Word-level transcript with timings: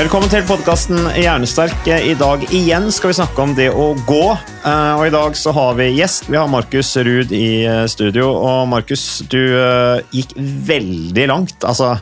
Velkommen 0.00 0.30
til 0.32 0.40
podkasten 0.48 0.96
Hjernesterk. 1.12 1.84
I 1.84 2.14
dag 2.16 2.46
igjen 2.56 2.86
skal 2.88 3.10
vi 3.10 3.16
snakke 3.18 3.42
om 3.44 3.50
det 3.52 3.66
å 3.68 3.90
gå. 4.08 4.22
Eh, 4.64 4.92
Og 4.96 5.02
i 5.04 5.12
dag 5.12 5.34
så 5.36 5.52
har 5.52 5.74
vi 5.76 5.90
gjest. 5.92 6.30
Vi 6.32 6.38
har 6.40 6.48
Markus 6.48 6.94
Ruud 6.96 7.34
i 7.36 7.66
eh, 7.68 7.82
studio. 7.84 8.30
Og 8.32 8.62
Markus, 8.70 9.20
du 9.28 9.36
eh, 9.60 10.00
gikk 10.16 10.32
veldig 10.70 11.26
langt. 11.28 11.58
Altså 11.68 11.98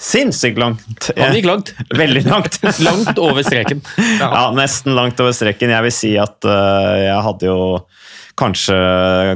sinnssykt 0.00 0.56
langt. 0.64 1.10
Han 1.12 1.36
gikk 1.36 1.50
langt. 1.50 1.74
Veldig 2.00 2.24
langt. 2.24 2.56
Langt 2.88 3.20
over 3.20 3.44
streken. 3.44 3.84
Ja, 4.00 4.46
nesten 4.56 4.96
langt 4.96 5.20
over 5.20 5.36
streken. 5.36 5.76
Jeg 5.76 5.86
vil 5.90 5.94
si 5.94 6.14
at 6.18 6.48
jeg 6.48 7.20
hadde 7.28 7.52
jo 7.52 7.60
kanskje 8.42 8.76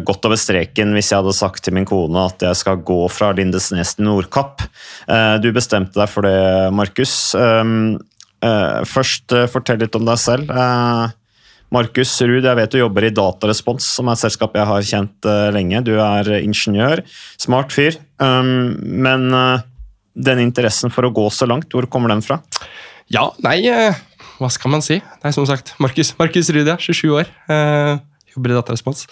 gått 0.06 0.26
over 0.26 0.38
streken 0.40 0.94
hvis 0.96 1.12
jeg 1.12 1.20
hadde 1.20 1.36
sagt 1.36 1.62
til 1.64 1.76
min 1.76 1.86
kone 1.88 2.26
at 2.26 2.42
jeg 2.42 2.58
skal 2.58 2.80
gå 2.86 2.98
fra 3.12 3.30
Lindesnes 3.36 3.94
til 3.96 4.08
Nordkapp. 4.08 4.64
Eh, 5.06 5.36
du 5.42 5.52
bestemte 5.54 5.98
deg 5.98 6.10
for 6.10 6.26
det, 6.26 6.72
Markus. 6.74 7.14
Um, 7.38 7.98
eh, 8.42 8.82
først, 8.88 9.30
eh, 9.32 9.46
fortell 9.52 9.78
litt 9.82 9.94
om 9.98 10.06
deg 10.08 10.18
selv. 10.22 10.50
Markus 11.74 12.12
Ruud, 12.22 12.44
jeg 12.46 12.56
vet 12.56 12.72
du 12.72 12.78
jobber 12.78 13.04
i 13.08 13.12
Datarespons, 13.14 13.86
som 13.98 14.06
er 14.06 14.14
et 14.14 14.22
selskap 14.22 14.54
jeg 14.54 14.68
har 14.68 14.84
kjent 14.86 15.27
lenge. 15.54 15.82
Du 15.84 15.96
er 15.98 16.30
ingeniør, 16.38 17.02
smart 17.42 17.74
fyr. 17.74 17.98
Um, 18.22 18.78
men 19.02 19.27
den 20.14 20.44
interessen 20.44 20.94
for 20.94 21.08
å 21.08 21.12
gå 21.12 21.27
så 21.34 21.48
langt, 21.50 21.74
hvor 21.74 21.88
kommer 21.90 22.14
den 22.14 22.22
fra? 22.22 22.38
Ja, 23.10 23.28
nei, 23.42 23.58
hva 24.38 24.50
skal 24.54 24.72
man 24.77 24.86
si? 24.86 25.00
Nei, 25.24 25.34
som 25.34 25.46
sagt, 25.46 25.74
Markus 25.82 26.14
Ruud, 26.14 26.70
ja, 26.70 26.78
27 26.78 27.10
år. 27.18 27.34
Jobber 28.37 28.53
i 28.53 28.59
Datarespons. 28.59 29.06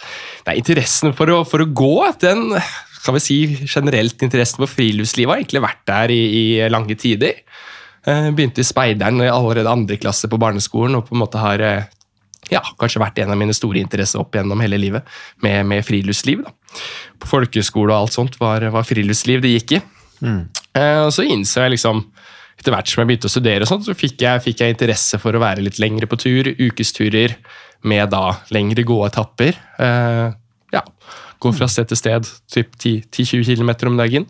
Nei, 0.46 0.58
interessen 0.60 1.14
for 1.16 1.32
å, 1.32 1.42
for 1.48 1.64
å 1.64 1.70
gå, 1.72 1.94
den 2.22 2.52
kan 3.04 3.16
vi 3.16 3.20
si 3.20 3.38
generelt 3.68 4.22
interessen 4.24 4.62
for 4.62 4.70
friluftslivet 4.70 5.32
har 5.32 5.42
egentlig 5.42 5.64
vært 5.64 5.82
der 5.90 6.12
i, 6.14 6.22
i 6.38 6.44
lange 6.72 6.96
tider. 7.00 7.42
Eh, 8.04 8.30
begynte 8.36 8.62
i 8.62 8.68
speideren 8.68 9.20
i 9.24 9.32
allerede 9.32 9.72
andre 9.72 9.98
klasse 10.00 10.28
på 10.30 10.40
barneskolen, 10.40 10.96
og 10.98 11.08
på 11.08 11.16
en 11.16 11.22
måte 11.24 11.40
har 11.40 11.60
eh, 11.64 11.90
ja, 12.52 12.62
kanskje 12.80 13.02
vært 13.02 13.20
en 13.22 13.34
av 13.34 13.40
mine 13.40 13.56
store 13.56 13.80
interesser 13.80 14.20
opp 14.20 14.36
gjennom 14.36 14.60
hele 14.64 14.80
livet, 14.80 15.08
med, 15.44 15.64
med 15.68 15.84
friluftsliv. 15.84 16.44
Da. 16.44 16.80
På 17.20 17.30
folkehøyskole 17.30 17.92
og 17.92 18.06
alt 18.06 18.16
sånt 18.16 18.40
var, 18.40 18.64
var 18.72 18.88
friluftsliv 18.88 19.44
det 19.44 19.54
gikk 19.56 19.78
i. 19.78 19.82
Eh, 20.24 21.00
og 21.04 21.12
så 21.14 21.26
innså 21.28 21.64
jeg 21.64 21.76
liksom, 21.76 22.04
etter 22.58 22.74
hvert 22.74 22.90
som 22.90 23.02
jeg 23.02 23.10
begynte 23.10 23.28
å 23.30 23.34
studere, 23.34 23.66
og 23.66 23.70
sånt, 23.70 23.86
så 23.86 23.96
fikk 23.98 24.22
jeg, 24.24 24.42
fikk 24.44 24.62
jeg 24.62 24.74
interesse 24.74 25.20
for 25.22 25.36
å 25.36 25.42
være 25.42 25.64
litt 25.64 25.80
lengre 25.82 26.08
på 26.10 26.18
tur, 26.20 26.52
ukesturer, 26.58 27.36
med 27.84 28.08
da 28.14 28.38
lengre 28.54 28.84
gåetapper. 28.88 29.58
Eh, 29.84 30.28
ja, 30.72 30.82
gå 31.42 31.52
fra 31.52 31.68
sted 31.68 31.90
til 31.90 32.00
sted, 32.00 32.30
typ 32.52 32.78
10-20 32.80 33.58
km 33.58 33.74
om 33.90 33.98
dagen. 34.00 34.24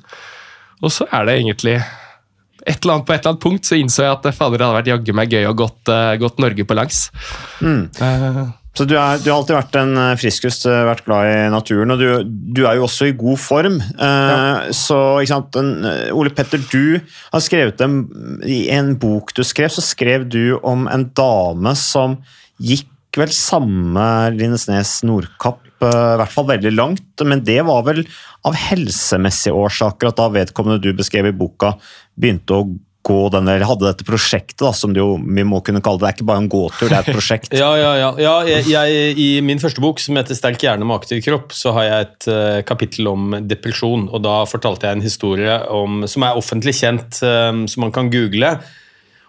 Og 0.83 0.91
så 0.93 1.07
er 1.15 1.29
det 1.29 1.37
egentlig 1.39 1.77
et 2.65 2.81
eller 2.81 2.97
annet, 2.97 3.07
På 3.07 3.13
et 3.13 3.21
eller 3.21 3.35
annet 3.35 3.45
punkt 3.45 3.69
så 3.69 3.77
innså 3.79 4.07
jeg 4.07 4.15
at 4.15 4.29
fader, 4.35 4.59
det 4.59 4.67
hadde 4.67 4.79
vært 4.79 4.93
jaggu 4.93 5.15
meg 5.17 5.33
gøy 5.37 5.49
å 5.49 5.57
gått, 5.57 5.83
uh, 5.93 6.17
gått 6.21 6.41
Norge 6.43 6.65
på 6.65 6.77
langs. 6.77 7.07
Eh, 7.63 8.45
Så 8.75 8.87
du, 8.91 8.97
er, 8.99 9.21
du 9.23 9.29
har 9.31 9.37
alltid 9.39 9.55
vært 9.55 9.77
en 9.79 9.93
eh, 10.03 10.15
friskus, 10.19 10.57
eh, 10.67 10.81
vært 10.89 11.05
glad 11.07 11.29
i 11.31 11.35
naturen, 11.53 11.95
og 11.95 12.01
du, 12.01 12.09
du 12.27 12.65
er 12.67 12.81
jo 12.81 12.89
også 12.89 13.07
i 13.07 13.15
god 13.15 13.39
form. 13.39 13.77
Eh, 13.79 14.73
Så 14.75 14.99
ikke 15.23 15.31
sant, 15.31 15.59
en, 15.61 15.71
Ole 16.11 16.33
Petter, 16.35 16.59
du 16.73 16.99
har 17.31 17.45
skrevet 17.45 17.85
en, 17.87 18.01
i 18.43 18.65
en 18.75 18.97
bok 18.99 19.31
du 19.37 19.45
skrev, 19.47 19.71
så 19.71 19.85
skrev 19.85 20.27
du 20.27 20.57
om 20.67 20.89
en 20.91 21.07
dame 21.15 21.77
som 21.79 22.19
gikk 22.59 22.91
vel 23.15 23.31
samme 23.31 24.05
Lindesnes 24.35 24.97
Nordkapp, 25.07 25.63
eh, 25.79 26.01
i 26.17 26.19
hvert 26.19 26.35
fall 26.35 26.51
veldig 26.51 26.73
langt, 26.75 27.23
men 27.23 27.45
det 27.47 27.61
var 27.71 27.87
vel 27.87 28.03
av 28.45 28.59
helsemessige 28.59 29.55
årsaker 29.55 30.11
at 30.11 30.19
da 30.19 30.27
vedkommende 30.35 30.83
du 30.83 30.91
beskrev 30.99 31.31
i 31.31 31.37
boka, 31.45 31.77
begynte 32.19 32.59
å 32.59 32.67
gå 32.73 32.83
denne, 33.05 33.55
eller 33.55 33.69
hadde 33.69 33.87
dette 33.87 34.07
prosjektet, 34.07 34.61
da, 34.63 34.71
som 34.77 34.95
det 34.95 35.03
jo, 35.03 35.19
vi 35.21 35.45
må 35.47 35.61
kunne 35.65 35.83
kalle 35.85 36.01
det. 36.01 36.05
Det 36.05 36.11
er 36.11 36.17
ikke 36.19 36.29
bare 36.31 36.43
en 36.43 36.51
gåtur, 36.53 36.89
det 36.89 36.97
er 36.97 37.03
et 37.03 37.17
prosjekt. 37.17 37.51
Ja, 37.65 37.71
ja, 37.79 37.91
ja. 37.99 38.09
ja 38.21 38.35
jeg, 38.49 38.67
jeg, 38.73 39.17
I 39.21 39.29
min 39.45 39.61
første 39.63 39.83
bok, 39.85 40.01
som 40.03 40.17
heter 40.19 40.37
'Sterk 40.37 40.63
hjerne 40.65 40.87
med 40.89 40.97
aktiv 40.97 41.21
kropp', 41.25 41.53
så 41.55 41.75
har 41.77 41.87
jeg 41.89 42.07
et 42.07 42.29
uh, 42.31 42.61
kapittel 42.67 43.11
om 43.11 43.37
depresjon. 43.45 44.09
og 44.09 44.25
Da 44.25 44.39
fortalte 44.49 44.89
jeg 44.89 44.99
en 44.99 45.05
historie 45.05 45.59
om, 45.69 46.03
som 46.11 46.27
er 46.27 46.41
offentlig 46.41 46.75
kjent, 46.81 47.21
um, 47.23 47.67
som 47.71 47.87
man 47.87 47.95
kan 47.95 48.11
google, 48.13 48.57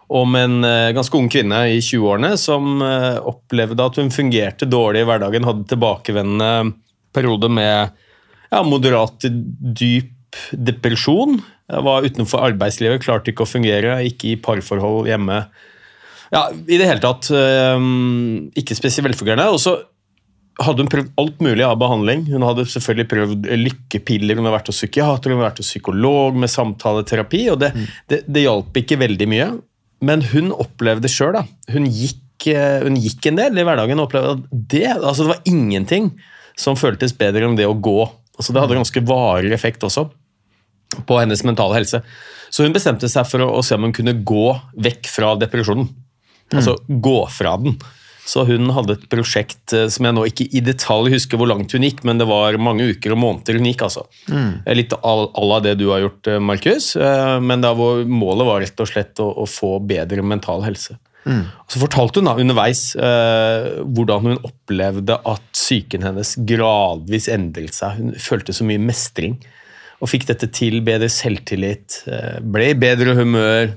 om 0.08 0.36
en 0.40 0.58
uh, 0.64 0.94
ganske 0.96 1.18
ung 1.18 1.30
kvinne 1.32 1.66
i 1.74 1.80
20-årene 1.84 2.36
som 2.40 2.82
uh, 2.82 3.20
opplevde 3.26 3.86
at 3.86 4.02
hun 4.02 4.14
fungerte 4.14 4.70
dårlig 4.70 5.04
i 5.04 5.10
hverdagen, 5.10 5.48
hadde 5.48 5.70
tilbakevendende 5.72 6.76
periode 7.16 7.50
med 7.52 7.96
ja, 8.52 8.64
moderat 8.64 9.26
dyp 9.26 10.12
depresjon. 10.52 11.40
Jeg 11.66 11.82
var 11.86 12.06
utenfor 12.06 12.44
arbeidslivet, 12.46 13.02
klarte 13.02 13.32
ikke 13.32 13.46
å 13.46 13.50
fungere, 13.50 13.98
ikke 14.06 14.34
i 14.34 14.38
parforhold 14.42 15.10
hjemme. 15.10 15.40
Ja, 16.34 16.48
I 16.52 16.78
det 16.78 16.88
hele 16.90 17.02
tatt 17.02 17.32
eh, 17.34 17.86
ikke 18.62 18.78
spesielt 18.78 19.08
velfungerende. 19.10 19.48
Og 19.54 19.62
så 19.64 19.74
hadde 20.62 20.86
hun 20.86 20.92
prøvd 20.92 21.10
alt 21.20 21.40
mulig 21.44 21.66
av 21.66 21.80
behandling. 21.82 22.28
Hun 22.30 22.46
hadde 22.46 22.68
selvfølgelig 22.70 23.08
prøvd 23.12 23.48
lykkepiller, 23.64 24.38
hun 24.38 24.46
hadde 24.46 24.58
vært 24.60 24.70
hos 24.72 24.82
psykiater, 24.84 25.32
hun 25.32 25.40
hadde 25.40 25.50
vært 25.50 25.64
hos 25.64 25.72
psykolog 25.74 26.38
med 26.40 26.54
samtaleterapi, 26.54 27.42
og 27.52 27.64
det, 27.64 27.72
det, 28.12 28.22
det 28.30 28.46
hjalp 28.46 28.78
ikke 28.82 29.00
veldig 29.02 29.30
mye. 29.32 29.50
Men 30.06 30.22
hun 30.36 30.54
opplevde 30.54 31.10
sjøl. 31.12 31.40
Hun 31.74 31.90
gikk, 31.90 32.46
eh, 32.52 32.86
hun 32.86 33.00
gikk 33.02 33.32
en 33.32 33.42
del 33.42 33.58
i 33.58 33.66
hverdagen 33.66 34.00
og 34.00 34.10
opplevde 34.12 34.36
at 34.38 34.46
det, 34.76 34.86
altså 35.00 35.26
det 35.26 35.34
var 35.34 35.50
ingenting 35.50 36.14
som 36.62 36.78
føltes 36.80 37.16
bedre 37.18 37.50
enn 37.50 37.58
det 37.58 37.66
å 37.68 37.74
gå. 37.74 38.06
Altså 38.38 38.54
det 38.54 38.62
hadde 38.62 38.78
ganske 38.78 39.04
varig 39.08 39.52
effekt 39.56 39.84
også 39.88 40.06
på 41.08 41.20
hennes 41.20 41.44
mentale 41.48 41.80
helse. 41.80 42.02
Så 42.54 42.64
hun 42.64 42.76
bestemte 42.76 43.10
seg 43.12 43.28
for 43.28 43.44
å, 43.44 43.52
å 43.60 43.64
se 43.66 43.78
om 43.78 43.88
hun 43.88 43.96
kunne 43.96 44.16
gå 44.26 44.48
vekk 44.86 45.10
fra 45.12 45.36
depresjonen. 45.40 45.90
Altså 46.54 46.78
gå 46.88 47.20
fra 47.34 47.56
den. 47.62 47.78
Så 48.26 48.42
hun 48.48 48.72
hadde 48.74 48.96
et 48.96 49.06
prosjekt 49.10 49.74
eh, 49.76 49.86
som 49.94 50.08
jeg 50.08 50.16
nå 50.18 50.24
ikke 50.30 50.48
i 50.58 50.62
detalj 50.66 51.14
husker 51.14 51.38
hvor 51.38 51.50
langt 51.52 51.74
hun 51.76 51.86
gikk, 51.86 52.02
men 52.08 52.18
det 52.18 52.26
var 52.30 52.58
mange 52.58 52.88
uker 52.90 53.14
og 53.14 53.22
måneder 53.22 53.60
hun 53.60 53.68
gikk. 53.70 53.84
altså. 53.86 54.06
Mm. 54.34 54.64
Litt 54.80 54.96
à 54.98 55.16
la 55.46 55.60
det 55.62 55.76
du 55.82 55.88
har 55.92 56.02
gjort, 56.08 56.32
eh, 56.32 56.42
Markus, 56.42 56.96
eh, 56.98 57.36
men 57.42 57.66
hvor 57.78 58.02
målet 58.10 58.50
var 58.50 58.64
rett 58.66 58.82
og 58.82 58.90
slett 58.90 59.22
å, 59.22 59.30
å 59.44 59.46
få 59.50 59.76
bedre 59.86 60.26
mental 60.26 60.66
helse. 60.66 60.98
Mm. 61.26 61.46
Så 61.70 61.82
fortalte 61.82 62.22
hun 62.22 62.30
da 62.30 62.36
underveis 62.38 62.82
eh, 62.96 63.68
hvordan 63.82 64.26
hun 64.26 64.42
opplevde 64.46 65.18
at 65.26 65.46
psyken 65.54 66.06
hennes 66.06 66.36
gradvis 66.50 67.30
endret 67.34 67.78
seg. 67.78 68.02
Hun 68.02 68.18
følte 68.22 68.54
så 68.54 68.66
mye 68.66 68.82
mestring 68.82 69.38
og 70.02 70.12
fikk 70.12 70.28
dette 70.30 70.50
til. 70.54 70.82
Bedre 70.86 71.10
selvtillit, 71.12 72.02
eh, 72.10 72.40
ble 72.42 72.72
i 72.74 72.78
bedre 72.80 73.16
humør. 73.18 73.74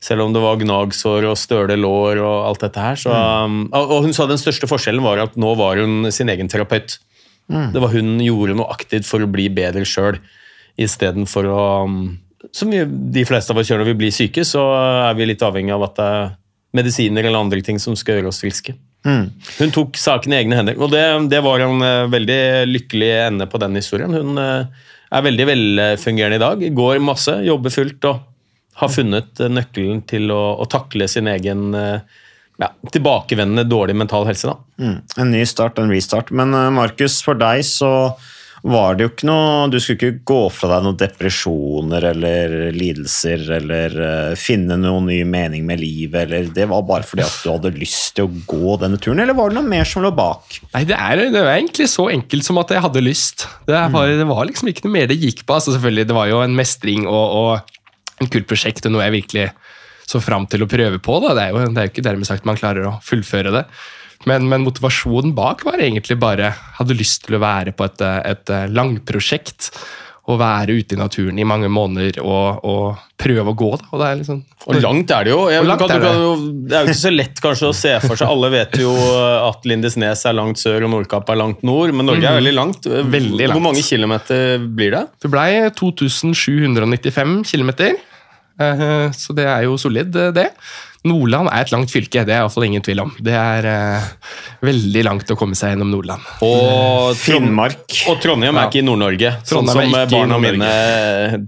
Selv 0.00 0.22
om 0.22 0.32
det 0.32 0.40
var 0.44 0.60
gnagsår 0.60 1.26
og 1.26 1.38
støle 1.40 1.74
lår 1.74 2.20
og 2.22 2.36
alt 2.46 2.62
dette 2.62 2.82
her. 2.82 2.98
Så, 3.00 3.10
mm. 3.10 3.60
og 3.74 3.94
og 3.96 4.04
hun 4.06 4.14
sa 4.14 4.28
den 4.30 4.38
største 4.38 4.68
forskjellen 4.70 5.02
var 5.02 5.24
at 5.24 5.34
nå 5.34 5.56
var 5.58 5.80
hun 5.82 6.06
sin 6.14 6.30
egen 6.30 6.50
terapeut. 6.50 7.00
Det 7.48 7.80
var 7.80 7.88
Hun 7.88 8.18
gjorde 8.20 8.54
noe 8.58 8.68
aktivt 8.68 9.06
for 9.08 9.24
å 9.24 9.30
bli 9.30 9.48
bedre 9.48 9.86
sjøl, 9.88 10.18
istedenfor 10.76 11.46
å 11.48 11.62
um, 11.88 12.18
Som 12.52 12.70
de 12.70 13.24
fleste 13.26 13.54
av 13.54 13.58
oss 13.58 13.70
gjør 13.70 13.80
når 13.80 13.88
vi 13.88 14.00
blir 14.04 14.12
syke, 14.14 14.44
så 14.44 14.60
er 15.08 15.16
vi 15.16 15.26
litt 15.26 15.42
avhengig 15.42 15.72
av 15.74 15.86
at 15.88 15.96
det 15.96 16.04
er 16.04 16.28
medisiner 16.78 17.24
eller 17.24 17.40
andre 17.40 17.62
ting 17.64 17.80
som 17.80 17.96
skal 17.96 18.18
gjøre 18.18 18.30
oss 18.30 18.42
friske. 18.44 18.76
Hun 19.58 19.72
tok 19.72 19.96
saken 19.98 20.34
i 20.34 20.38
egne 20.42 20.58
hender, 20.58 20.76
og 20.78 20.92
det, 20.92 21.02
det 21.32 21.40
var 21.42 21.64
en 21.64 21.82
eh, 21.82 22.10
veldig 22.12 22.40
lykkelig 22.68 23.10
ende 23.24 23.46
på 23.50 23.60
den 23.62 23.78
historien. 23.78 24.14
Hun 24.14 24.38
eh, 24.42 24.86
er 25.08 25.24
veldig 25.24 25.46
velfungerende 25.48 26.38
i 26.38 26.42
dag, 26.42 26.64
går 26.76 26.98
masse, 27.04 27.34
jobber 27.46 27.72
fullt 27.72 28.08
og 28.10 28.24
har 28.78 28.92
funnet 28.92 29.42
eh, 29.42 29.52
nøkkelen 29.52 30.02
til 30.08 30.32
å, 30.34 30.42
å 30.62 30.66
takle 30.70 31.08
sin 31.10 31.30
egen 31.30 31.72
eh, 31.76 32.18
ja, 32.62 32.72
tilbakevendende 32.92 33.66
dårlig 33.68 33.96
mental 33.98 34.26
helse. 34.28 34.50
da. 34.50 34.84
Mm. 34.84 34.98
En 35.24 35.32
ny 35.34 35.44
start, 35.48 35.78
en 35.78 35.92
restart. 35.92 36.32
Men 36.34 36.54
eh, 36.54 36.70
Markus, 36.74 37.20
for 37.24 37.38
deg 37.38 37.64
så 37.66 37.92
var 38.62 38.96
det 38.96 39.04
jo 39.04 39.10
ikke 39.12 39.28
noe 39.28 39.68
Du 39.70 39.78
skulle 39.80 39.98
ikke 39.98 40.26
gå 40.28 40.40
fra 40.50 40.70
deg 40.72 40.86
noen 40.86 40.98
depresjoner 40.98 42.08
eller 42.10 42.54
lidelser 42.74 43.44
eller 43.58 43.96
uh, 44.00 44.34
finne 44.38 44.78
noen 44.80 45.06
ny 45.08 45.20
mening 45.28 45.66
med 45.68 45.82
livet, 45.82 46.26
eller 46.26 46.50
det 46.54 46.68
var 46.70 46.84
bare 46.88 47.06
fordi 47.06 47.24
at 47.26 47.38
du 47.44 47.52
hadde 47.52 47.74
lyst 47.78 48.16
til 48.18 48.26
å 48.26 48.42
gå 48.48 48.76
denne 48.82 48.98
turen, 49.00 49.22
eller 49.22 49.36
var 49.38 49.52
det 49.52 49.60
noe 49.60 49.70
mer 49.70 49.88
som 49.88 50.04
lå 50.04 50.12
bak? 50.14 50.60
Nei, 50.74 50.84
det 50.88 50.98
er, 50.98 51.24
det 51.32 51.42
er 51.42 51.52
egentlig 51.54 51.88
så 51.92 52.08
enkelt 52.12 52.46
som 52.46 52.60
at 52.62 52.74
jeg 52.74 52.84
hadde 52.84 53.04
lyst. 53.04 53.46
Det, 53.68 53.78
bare, 53.94 54.18
det 54.18 54.28
var 54.28 54.48
liksom 54.48 54.70
ikke 54.72 54.86
noe 54.86 54.96
mer 54.96 55.10
det 55.10 55.18
gikk 55.20 55.44
på. 55.44 55.58
Altså, 55.58 55.74
selvfølgelig, 55.76 56.08
Det 56.10 56.16
var 56.18 56.30
jo 56.30 56.42
en 56.44 56.56
mestring 56.58 57.06
og, 57.06 57.38
og 57.38 58.22
en 58.22 58.32
kult 58.32 58.48
prosjekt 58.50 58.86
og 58.88 58.94
noe 58.94 59.06
jeg 59.06 59.16
virkelig 59.20 59.48
så 60.08 60.20
fram 60.24 60.46
til 60.48 60.64
å 60.64 60.70
prøve 60.70 61.00
på. 61.04 61.20
Da. 61.24 61.34
Det 61.36 61.44
er 61.44 61.54
jo 61.54 61.64
det 61.68 61.82
er 61.82 61.88
jo 61.88 61.92
ikke 61.92 62.06
dermed 62.06 62.28
sagt 62.28 62.48
man 62.48 62.58
klarer 62.58 62.88
å 62.88 62.98
fullføre 63.04 63.52
det. 63.54 63.64
Men, 64.26 64.48
men 64.50 64.64
motivasjonen 64.66 65.34
bak 65.36 65.62
var 65.66 65.78
egentlig 65.78 66.18
bare 66.18 66.50
hadde 66.80 66.98
lyst 66.98 67.26
til 67.28 67.38
å 67.38 67.42
være 67.44 67.76
på 67.76 67.86
et, 67.86 68.02
et 68.02 68.54
langprosjekt. 68.74 69.72
Og 70.28 70.36
være 70.36 70.74
ute 70.76 70.92
i 70.92 70.98
naturen 71.00 71.38
i 71.40 71.44
mange 71.48 71.70
måneder 71.72 72.18
og, 72.20 72.58
og 72.68 72.98
prøve 73.16 73.48
å 73.48 73.54
gå. 73.56 73.68
Da. 73.80 73.86
Og 73.88 74.02
det 74.02 74.08
er 74.08 74.18
liksom 74.18 74.42
Og 74.66 74.80
langt 74.84 75.14
er 75.16 75.24
det 75.24 75.32
jo. 75.32 75.38
Jeg, 75.48 75.64
kan, 75.80 75.94
er 75.94 76.02
det. 76.02 76.10
jo, 76.20 76.34
det 76.68 76.76
er 76.76 76.82
jo 76.82 76.90
ikke 76.90 77.00
så 77.00 77.12
lett 77.14 77.40
kanskje 77.46 77.70
å 77.70 77.76
se 77.78 77.94
for 78.02 78.20
seg. 78.20 78.28
Alle 78.34 78.50
vet 78.52 78.76
jo 78.82 78.92
at 79.46 79.64
Lindesnes 79.70 80.26
er 80.28 80.36
langt 80.36 80.60
sør 80.60 80.84
og 80.84 80.92
Nordkapp 80.92 81.32
er 81.32 81.40
langt 81.40 81.64
nord, 81.64 81.94
men 81.96 82.10
Norge 82.10 82.28
er 82.28 82.36
veldig 82.42 82.54
langt. 82.58 82.90
Veldig 82.90 83.40
langt. 83.40 83.56
Hvor 83.56 83.64
mange 83.70 83.86
kilometer 83.86 84.68
blir 84.68 84.92
det? 84.98 85.02
Det 85.24 85.32
blei 85.32 85.48
2795 85.80 87.40
kilometer. 87.48 87.96
så 89.16 89.38
det 89.38 89.48
er 89.48 89.64
jo 89.64 89.80
solid, 89.80 90.16
eh, 90.18 90.32
det. 90.34 90.48
Nordland 91.06 91.46
er 91.52 91.62
et 91.62 91.70
langt 91.70 91.92
fylke, 91.92 92.24
det 92.26 92.34
er 92.34 92.40
iallfall 92.42 92.64
ingen 92.66 92.82
tvil 92.82 93.00
om. 93.04 93.12
Det 93.22 93.34
er 93.38 93.68
uh, 93.70 94.08
veldig 94.66 95.04
langt 95.06 95.30
å 95.30 95.36
komme 95.38 95.54
seg 95.58 95.70
gjennom 95.72 95.92
Nordland. 95.92 96.24
Og 96.42 97.14
Finnmark. 97.20 97.84
Og 98.10 98.18
Trondheim 98.22 98.58
er 98.58 98.66
ikke 98.66 98.82
i 98.82 98.86
Nord-Norge, 98.88 99.30
sånn 99.46 99.70
som 99.70 99.94
barna 100.10 100.40
mine 100.42 100.72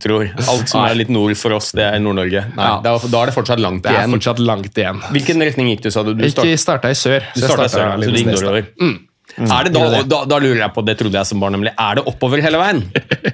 tror. 0.00 0.30
Alt 0.46 0.70
som 0.70 0.86
er 0.86 0.96
litt 1.02 1.10
nord 1.12 1.34
for 1.40 1.58
oss, 1.58 1.72
det 1.76 1.88
er 1.88 1.98
Nord-Norge. 2.02 2.44
Ja. 2.54 2.70
da, 2.84 2.94
da 3.02 3.22
er 3.24 3.32
det 3.32 3.36
fortsatt 3.36 3.60
langt 3.62 3.82
Det 3.84 3.92
er 3.92 4.04
igjen. 4.04 4.16
fortsatt 4.16 4.42
langt 4.46 4.78
igjen. 4.78 5.02
Hvilken 5.10 5.42
retning 5.50 5.74
gikk 5.74 5.86
du, 5.88 5.90
sa 5.90 6.06
du? 6.06 6.14
Du 6.14 6.22
Jeg 6.24 6.36
start- 6.36 6.46
ikke 6.54 6.64
starta 6.66 6.90
i 6.94 6.98
sør. 7.02 7.20
du 7.34 7.40
så 7.40 7.46
jeg 7.46 7.50
starta 7.50 7.68
startet 7.68 7.74
sør, 7.74 7.86
så 7.90 8.10
du 8.14 8.18
gikk 8.22 8.34
nordover. 8.34 8.66
da. 8.70 9.09
Nordover. 9.38 9.60
Er 9.60 9.64
det 9.64 9.72
da, 9.74 10.02
da, 10.16 10.24
da 10.32 10.38
lurer 10.42 10.60
jeg 10.64 10.72
på, 10.74 10.84
det 10.86 10.96
trodde 11.00 11.18
jeg 11.20 11.26
som 11.30 11.40
barn, 11.40 11.52
nemlig, 11.56 11.72
er 11.78 11.94
det 12.00 12.04
oppover 12.10 12.42
hele 12.44 12.58
veien? 12.60 12.82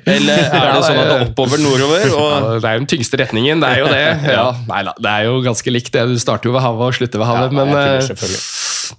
Eller 0.07 0.43
er 0.51 0.69
det 0.77 0.83
sånn 0.85 1.01
at 1.01 1.09
det 1.11 1.17
er 1.17 1.25
oppover 1.31 1.59
nordover? 1.63 2.05
Og 2.17 2.29
Ja, 2.37 2.59
det 2.61 2.69
er 2.71 2.77
jo 2.79 2.85
den 2.85 2.91
tyngste 2.95 3.21
retningen, 3.23 3.61
det 3.65 3.73
er 3.73 3.83
jo 3.85 3.89
det. 3.93 4.05
Ja, 4.37 4.47
nei 4.69 4.83
det 4.87 5.11
er 5.17 5.25
jo 5.31 5.41
ganske 5.47 5.73
likt 5.73 5.93
det. 5.95 6.07
Du 6.13 6.19
starter 6.23 6.51
jo 6.51 6.55
ved 6.57 6.63
havet 6.67 6.87
og 6.91 6.95
slutter 7.01 7.23
ved 7.23 7.27
havet. 7.31 7.53
Ja, 7.53 7.65
men, 7.65 7.75
eh, 7.77 8.37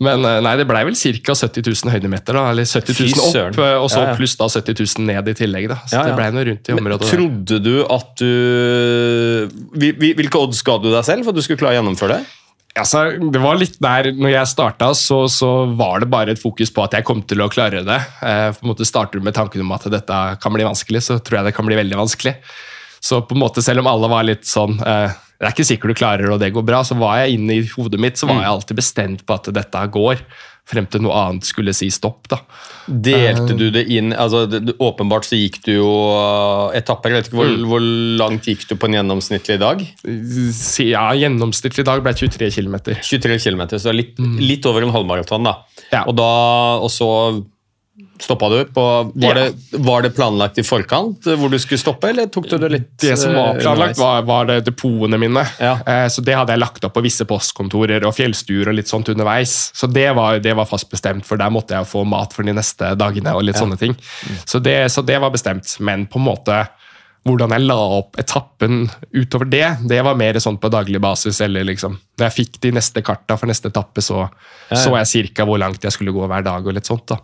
men 0.03 0.25
eh, 0.27 0.39
nei, 0.43 0.53
det 0.59 0.65
blei 0.67 0.81
vel 0.83 0.97
ca. 0.99 1.33
70 1.37 1.63
000 1.85 1.93
høydemeter. 1.93 2.35
da, 2.35 2.49
Eller 2.51 2.67
70 2.67 2.97
000 3.15 3.23
opp, 3.29 3.59
eh, 3.63 3.75
og 3.79 3.87
så 3.93 4.03
pluss 4.17 4.35
da 4.39 4.49
70 4.51 4.81
000 4.99 5.05
ned 5.07 5.29
i 5.31 5.35
tillegg. 5.37 5.69
da. 5.71 5.77
Så 5.87 6.01
det 6.03 6.15
blei 6.17 6.27
noe 6.35 6.43
rundt 6.49 6.67
i 6.67 6.75
området. 6.75 7.07
Men, 7.07 7.13
Trodde 7.13 7.61
du 7.63 7.75
at 7.85 8.11
du 8.19 8.31
Hvil- 9.77 9.95
hvil- 9.97 10.15
Hvilke 10.19 10.41
odds 10.43 10.61
ga 10.65 10.77
du 10.81 10.89
deg 10.91 11.05
selv 11.07 11.23
for 11.23 11.31
at 11.31 11.39
du 11.39 11.45
skulle 11.45 11.59
klare 11.61 11.77
å 11.77 11.79
gjennomføre 11.81 12.17
det? 12.19 12.25
Altså, 12.81 13.03
det 13.33 13.41
var 13.41 13.57
litt 13.59 13.77
der, 13.83 14.11
når 14.15 14.33
jeg 14.33 14.51
starta, 14.51 14.91
så, 14.97 15.23
så 15.31 15.51
var 15.79 16.03
det 16.03 16.11
bare 16.11 16.33
et 16.35 16.41
fokus 16.41 16.71
på 16.73 16.83
at 16.85 16.97
jeg 16.97 17.07
kom 17.07 17.23
til 17.27 17.43
å 17.43 17.49
klare 17.51 17.83
det. 17.85 17.99
Eh, 18.21 18.49
på 18.53 18.65
en 18.65 18.71
måte 18.71 18.87
Starter 18.87 19.19
du 19.19 19.25
med 19.25 19.35
tanken 19.37 19.63
om 19.65 19.73
at 19.75 19.87
dette 19.91 20.19
kan 20.43 20.55
bli 20.55 20.67
vanskelig, 20.67 21.03
så 21.07 21.19
tror 21.19 21.41
jeg 21.41 21.49
det 21.49 21.55
kan 21.57 21.67
bli 21.67 21.79
veldig 21.79 21.99
vanskelig. 21.99 22.37
Så 23.01 23.21
på 23.27 23.35
en 23.35 23.41
måte, 23.43 23.61
selv 23.61 23.79
om 23.83 23.87
alle 23.91 24.09
var 24.09 24.23
litt 24.27 24.45
sånn 24.49 24.79
eh, 24.81 25.11
Det 25.37 25.45
er 25.45 25.53
ikke 25.53 25.65
sikkert 25.69 25.93
du 25.93 25.99
klarer 25.99 26.23
det, 26.25 26.33
og 26.33 26.39
det 26.41 26.53
går 26.55 26.63
bra, 26.65 26.83
så 26.83 26.95
var 26.97 27.19
jeg 27.21 27.37
inne 27.37 27.59
i 27.59 27.65
hodet 27.75 27.99
mitt 28.01 28.17
så 28.17 28.25
var 28.25 28.41
jeg 28.41 28.49
alltid 28.55 28.77
bestemt 28.79 29.25
på 29.27 29.35
at 29.37 29.49
dette 29.53 29.83
går. 29.93 30.23
Frem 30.67 30.83
til 30.91 30.99
noe 31.05 31.13
annet 31.15 31.45
skulle 31.47 31.71
si 31.77 31.87
stopp. 31.93 32.25
da. 32.27 32.39
Delte 32.89 33.53
du 33.55 33.69
det 33.71 33.85
inn 33.93 34.09
altså 34.11 34.41
det, 34.49 34.73
Åpenbart 34.83 35.23
så 35.29 35.37
gikk 35.39 35.61
du 35.63 35.71
jo 35.77 35.91
uh, 36.11 36.73
etapper. 36.75 37.13
Jeg 37.13 37.21
vet 37.21 37.29
ikke 37.29 37.37
hvor, 37.39 37.53
Mm. 37.53 37.67
hvor 37.69 37.85
langt 38.19 38.49
gikk 38.49 38.65
du 38.67 38.73
på 38.75 38.89
en 38.89 38.97
gjennomsnittlig 38.97 39.59
dag? 39.61 39.85
Ja, 40.83 41.05
Gjennomsnittlig 41.15 41.85
dag 41.87 42.01
ble 42.03 42.13
23 42.17 42.49
km. 42.57 42.75
23 42.99 43.37
km, 43.45 43.61
så 43.77 43.85
det 43.87 43.93
er 43.93 43.99
litt, 44.01 44.19
litt 44.41 44.65
over 44.67 44.83
en 44.83 44.91
halvmaraton. 44.95 45.43
da. 45.47 45.53
Mm. 45.61 45.85
Ja. 45.93 46.03
Og, 46.07 46.15
da 46.17 46.31
og 46.81 46.89
så 46.91 47.09
stoppa 48.19 48.49
du. 48.49 48.65
på, 48.65 48.81
var, 49.13 49.13
Ja. 49.15 49.33
det, 49.33 49.77
var 49.77 50.01
det 50.01 50.09
planlagt 50.15 50.57
i 50.57 50.63
forkant 50.63 51.27
eh, 51.27 51.35
hvor 51.37 51.49
du 51.49 51.57
skulle 51.59 51.79
stoppe, 51.81 52.09
eller 52.09 52.27
tok 52.33 52.49
du 52.49 52.57
det 52.57 52.69
litt 52.71 52.97
Det 53.01 53.17
som 53.17 53.33
var 53.33 53.55
eh, 53.55 53.61
planlagt, 53.61 53.97
var, 53.97 54.21
var 54.27 54.45
det 54.49 54.59
depotene 54.65 55.17
mine. 55.21 55.43
Ja. 55.59 55.75
Eh, 55.85 56.07
Så 56.13 56.21
det 56.25 56.35
hadde 56.37 56.53
jeg 56.55 56.59
lagt 56.63 56.83
opp 56.85 56.93
på 56.97 57.03
visse 57.05 57.25
postkontorer 57.29 58.05
og 58.05 58.15
fjellstuer 58.17 58.69
og 58.69 58.77
litt 58.79 58.87
sånt 58.89 59.09
underveis. 59.09 59.71
Så 59.73 59.87
det 59.91 60.09
var, 60.17 60.39
det 60.39 60.53
var 60.57 60.65
fast 60.69 60.89
bestemt, 60.89 61.25
for 61.25 61.37
der 61.37 61.49
måtte 61.53 61.77
jeg 61.77 61.89
få 61.89 62.05
mat 62.05 62.33
for 62.33 62.43
de 62.43 62.53
neste 62.57 62.95
dagene. 62.97 63.33
og 63.35 63.43
litt 63.43 63.57
sånne 63.57 63.77
ting. 63.77 63.95
Så 64.45 64.59
det, 64.59 64.91
så 64.91 65.01
det 65.05 65.19
var 65.21 65.31
bestemt. 65.33 65.77
Men 65.79 66.07
på 66.07 66.19
en 66.21 66.25
måte 66.29 66.67
hvordan 67.27 67.51
jeg 67.51 67.65
la 67.67 67.75
opp 67.97 68.15
etappen 68.21 68.85
utover 69.11 69.49
det, 69.51 69.65
det 69.89 69.97
var 70.05 70.15
mer 70.15 70.37
sånn 70.39 70.57
på 70.63 70.69
daglig 70.71 71.01
basis. 71.03 71.41
eller 71.43 71.65
liksom, 71.67 71.97
Da 72.17 72.29
jeg 72.29 72.37
fikk 72.37 72.61
de 72.63 72.71
neste 72.77 73.01
karta 73.03 73.35
for 73.37 73.47
neste 73.51 73.67
etappe, 73.67 74.01
så 74.01 74.29
så 74.71 74.93
jeg 74.97 75.07
cirka 75.11 75.45
hvor 75.45 75.59
langt 75.59 75.83
jeg 75.83 75.91
skulle 75.91 76.13
gå 76.15 76.27
hver 76.27 76.43
dag. 76.45 76.65
og 76.65 76.73
litt 76.73 76.85
sånt 76.87 77.05
da. 77.07 77.17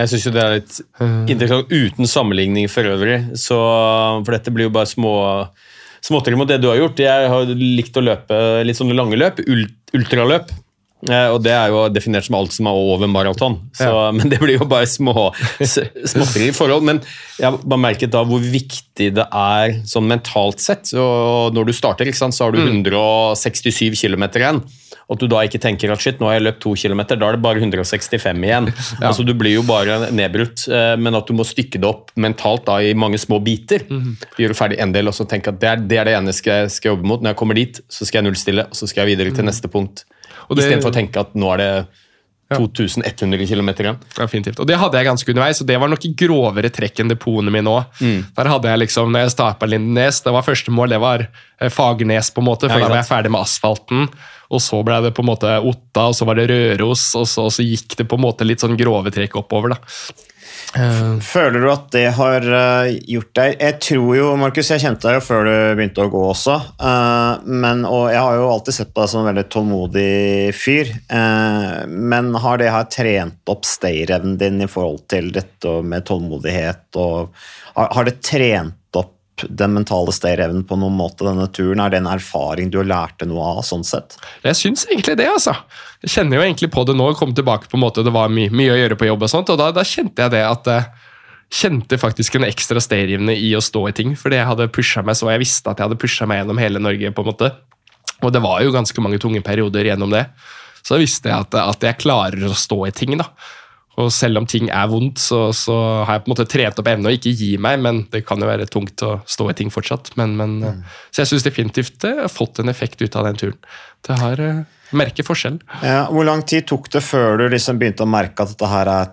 Jeg 0.00 0.08
syns 0.14 0.24
jo 0.26 0.32
det 0.34 0.42
er 0.46 0.54
litt 0.58 0.78
Mm. 1.00 1.26
interessant 1.28 1.68
uten 1.72 2.08
sammenligning 2.08 2.68
for 2.72 2.88
øvrig. 2.88 3.18
Så, 3.38 3.56
for 4.24 4.32
dette 4.32 4.52
blir 4.54 4.68
jo 4.68 4.72
bare 4.74 4.88
små 4.88 5.14
småtteri 6.02 6.36
mot 6.40 6.48
det 6.48 6.60
du 6.62 6.68
har 6.70 6.78
gjort. 6.80 6.96
Jeg 7.04 7.28
har 7.28 7.44
likt 7.54 7.96
å 8.00 8.04
løpe 8.04 8.40
litt 8.64 8.78
sånne 8.78 8.96
lange 8.96 9.18
løp, 9.20 9.42
ult, 9.46 9.74
ultraløp. 9.94 10.50
Eh, 11.08 11.28
og 11.32 11.38
det 11.42 11.52
er 11.56 11.70
jo 11.72 11.86
definert 11.88 12.26
som 12.26 12.34
alt 12.36 12.52
som 12.52 12.66
er 12.68 12.76
over 12.76 13.08
maraton. 13.08 13.54
Så- 13.72 14.12
Men 14.16 14.28
det 14.28 14.38
blir 14.40 14.58
jo 14.58 14.66
bare 14.68 14.84
små 14.88 15.30
småtteri 15.60 16.48
i 16.50 16.56
forhold. 16.56 16.82
Men 16.84 17.00
jeg 17.38 17.46
har 17.48 17.56
bare 17.64 17.80
merket 17.80 18.10
da 18.12 18.20
hvor 18.28 18.40
viktig 18.44 19.08
det 19.16 19.24
er 19.32 19.78
sånn 19.88 20.08
mentalt 20.08 20.60
sett. 20.60 20.92
Og 20.96 21.54
når 21.56 21.70
du 21.70 21.72
starter, 21.76 22.10
sant, 22.12 22.34
så 22.36 22.44
har 22.48 22.52
du 22.52 22.60
Mm. 22.60 22.82
167 22.84 23.96
km 23.96 24.24
igjen. 24.36 24.62
Og 25.10 25.16
at 25.16 25.22
du 25.24 25.26
da 25.26 25.40
ikke 25.42 25.58
tenker 25.58 25.90
at 25.90 26.02
shit, 26.02 26.20
nå 26.22 26.28
har 26.30 26.36
jeg 26.38 26.44
løpt 26.46 26.60
to 26.62 26.76
km, 26.78 27.02
da 27.10 27.18
er 27.18 27.34
det 27.34 27.42
bare 27.42 27.58
165 27.58 28.44
igjen. 28.46 28.68
Altså 29.10 29.24
Du 29.26 29.32
blir 29.34 29.56
jo 29.56 29.64
bare 29.66 30.12
nedbrutt, 30.14 30.68
eh, 30.70 30.94
men 31.02 31.18
at 31.18 31.26
du 31.26 31.34
må 31.34 31.46
stykke 31.46 31.80
det 31.82 31.88
opp 31.88 32.12
mentalt 32.14 32.68
da 32.68 32.78
i 32.78 32.94
mange 32.94 33.18
små 33.18 33.40
biter. 33.42 33.82
Mhm. 33.90 34.14
Gjøre 34.38 34.58
ferdig 34.58 34.78
en 34.78 34.94
del 34.94 35.10
og 35.10 35.16
så 35.18 35.26
tenke 35.26 35.50
at 35.50 35.58
det 35.58 35.72
er 35.72 35.82
det, 35.82 35.98
er 35.98 36.10
det 36.10 36.14
ene 36.20 36.30
jeg 36.30 36.38
skal, 36.42 36.70
skal 36.70 36.94
jobbe 36.94 37.10
mot. 37.10 37.24
Når 37.24 37.34
jeg 37.34 37.40
kommer 37.42 37.58
dit, 37.58 37.82
så 37.90 38.06
skal 38.06 38.22
jeg 38.22 38.30
nullstille, 38.30 38.68
og 38.70 38.78
så 38.78 38.86
skal 38.86 39.04
jeg 39.04 39.16
videre 39.16 39.34
til 39.34 39.50
neste 39.50 39.72
punkt. 39.72 40.06
Istedenfor 40.50 40.94
å 40.94 40.94
tenke 40.94 41.26
at 41.26 41.34
nå 41.38 41.50
er 41.56 41.60
det 41.62 41.72
2100 42.50 43.46
km 43.46 43.68
igjen. 43.70 43.98
Definitivt. 44.16 44.58
Og 44.58 44.66
det 44.66 44.78
hadde 44.80 44.98
jeg 44.98 45.06
ganske 45.06 45.32
underveis, 45.32 45.60
og 45.62 45.68
det 45.68 45.78
var 45.78 45.90
nok 45.92 46.06
i 46.06 46.10
grovere 46.18 46.70
trekk 46.74 47.02
enn 47.02 47.12
depotene 47.12 47.52
mine 47.54 47.70
òg. 47.70 48.02
Mm. 48.02 48.24
Der 48.36 48.50
hadde 48.50 48.72
jeg 48.72 48.82
liksom, 48.84 49.12
når 49.14 49.26
jeg 49.26 49.34
starta 49.36 49.68
Lindenes, 49.70 50.22
det 50.24 50.34
var 50.34 50.46
første 50.46 50.74
mål, 50.74 50.94
det 50.94 51.00
var 51.02 51.26
eh, 51.28 51.70
Fagernes, 51.70 52.32
på 52.34 52.42
en 52.42 52.48
måte, 52.50 52.70
for 52.70 52.82
Ja, 52.82 52.88
da 52.88 52.94
var 52.94 53.02
jeg 53.02 53.10
ferdig 53.10 53.32
med 53.36 53.44
asfalten. 53.44 54.10
Og 54.50 54.62
så 54.62 54.80
ble 54.86 54.98
det 55.04 55.14
på 55.14 55.22
en 55.24 55.30
måte 55.30 55.52
Otta, 55.60 56.08
og 56.10 56.16
så 56.18 56.26
var 56.28 56.40
det 56.40 56.48
Røros, 56.50 57.04
og 57.18 57.28
så, 57.30 57.46
og 57.46 57.54
så 57.54 57.66
gikk 57.66 57.96
det 58.00 58.08
på 58.10 58.18
en 58.18 58.26
måte 58.26 58.46
litt 58.48 58.62
sånn 58.62 58.78
grove 58.80 59.12
trekk 59.14 59.38
oppover. 59.42 59.76
da. 59.76 59.80
Føler 60.70 61.64
du 61.64 61.66
at 61.72 61.88
det 61.90 62.04
har 62.14 62.44
eh, 62.46 62.92
gjort 63.10 63.30
deg 63.34 63.56
Jeg 63.58 63.78
tror 63.82 64.10
jo, 64.14 64.26
Markus, 64.38 64.68
jeg 64.70 64.82
kjente 64.84 65.08
deg 65.08 65.16
jo 65.16 65.22
før 65.24 65.48
du 65.48 65.54
begynte 65.78 66.04
å 66.04 66.10
gå 66.12 66.20
også. 66.30 66.54
eh, 66.78 67.48
men, 67.64 67.82
og 67.88 68.04
jeg 68.12 68.20
har 68.22 68.36
jo 68.38 68.50
alltid 68.52 68.76
sett 68.76 68.92
på 68.94 69.02
deg 69.02 69.10
som 69.10 69.24
en 69.24 69.30
veldig 69.32 69.46
tålmodig 69.50 70.54
fyr. 70.54 70.92
eh, 71.10 71.80
men 71.90 72.30
har 72.44 72.60
det 72.62 72.70
her 72.70 72.86
trent 72.92 73.50
opp 73.50 73.66
stayerevnen 73.66 74.38
din 74.38 74.62
i 74.62 74.70
forhold 74.70 75.02
til 75.10 75.32
dette 75.34 75.74
med 75.82 76.06
tålmodighet? 76.06 76.86
og 77.02 77.34
Har, 77.74 77.90
har 77.96 78.06
det 78.06 78.20
trent 78.22 79.00
opp 79.02 79.16
den 79.48 79.74
mentale 79.76 80.12
stayerevnen 80.14 80.64
på 80.68 80.76
noen 80.80 80.96
måte 80.98 81.26
denne 81.26 81.46
turen? 81.52 81.80
Er 81.82 81.92
det 81.92 82.00
en 82.02 82.10
erfaring 82.10 82.70
du 82.72 82.80
har 82.80 82.88
lært 82.88 83.20
deg 83.22 83.30
noe 83.30 83.46
av? 83.54 83.62
sånn 83.66 83.84
sett? 83.86 84.16
Jeg 84.44 84.58
syns 84.58 84.86
egentlig 84.88 85.16
det, 85.20 85.28
altså. 85.30 85.54
Jeg 86.04 86.14
kjenner 86.14 86.38
jo 86.40 86.44
egentlig 86.46 86.70
på 86.74 86.84
det 86.88 86.96
nå. 86.98 87.10
Kom 87.18 87.34
tilbake 87.36 87.70
på 87.70 87.78
en 87.78 87.84
måte, 87.84 88.04
Det 88.04 88.14
var 88.14 88.32
my 88.32 88.48
mye 88.50 88.74
å 88.74 88.80
gjøre 88.80 88.98
på 89.00 89.08
jobb, 89.10 89.24
og 89.26 89.32
sånt, 89.32 89.52
og 89.52 89.60
da, 89.60 89.70
da 89.74 89.86
kjente 89.86 90.26
jeg 90.26 90.34
det 90.36 90.44
at 90.46 90.70
jeg 90.70 90.88
kjente 91.50 91.98
faktisk 91.98 92.36
en 92.38 92.46
ekstra 92.46 92.80
stayerevne 92.82 93.34
i 93.34 93.50
å 93.58 93.62
stå 93.64 93.88
i 93.88 93.94
ting. 93.96 94.14
Fordi 94.18 94.38
jeg 94.38 94.48
hadde 94.48 94.70
pusha 94.72 95.02
meg 95.02 95.18
så 95.18 95.32
jeg 95.32 95.42
visste 95.42 95.70
at 95.70 95.80
jeg 95.80 95.88
hadde 95.88 96.00
pusha 96.00 96.28
meg 96.30 96.42
gjennom 96.42 96.62
hele 96.62 96.82
Norge. 96.82 97.12
på 97.12 97.24
en 97.24 97.30
måte. 97.32 97.52
Og 98.22 98.32
det 98.32 98.42
var 98.44 98.62
jo 98.62 98.74
ganske 98.74 99.02
mange 99.02 99.18
tunge 99.18 99.42
perioder 99.42 99.90
gjennom 99.90 100.12
det. 100.12 100.26
Så 100.86 101.00
visste 101.00 101.28
jeg 101.28 101.36
at, 101.36 101.54
at 101.54 101.82
jeg 101.84 102.00
klarer 102.00 102.46
å 102.48 102.56
stå 102.56 102.86
i 102.88 102.92
ting. 102.94 103.16
da. 103.18 103.28
Og 104.00 104.08
selv 104.14 104.40
om 104.40 104.46
ting 104.48 104.70
er 104.72 104.88
vondt, 104.90 105.18
så, 105.20 105.40
så 105.56 105.74
har 106.08 106.16
jeg 106.16 106.24
på 106.24 106.30
en 106.30 106.34
måte 106.34 106.46
trent 106.48 106.78
opp 106.80 106.88
evne 106.90 107.10
å 107.10 107.14
ikke 107.16 107.32
gi 107.36 107.50
meg, 107.60 107.78
men 107.84 108.02
det 108.12 108.22
kan 108.28 108.40
jo 108.42 108.48
være 108.48 108.66
tungt 108.72 109.02
å 109.06 109.12
stå 109.28 109.48
i 109.52 109.56
ting 109.58 109.70
fortsatt. 109.74 110.12
Men, 110.20 110.36
men, 110.40 110.58
Mm. 110.60 110.82
eh, 110.82 110.98
Så 111.12 111.22
jeg 111.24 111.30
syns 111.34 111.46
definitivt 111.46 111.98
det 112.04 112.14
har 112.22 112.28
fått 112.32 112.58
en 112.62 112.68
effekt 112.72 113.02
ut 113.02 113.16
av 113.20 113.24
den 113.28 113.36
turen. 113.40 113.58
Det 114.06 114.16
har 114.22 114.40
eh, 114.40 114.62
merker 114.96 115.26
forskjell. 115.26 115.60
Ja, 115.84 116.06
hvor 116.10 116.24
lang 116.26 116.42
tid 116.48 116.66
tok 116.70 116.88
det 116.90 117.02
før 117.06 117.38
du 117.38 117.48
liksom 117.52 117.78
begynte 117.78 118.06
å 118.06 118.10
merke 118.10 118.42
at 118.46 118.54
dette 118.56 118.68
her 118.72 118.88
er 118.88 119.10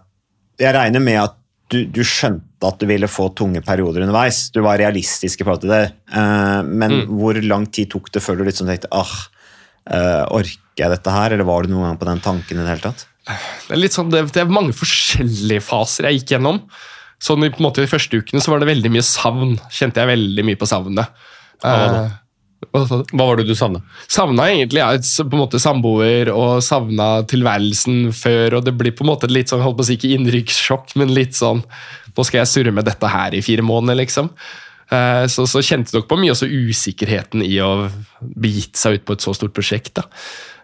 Jeg 0.58 0.74
regner 0.74 1.03
med 1.03 1.20
at 1.22 1.36
du, 1.70 1.84
du 1.86 2.00
skjønte 2.01 2.63
at 2.65 2.79
du 2.79 2.86
ville 2.89 3.06
få 3.12 3.27
tunge 3.36 3.60
perioder 3.62 4.01
underveis. 4.06 4.48
Du 4.56 4.62
var 4.65 4.79
realistisk 4.79 5.41
i 5.41 5.46
forhold 5.46 5.62
til 5.65 5.74
det. 5.75 5.84
Eh, 6.15 6.62
men 6.63 6.91
Mm. 7.03 7.08
hvor 7.20 7.38
lang 7.44 7.65
tid 7.70 7.91
tok 7.91 8.10
det 8.15 8.24
før 8.24 8.38
du 8.39 8.46
liksom 8.48 8.65
tenkte 8.72 8.88
ah, 8.96 9.12
eh, 9.91 10.24
Orker 10.32 10.58
jeg 10.77 10.89
dette 10.94 11.12
her? 11.13 11.34
Eller 11.36 11.44
var 11.46 11.63
du 11.67 11.74
noen 11.74 11.89
gang 11.91 11.98
på 12.00 12.06
den 12.10 12.20
tanken 12.24 12.58
i 12.58 12.63
det 12.63 12.72
hele 12.72 12.86
tatt? 12.88 13.06
Det 13.27 13.75
er, 13.75 13.89
sånn, 13.91 14.12
det, 14.13 14.25
det 14.36 14.43
er 14.43 14.53
mange 14.53 14.75
forskjellige 14.77 15.63
faser 15.67 16.07
jeg 16.07 16.22
gikk 16.22 16.36
gjennom. 16.38 16.62
Sånn 17.24 17.43
i 17.43 17.50
på 17.50 17.60
en 17.62 17.65
måte 17.65 17.81
De 17.81 17.89
første 17.89 18.19
ukene 18.22 18.41
så 18.43 18.53
var 18.53 18.62
det 18.62 18.69
veldig 18.69 18.91
mye 18.93 19.05
savn. 19.05 19.57
Kjente 19.74 20.03
jeg 20.03 20.12
veldig 20.13 20.46
mye 20.48 20.60
på 20.60 20.69
savnet. 20.69 21.12
var 21.63 21.84
det? 21.84 22.05
Eh, 22.05 22.15
hva? 22.74 22.86
Hva 23.13 23.25
var 23.25 23.38
det 23.38 23.46
du 23.50 23.53
savna? 23.57 23.84
Savna 24.10 24.48
egentlig 24.50 24.81
ja, 24.81 24.89
på 24.98 25.36
en 25.36 25.41
måte 25.43 25.60
samboer 25.62 26.31
og 26.34 26.62
savna 26.65 27.22
tilværelsen 27.29 28.13
før. 28.17 28.57
og 28.60 28.65
Det 28.65 28.74
blir 28.77 28.96
på 28.98 29.05
en 29.05 29.12
måte 29.12 29.29
litt 29.29 29.51
sånn, 29.53 29.62
holdt 29.65 29.77
på 29.79 29.86
å 29.86 29.89
si 29.89 29.98
ikke 30.00 30.13
innrykkssjokk, 30.15 30.96
men 31.01 31.13
litt 31.13 31.38
sånn 31.38 31.63
Nå 32.17 32.24
skal 32.25 32.39
jeg 32.41 32.50
surre 32.50 32.72
med 32.74 32.88
dette 32.88 33.05
her 33.13 33.36
i 33.38 33.43
fire 33.46 33.62
måneder, 33.62 34.00
liksom. 34.00 34.31
Eh, 34.89 35.25
Så, 35.29 35.46
så 35.46 35.62
kjente 35.62 35.93
dere 35.93 36.07
på 36.10 36.17
mye 36.17 36.34
også 36.34 36.48
usikkerheten 36.50 37.43
i 37.46 37.60
å 37.62 37.91
begitt 38.22 38.79
seg 38.79 38.98
ut 38.98 39.05
på 39.05 39.13
et 39.13 39.25
så 39.25 39.36
stort 39.38 39.53
prosjekt. 39.53 39.93
da. 40.00 40.07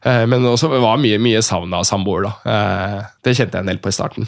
Eh, 0.05 0.25
Men 0.27 0.43
også 0.49 0.67
var 0.69 0.97
mye, 0.99 1.17
mye 1.21 1.41
savna 1.45 1.79
samboer, 1.87 2.25
da. 2.27 2.33
Eh, 2.51 2.99
Det 3.23 3.35
kjente 3.37 3.55
jeg 3.55 3.63
en 3.63 3.71
del 3.71 3.79
på 3.83 3.89
i 3.91 3.95
starten. 3.95 4.27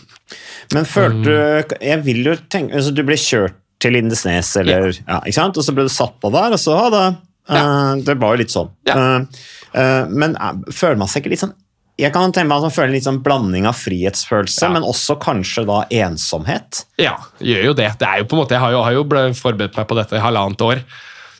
Men 0.73 0.85
følte 0.87 1.23
du 1.25 1.75
Jeg 1.85 2.01
vil 2.05 2.23
jo 2.23 2.35
tenke 2.49 2.73
altså 2.79 2.93
Du 2.95 3.03
ble 3.03 3.17
kjørt 3.19 3.57
til 3.83 3.91
Lindesnes, 3.91 4.53
eller 4.57 4.93
ja. 4.95 5.17
ikke 5.27 5.35
sant? 5.35 5.57
Og 5.59 5.63
så 5.67 5.73
ble 5.75 5.83
du 5.83 5.91
satt 5.91 6.15
på 6.23 6.29
der, 6.31 6.53
og 6.55 6.61
så 6.61 6.77
ha 6.79 6.85
det. 6.93 7.05
Eh, 7.51 7.95
det 8.07 8.15
var 8.21 8.33
jo 8.33 8.39
litt 8.41 8.53
sånn. 8.53 8.69
Ja. 8.87 8.95
Eh, 8.95 9.43
eh, 9.75 10.05
men 10.09 10.33
føler 10.71 10.95
man 10.97 11.11
seg 11.11 11.21
ikke 11.25 11.33
litt 11.35 11.43
sånn 11.43 11.51
Jeg 11.99 12.11
kan 12.15 12.31
tenke 12.31 12.47
meg 12.49 12.57
at 12.63 12.65
man 12.69 12.73
føler 12.75 12.89
en 12.89 12.95
litt 12.95 13.05
sånn 13.05 13.19
blanding 13.23 13.67
av 13.69 13.75
frihetsfølelse, 13.79 14.63
Ja. 14.65 14.69
men 14.73 14.83
også 14.87 15.19
kanskje 15.21 15.65
da 15.67 15.81
ensomhet. 15.91 16.85
Ja, 16.99 17.17
gjør 17.39 17.63
jo 17.69 17.73
det. 17.73 17.91
det 17.99 18.07
er 18.07 18.17
jo 18.19 18.25
på 18.31 18.35
en 18.35 18.41
måte, 18.43 18.55
jeg 18.55 18.63
har 18.63 18.71
jo, 18.71 18.81
har 18.83 18.91
jo 18.97 19.03
forberedt 19.35 19.77
meg 19.77 19.87
på 19.87 19.95
dette 19.99 20.15
i 20.17 20.23
halvannet 20.23 20.61
år. 20.65 20.81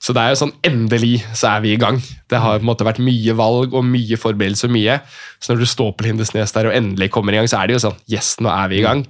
Så 0.05 0.13
det 0.13 0.21
er 0.21 0.33
jo 0.35 0.37
sånn, 0.43 0.53
endelig 0.67 1.15
så 1.33 1.55
er 1.55 1.63
vi 1.63 1.71
i 1.73 1.79
gang. 1.81 1.95
Det 2.29 2.37
har 2.37 2.59
på 2.59 2.61
en 2.61 2.69
måte 2.69 2.85
vært 2.85 3.01
mye 3.01 3.33
valg 3.39 3.73
og 3.73 3.87
mye 3.87 4.19
forberedelse 4.21 4.67
og 4.67 4.75
mye. 4.75 4.99
Så 5.41 5.53
når 5.53 5.63
du 5.63 5.69
står 5.71 5.95
på 5.97 6.05
Lindesnes 6.05 6.53
der 6.53 6.69
og 6.69 6.75
endelig 6.77 7.09
kommer 7.15 7.33
i 7.33 7.39
gang, 7.39 7.49
så 7.49 7.63
er 7.63 7.71
det 7.71 7.79
jo 7.79 7.85
sånn, 7.87 7.97
yes, 8.11 8.35
nå 8.37 8.51
er 8.53 8.69
vi 8.69 8.83
i 8.83 8.85
gang. 8.85 9.01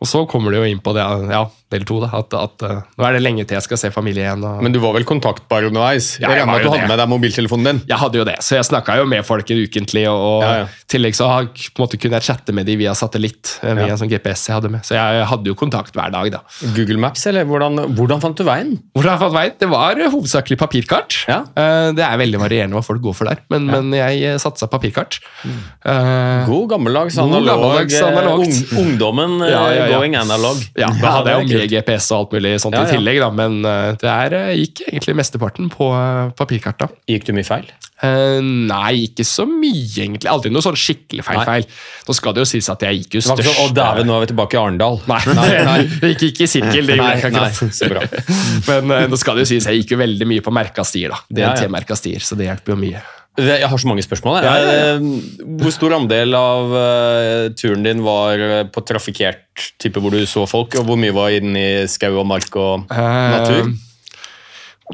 Og 0.00 0.08
så 0.08 0.24
kommer 0.30 0.54
du 0.54 0.62
jo 0.62 0.70
inn 0.70 0.80
på 0.80 0.94
det, 0.96 1.04
ja, 1.28 1.42
del 1.70 1.84
to 1.88 2.00
da, 2.02 2.08
at, 2.18 2.34
at 2.34 2.62
eh, 2.66 2.80
nå 2.98 3.04
er 3.06 3.16
det 3.16 3.22
lenge 3.22 3.44
til 3.46 3.56
jeg 3.58 3.62
skal 3.66 3.78
se 3.78 3.90
familie 3.94 4.24
igjen. 4.26 4.42
Og... 4.46 4.62
Men 4.64 4.72
du 4.74 4.80
var 4.82 4.94
vel 4.96 5.04
kontaktbar 5.08 5.66
underveis? 5.68 6.16
Ja, 6.20 6.30
jeg 6.34 6.40
jeg 6.42 6.48
at 6.48 6.62
du 6.64 6.68
hadde 6.70 6.80
det. 6.82 6.88
med 6.90 6.98
deg 7.02 7.08
mobiltelefonen 7.12 7.68
din? 7.70 7.80
Jeg 7.90 7.98
hadde 8.02 8.18
jo 8.20 8.24
det, 8.28 8.36
så 8.42 8.56
jeg 8.58 8.66
snakka 8.70 8.96
jo 9.00 9.06
med 9.10 9.24
folk 9.26 9.46
ukentlig, 9.50 10.04
og, 10.10 10.20
og 10.20 10.42
Ja, 10.44 10.52
ja. 10.62 10.64
i 10.66 10.90
tillegg 10.94 11.14
så 11.18 11.28
har- 11.30 11.48
en 11.50 11.80
måte 11.82 11.98
kunne 12.00 12.18
jeg 12.20 12.26
chatte 12.30 12.52
med 12.56 12.66
dem 12.66 12.78
via 12.80 12.92
satellitt, 12.98 13.56
eh, 13.62 13.74
via 13.78 13.86
Ja. 13.86 13.92
en 13.94 14.00
sånn 14.02 14.10
GPS 14.10 14.46
jeg 14.50 14.56
hadde 14.58 14.70
med. 14.74 14.82
Så 14.86 14.94
jeg 14.98 15.24
hadde 15.30 15.46
jo 15.46 15.54
kontakt 15.54 15.94
hver 15.94 16.10
dag, 16.12 16.30
da. 16.34 16.40
Google 16.76 16.98
Maps, 16.98 17.26
eller 17.30 17.44
hvordan, 17.48 17.78
hvordan 17.96 18.20
fant 18.20 18.36
du 18.36 18.44
veien? 18.44 18.74
Hvordan 18.98 19.18
fant 19.22 19.34
veien? 19.34 19.54
Det 19.60 19.68
var 19.70 19.98
eh, 20.00 20.10
hovedsakelig 20.10 20.58
papirkart. 20.58 21.20
Ja. 21.30 21.40
Eh, 21.56 21.92
Det 21.96 22.04
er 22.06 22.18
veldig 22.20 22.38
varierende 22.42 22.74
hva 22.78 22.82
folk 22.84 23.00
går 23.02 23.14
for 23.16 23.30
der, 23.30 23.40
men, 23.50 23.66
men 23.70 23.92
jeg 23.96 24.40
satsa 24.42 24.66
papirkart. 24.70 25.20
Eh, 25.84 26.46
God 26.46 26.68
gammeldags 26.74 27.16
God 27.16 27.30
analog. 27.34 27.48
gammeldags 27.62 28.02
analog. 28.02 28.44
ung- 28.44 28.78
ungdommen 28.84 29.38
going 29.90 30.16
analog. 30.16 30.56
Ja, 30.76 30.88
da 31.00 31.10
hadde 31.18 31.30
jeg 31.30 31.40
er 31.40 31.48
med 31.60 31.70
GPS 31.74 32.08
og 32.10 32.16
alt 32.24 32.34
mulig 32.38 32.54
sånt 32.62 32.76
Ja, 32.78 32.86
i 32.86 32.94
tillegg, 32.96 33.20
da, 33.22 33.30
men 33.34 33.60
eh, 33.68 33.92
det 34.00 34.10
er, 34.10 34.36
eh, 34.40 34.56
gikk 34.64 34.82
egentlig 34.88 35.16
mesteparten 35.20 35.70
på 35.72 35.90
papirkarta. 36.36 36.88
papirkart. 36.90 36.98
Gikk 37.10 37.28
du 37.28 37.32
mye 37.36 37.46
feil? 37.46 37.70
Uh, 38.00 38.40
nei, 38.40 39.04
ikke 39.10 39.26
så 39.28 39.44
mye, 39.44 39.84
egentlig. 40.06 40.30
Aldri 40.32 40.48
noe 40.52 40.64
sånn 40.64 40.78
skikkelig 40.80 41.24
feil. 41.26 41.36
Nei. 41.42 41.44
feil. 41.44 41.66
Nå 42.08 42.16
skal 42.16 42.32
det 42.36 42.40
jo 42.46 42.48
sies 42.48 42.70
at 42.72 42.80
jeg 42.86 43.02
gikk 43.02 43.18
jo 43.18 43.20
ikke 43.20 43.36
størst. 43.36 43.60
Og 43.60 43.68
Å, 43.68 43.74
dæven, 43.76 44.08
nå 44.08 44.16
er 44.16 44.24
vi 44.24 44.30
tilbake 44.32 44.56
i 44.56 44.60
Arendal. 44.62 44.96
Nei, 45.10 45.20
nei. 45.36 45.78
det 46.00 46.10
gikk 46.14 46.26
ikke 46.30 46.46
i 46.46 46.50
sirkel. 46.54 46.88
det 46.88 46.96
gjorde 46.96 47.04
Nei, 47.04 47.12
jeg 47.12 47.20
ikke 47.20 47.32
nei, 47.36 47.50
akkurat. 47.50 47.76
så 47.76 47.90
bra. 47.92 48.06
Men 48.70 48.94
uh, 48.96 49.06
nå 49.12 49.20
skal 49.20 49.36
det 49.36 49.44
jo 49.44 49.52
sies, 49.52 49.68
jeg 49.68 49.82
gikk 49.82 49.96
jo 49.98 50.00
veldig 50.00 50.30
mye 50.32 50.46
på 50.48 50.54
merka 50.62 50.86
stier. 50.88 51.12
da. 51.12 51.20
DNT-merka 51.28 51.98
stier, 52.00 52.24
så 52.24 52.40
det 52.40 52.48
hjelper 52.48 52.72
jo 52.76 52.80
mye. 52.86 53.04
Jeg 53.38 53.68
har 53.70 53.78
så 53.78 53.88
mange 53.88 54.02
spørsmål. 54.02 54.40
Ja, 54.42 54.54
ja, 54.58 54.72
ja. 54.74 54.94
Eh, 54.96 55.44
Hvor 55.62 55.72
stor 55.72 55.94
andel 55.96 56.34
av 56.34 56.72
eh, 56.76 57.44
turen 57.56 57.84
din 57.86 58.02
var 58.04 58.42
eh, 58.42 58.64
på 58.66 58.82
trafikkert 58.82 59.70
type 59.80 60.02
hvor 60.02 60.12
du 60.12 60.24
så 60.26 60.46
folk, 60.50 60.74
og 60.80 60.88
hvor 60.88 60.98
mye 60.98 61.14
var 61.14 61.36
inne 61.36 61.62
i 61.62 61.86
skau 61.90 62.18
og 62.20 62.26
mark 62.26 62.58
og 62.58 62.90
natur? 62.90 63.70
Uh, 63.70 63.86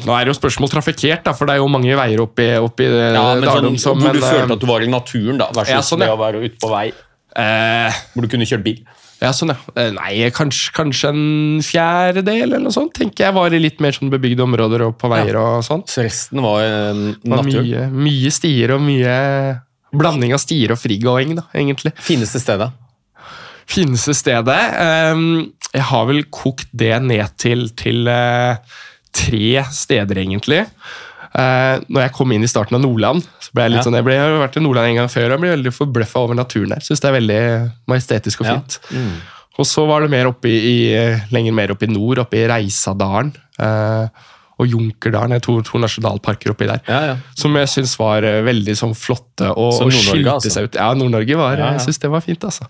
Nå 0.04 0.12
er 0.12 0.26
det 0.26 0.34
jo 0.34 0.36
spørsmål 0.36 0.68
trafikkert, 0.68 1.24
da, 1.24 1.32
for 1.32 1.48
det 1.48 1.56
er 1.56 1.62
jo 1.62 1.70
mange 1.72 1.96
veier 1.96 2.20
oppi, 2.20 2.50
oppi 2.60 2.84
Ja, 2.84 3.30
men 3.40 3.48
sånn, 3.48 3.70
Dalum 3.72 4.02
Hvor 4.04 4.12
du 4.12 4.20
følte 4.20 4.58
at 4.58 4.60
du 4.60 4.68
var 4.68 4.84
i 4.84 4.90
naturen, 4.92 5.40
da, 5.40 5.48
versus 5.56 5.72
Ja, 5.72 5.80
sånn, 5.86 6.04
det 6.04 6.12
å 6.12 6.20
være 6.20 6.44
ute 6.44 6.60
på 6.60 6.72
vei 6.72 6.90
Uh, 7.36 7.92
hvor 8.14 8.24
du 8.24 8.30
kunne 8.32 8.46
kjørt 8.48 8.62
bil. 8.64 8.78
Ja, 9.22 9.30
sånn, 9.32 9.48
ja. 9.54 9.56
Eh, 9.80 9.90
Nei, 9.96 10.30
kanskje, 10.36 10.72
kanskje 10.76 11.08
en 11.14 11.62
fjerdedel 11.64 12.42
eller 12.50 12.60
noe 12.66 12.74
sånt. 12.74 12.92
tenker 12.98 13.24
jeg 13.26 13.34
var 13.36 13.54
i 13.56 13.60
litt 13.62 13.80
mer 13.80 13.96
sånn 13.96 14.10
bebygde 14.12 14.44
områder 14.44 14.84
og 14.88 14.98
på 15.00 15.08
veier 15.08 15.38
og 15.40 15.62
sånt. 15.64 15.88
Så 15.88 16.04
resten 16.04 16.42
var 16.44 16.60
eh, 16.64 17.00
Det 17.22 17.30
natur. 17.32 17.62
mye, 17.62 17.86
mye 17.92 18.32
stier 18.34 18.74
og 18.76 18.82
mye 18.84 19.14
blanding 19.96 20.34
av 20.36 20.42
stier 20.42 20.74
og 20.74 20.80
frigåing, 20.82 21.36
da, 21.38 21.46
egentlig. 21.56 21.94
Fineste 22.04 22.42
stedet? 22.42 22.68
Fineste 23.66 24.12
stedet 24.14 24.58
Um, 25.12 25.52
Jeg 25.72 25.82
har 25.88 26.04
vel 26.06 26.22
kokt 26.30 26.68
det 26.72 26.94
ned 27.02 27.32
til, 27.40 27.66
til 27.76 28.06
uh, 28.08 28.56
tre 29.16 29.64
steder, 29.72 30.20
egentlig. 30.22 30.60
Eh, 31.36 31.78
når 31.92 32.06
jeg 32.06 32.12
kom 32.16 32.30
inn 32.32 32.44
i 32.46 32.48
starten 32.48 32.78
av 32.78 32.80
Nordland 32.80 33.20
så 33.44 33.50
ble 33.52 33.66
Jeg 33.66 33.70
litt 33.74 33.82
Ja. 33.82 33.84
sånn, 33.84 33.96
jeg, 33.98 34.04
ble, 34.06 34.14
jeg 34.16 34.24
har 34.24 34.40
vært 34.48 34.56
i 34.56 34.62
Nordland 34.64 34.88
en 34.88 35.00
gang 35.02 35.08
før 35.12 35.34
og 35.34 35.40
ble 35.42 35.50
veldig 35.52 35.72
forbløffa 35.76 36.22
over 36.22 36.34
naturen 36.38 36.70
der. 36.72 36.80
Syns 36.86 37.02
det 37.02 37.10
er 37.10 37.18
veldig 37.20 37.40
majestetisk 37.92 38.40
og 38.40 38.46
Ja. 38.46 38.54
fint. 38.56 38.78
Og 39.58 39.64
så 39.68 39.86
var 39.88 40.00
det 40.04 40.10
mer 40.10 40.26
oppe 40.30 40.48
i, 40.48 40.56
i, 40.92 41.20
lenger 41.32 41.52
mer 41.52 41.68
oppe 41.72 41.84
i 41.88 41.92
nord, 41.92 42.18
oppe 42.24 42.36
i 42.40 42.46
Reisadalen. 42.48 43.34
eh, 43.58 44.08
og 44.56 44.70
Junkerdalen, 44.72 45.34
det 45.34 45.42
er 45.42 45.44
to, 45.44 45.54
to 45.68 45.76
nasjonalparker 45.82 46.54
oppi 46.54 46.64
der. 46.70 46.80
Ja, 46.88 47.00
ja. 47.10 47.16
Som 47.36 47.56
jeg 47.60 47.68
syns 47.68 47.90
var 48.00 48.24
eh, 48.24 48.38
veldig 48.46 48.72
sånn 48.78 48.94
flotte 48.96 49.50
og, 49.52 49.74
Så 49.76 49.84
og 49.84 49.92
skilte 49.92 50.32
altså. 50.32 50.52
seg 50.54 50.70
ut. 50.70 50.78
Ja, 50.80 50.86
Nord-Norge 50.96 51.36
var 51.36 51.58
Ja, 51.58 51.66
ja. 51.66 51.72
Jeg 51.76 51.84
synes 51.84 52.00
det 52.00 52.10
var 52.14 52.24
fint, 52.24 52.46
altså. 52.48 52.64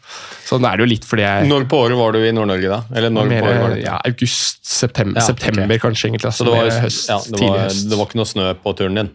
Sånn 0.48 0.66
er 0.66 0.80
det 0.80 0.82
jo 0.82 0.88
litt 0.96 1.06
fordi 1.06 1.22
jeg 1.22 1.46
Når 1.46 1.68
på 1.70 1.78
året 1.84 2.00
var 2.00 2.16
du 2.16 2.18
i 2.26 2.32
Nord-Norge, 2.34 2.72
da? 2.72 2.80
Eller 2.90 3.14
når 3.14 3.30
mer, 3.30 3.44
på 3.44 3.52
året 3.52 3.62
var 3.62 3.76
det? 3.76 3.84
ja, 3.84 4.00
august, 4.10 4.64
september, 4.66 5.20
Ja, 5.22 5.28
september 5.28 5.68
okay. 5.70 5.84
kanskje, 5.86 6.10
egentlig. 6.10 6.32
Altså, 6.32 6.42
Så 6.42 6.50
det 6.50 6.56
var, 6.58 6.82
høst, 6.88 7.06
ja, 7.12 7.20
det, 7.22 7.44
var, 7.44 7.62
høst. 7.68 7.86
det 7.92 8.00
var 8.00 8.10
ikke 8.10 8.20
noe 8.24 8.32
snø 8.34 8.48
på 8.66 8.74
turen 8.82 9.00
din? 9.02 9.14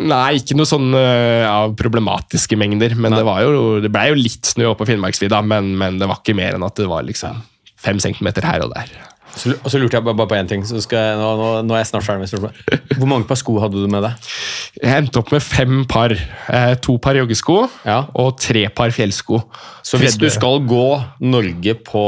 Nei, 0.00 0.38
ikke 0.38 0.54
noe 0.56 0.68
sånn 0.70 0.92
ja, 0.94 1.54
problematiske 1.76 2.56
mengder. 2.56 2.94
Men 2.96 3.12
det, 3.18 3.24
var 3.26 3.42
jo, 3.44 3.80
det 3.82 3.90
ble 3.92 4.08
jo 4.12 4.18
litt 4.22 4.46
snø 4.54 4.70
oppe 4.70 4.86
på 4.86 4.92
Finnmarksvidda, 4.94 5.42
men, 5.44 5.72
men 5.76 5.98
det 6.00 6.08
var 6.08 6.22
ikke 6.22 6.38
mer 6.38 6.56
enn 6.56 6.64
at 6.64 6.78
det 6.78 6.86
var 6.88 7.04
liksom 7.04 7.42
fem 7.80 8.00
centimeter 8.00 8.46
her 8.46 8.64
og 8.64 8.72
der. 8.72 8.92
Så, 9.36 9.52
og 9.62 9.70
så 9.70 9.78
lurte 9.80 9.96
jeg 9.96 10.04
bare, 10.04 10.16
bare 10.18 10.28
på 10.28 10.36
én 10.36 10.48
ting. 10.50 10.64
Så 10.66 10.80
skal 10.84 10.98
jeg, 10.98 11.16
nå, 11.20 11.28
nå, 11.38 11.48
nå 11.64 11.74
er 11.76 11.82
jeg 11.84 11.88
snart 11.92 12.04
ferdig 12.06 12.20
med 12.24 12.30
spørsmålet. 12.32 12.96
Hvor 12.98 13.08
mange 13.08 13.26
par 13.28 13.38
sko 13.40 13.54
hadde 13.62 13.78
du 13.82 13.86
med 13.92 14.02
deg? 14.04 14.28
Jeg 14.82 15.04
endte 15.04 15.20
opp 15.22 15.30
med 15.32 15.42
fem 15.44 15.84
par. 15.88 16.12
Eh, 16.50 16.74
to 16.84 16.96
par 16.98 17.14
joggesko 17.20 17.58
Ja. 17.86 18.00
og 18.14 18.38
tre 18.42 18.66
par 18.74 18.90
fjellsko. 18.96 19.42
Så 19.86 19.98
hvis 20.02 20.18
du 20.20 20.26
skal 20.32 20.60
gå 20.68 20.84
Norge 21.22 21.74
på 21.86 22.04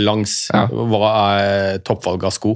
langs, 0.00 0.48
Ja. 0.54 0.66
hva 0.68 1.10
er 1.42 1.78
toppvalget 1.84 2.24
av 2.30 2.36
sko? 2.38 2.54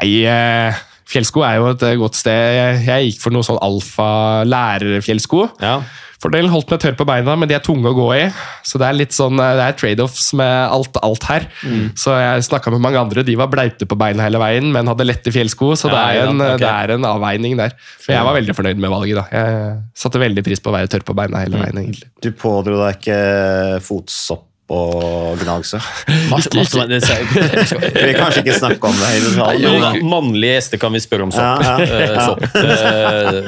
Nei, 0.00 0.24
eh, 0.24 0.72
fjellsko 1.10 1.42
er 1.44 1.56
jo 1.60 1.70
et 1.74 1.84
godt 2.00 2.14
sted. 2.16 2.32
Jeg, 2.56 2.84
jeg 2.86 3.10
gikk 3.12 3.20
for 3.20 3.30
noe 3.36 3.42
sånn 3.46 3.60
alfa-lærerfjellsko. 3.60 5.44
Ja. 5.60 5.80
Fordelen 6.20 6.50
holdt 6.52 6.68
meg 6.74 6.80
tørr 6.82 6.96
på 6.98 7.06
beina, 7.08 7.32
men 7.40 7.48
de 7.48 7.54
er 7.56 7.62
tunge 7.64 7.88
å 7.88 7.96
gå 7.96 8.06
i. 8.18 8.26
Så 8.66 8.76
det 8.76 8.86
er 8.90 8.96
litt 8.98 9.14
sånn, 9.16 9.40
eh, 9.40 9.54
det 9.56 9.64
er 9.70 9.76
trade-offs 9.80 10.26
med 10.36 10.52
alt, 10.68 10.98
alt 11.06 11.24
her. 11.30 11.46
Mm. 11.64 11.86
Så 11.96 12.12
jeg 12.20 12.44
snakka 12.44 12.70
med 12.74 12.82
mange 12.84 13.00
andre, 13.00 13.24
de 13.24 13.36
var 13.40 13.48
blaute 13.48 13.88
på 13.88 13.96
beina 13.96 14.26
hele 14.26 14.38
veien, 14.42 14.68
men 14.74 14.86
hadde 14.92 15.06
lette 15.08 15.32
fjellsko, 15.32 15.72
så 15.80 15.88
det, 15.88 15.96
er 15.96 16.10
er 16.10 16.20
ja, 16.20 16.28
en, 16.28 16.44
det 16.60 16.68
er 16.68 16.94
en 16.98 17.08
avveining 17.08 17.56
der. 17.56 17.72
Men 18.06 18.16
jeg 18.18 18.28
var 18.28 18.36
veldig 18.36 18.58
fornøyd 18.60 18.84
med 18.84 18.90
valget. 18.92 19.16
da. 19.22 19.24
Jeg 19.32 19.80
satte 20.04 20.20
veldig 20.20 20.44
pris 20.44 20.60
på 20.60 20.68
å 20.68 20.76
være 20.76 20.92
tørr 20.92 21.06
på 21.08 21.16
beina 21.16 21.38
Mm. 21.40 21.42
hele 21.46 21.64
veien. 21.64 21.78
egentlig. 21.86 22.10
Du 22.20 22.30
pådro 22.36 22.76
deg 22.84 23.00
ikke 23.00 23.80
fotsopp 23.88 24.49
og 24.70 25.40
masse, 25.46 25.80
Vi 26.30 28.04
vil 28.06 28.14
kanskje 28.16 28.42
ikke 28.44 28.54
snakke 28.58 28.90
om 28.90 28.94
det 29.00 29.08
hele 29.10 30.02
mannlige 30.06 30.54
gjester 30.60 30.80
kan 30.82 30.94
vi 30.94 31.00
spørre 31.02 31.26
om 31.26 31.32
sopp. 31.34 31.64
Ja, 31.66 31.76
ja, 31.80 31.90
Eh, 31.90 32.14
ja. 32.14 32.26
sopp. 32.26 32.44
Eh, 32.60 33.38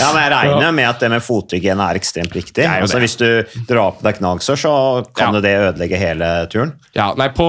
Ja, 0.00 0.08
men 0.14 0.20
Jeg 0.24 0.30
regner 0.32 0.72
med 0.72 0.88
at 0.88 1.00
det 1.04 1.10
med 1.12 1.22
fothygiene 1.24 1.88
er 1.90 2.00
ekstremt 2.00 2.32
viktig. 2.34 2.64
er 2.64 2.80
Altså, 2.84 2.98
hvis 3.02 3.16
du 3.20 3.28
drar 3.68 3.92
på 3.98 4.06
deg 4.06 4.18
gnagsår, 4.22 4.56
så 4.64 4.74
kan 5.14 5.34
Ja. 5.36 5.40
det 5.44 5.54
ødelegge 5.68 6.00
hele 6.00 6.30
turen. 6.52 6.72
Ja, 6.96 7.12
nei, 7.18 7.28
på... 7.28 7.48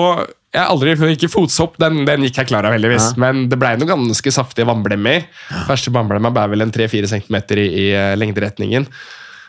Jeg 0.55 0.63
har 0.63 0.71
aldri 0.71 0.93
Ikke 1.11 1.27
fotsopp, 1.27 1.73
den, 1.83 2.05
den 2.07 2.21
gikk 2.23 2.37
jeg 2.39 2.47
klar 2.47 2.63
av, 2.63 2.71
heldigvis. 2.77 3.09
Men 3.19 3.49
det 3.51 3.57
ble 3.59 3.73
noen 3.75 3.89
ganske 3.91 4.31
saftige 4.31 4.63
vannblemmer. 4.69 5.25
første 5.67 5.91
vannblemma 5.91 6.31
ble 6.31 6.45
vel 6.53 6.61
en 6.63 6.71
3-4 6.71 7.09
cm 7.11 7.35
i, 7.59 7.65
i 7.65 7.85
eh, 7.91 8.13
lengderetningen. 8.15 8.87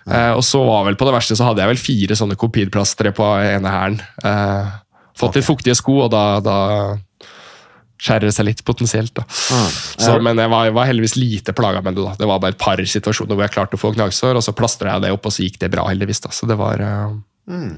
Eh, 0.07 0.33
og 0.37 0.45
så 0.47 0.63
var 0.67 0.85
vel 0.87 0.99
på 0.99 1.09
det 1.09 1.15
verste 1.17 1.37
så 1.39 1.49
hadde 1.49 1.65
jeg 1.65 1.73
vel 1.73 1.83
fire 1.83 2.19
sånne 2.19 2.39
kopidplastre 2.39 3.13
på 3.17 3.31
ene 3.43 3.73
hælen. 3.73 4.03
Uh, 4.23 4.77
fått 5.19 5.39
litt 5.39 5.49
fuktige 5.49 5.75
sko, 5.79 6.05
og 6.07 6.13
da, 6.15 6.25
da 6.45 6.57
skjærer 7.97 8.29
det 8.29 8.35
seg 8.37 8.47
litt 8.51 8.65
potensielt. 8.67 9.15
da. 9.17 9.25
Ah, 9.57 9.71
Så, 9.97 10.17
men 10.23 10.39
jeg 10.39 10.53
var, 10.53 10.67
jeg 10.69 10.77
var 10.77 10.91
heldigvis 10.91 11.17
lite 11.19 11.55
plaga 11.57 11.83
med 11.83 11.97
det. 11.97 12.05
da. 12.05 12.15
Det 12.21 12.29
var 12.29 12.43
bare 12.43 12.55
et 12.55 12.61
par 12.61 12.83
situasjoner 12.83 13.35
hvor 13.35 13.47
jeg 13.47 13.55
klarte 13.57 13.79
å 13.79 13.83
få 13.83 13.95
gnagsår, 13.97 14.37
og 14.37 14.45
så 14.45 14.55
plastra 14.57 14.95
jeg 14.95 15.07
det 15.07 15.15
opp, 15.17 15.27
og 15.27 15.35
så 15.35 15.47
gikk 15.47 15.59
det 15.63 15.73
bra, 15.73 15.87
heldigvis. 15.91 16.23
da. 16.27 16.35
Så 16.37 16.49
det 16.51 16.59
var 16.61 16.83
eh, 16.85 17.17
Mm. 17.47 17.77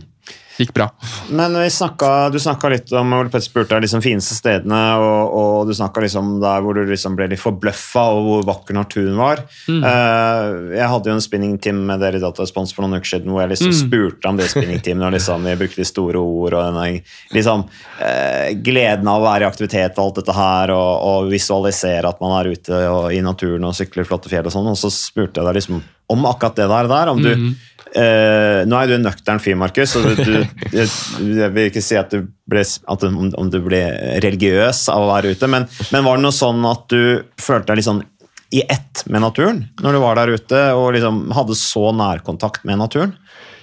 gikk 0.58 0.72
bra. 0.74 0.88
Men 1.30 1.54
vi 1.60 1.68
snakka, 1.70 2.28
du 2.34 2.38
snakka 2.42 2.68
litt 2.72 2.90
om 2.96 3.12
Ole 3.14 3.28
Petter 3.30 3.44
spurte 3.46 3.76
deg 3.76 3.84
liksom 3.84 4.00
fineste 4.02 4.34
stedene, 4.34 4.78
og, 4.98 5.34
og 5.38 5.68
du 5.68 5.72
snakka 5.76 6.02
liksom 6.02 6.32
der 6.42 6.64
hvor 6.64 6.74
du 6.74 6.80
liksom 6.88 7.14
ble 7.16 7.28
litt 7.30 7.40
forbløffa 7.40 8.02
over 8.16 8.26
hvor 8.26 8.46
vakker 8.48 8.74
naturen 8.76 9.14
var. 9.20 9.42
Mm. 9.68 9.84
Uh, 9.84 10.72
jeg 10.74 10.88
hadde 10.90 11.12
jo 11.12 11.14
en 11.14 11.22
spinning-team 11.24 11.78
med 11.88 12.02
dere 12.02 12.18
i 12.18 12.22
Datarespons 12.24 12.74
for 12.74 12.84
noen 12.84 12.98
uker 12.98 13.12
siden 13.12 13.30
hvor 13.32 13.44
jeg 13.44 13.52
liksom 13.54 13.70
Mm. 13.70 13.76
spurte 13.78 14.32
om 14.32 14.40
det 14.40 14.48
spinning-teamet, 14.50 15.06
og 15.06 15.14
liksom 15.14 15.46
vi 15.46 15.56
brukte 15.62 15.82
de 15.84 15.86
store 15.92 16.18
ord 16.24 16.56
og 16.58 16.64
denne 16.66 16.88
liksom 17.36 17.62
uh, 17.68 18.48
gleden 18.64 19.08
av 19.12 19.20
å 19.22 19.28
være 19.28 19.46
i 19.46 19.50
aktivitet 19.52 20.00
og 20.00 20.08
alt 20.08 20.18
dette 20.22 20.38
her, 20.40 20.72
og, 20.74 21.04
og 21.12 21.30
visualisere 21.32 22.08
at 22.08 22.20
man 22.24 22.34
er 22.40 22.50
ute 22.56 22.82
og, 22.88 23.12
i 23.14 23.22
naturen 23.22 23.68
og 23.68 23.76
sykler 23.78 24.08
flotte 24.08 24.32
fjell 24.32 24.48
og 24.50 24.56
sånn, 24.56 24.72
og 24.74 24.80
så 24.80 24.90
spurte 24.90 25.38
jeg 25.38 25.48
deg 25.52 25.60
liksom 25.60 25.84
om 26.08 26.28
akkurat 26.28 26.56
det 26.56 26.68
der, 26.70 26.90
der 26.90 27.12
om 27.12 27.24
du 27.24 27.32
mm. 27.34 27.48
Eh, 27.96 28.66
nå 28.68 28.76
er 28.76 28.90
du 28.90 28.94
en 28.98 29.06
nøktern 29.06 29.40
fyr, 29.40 29.54
Markus, 29.56 29.94
og 29.96 30.04
du, 30.04 30.18
du, 30.20 30.34
jeg, 30.76 31.48
vil 31.54 31.70
ikke 31.70 31.80
si 31.80 31.96
at 31.96 32.12
du 32.12 32.26
ble, 32.44 32.60
at 32.60 33.00
du, 33.00 33.06
om, 33.08 33.30
om 33.40 33.48
du 33.48 33.56
ble 33.64 33.80
religiøs 34.20 34.82
av 34.92 35.06
å 35.06 35.08
være 35.14 35.32
ute, 35.32 35.48
men, 35.48 35.64
men 35.94 36.04
var 36.04 36.18
det 36.18 36.26
noe 36.26 36.36
sånn 36.36 36.60
at 36.68 36.84
du 36.92 37.24
følte 37.40 37.70
deg 37.70 37.80
litt 37.80 37.88
sånn 37.88 38.04
i 38.52 38.60
ett 38.64 39.02
med 39.12 39.20
naturen 39.20 39.58
når 39.84 39.96
du 39.96 40.00
var 40.00 40.20
der 40.20 40.32
ute 40.36 40.60
og 40.76 40.94
liksom 40.96 41.26
hadde 41.36 41.56
så 41.58 41.88
nærkontakt 41.96 42.64
med 42.68 42.80
naturen? 42.80 43.16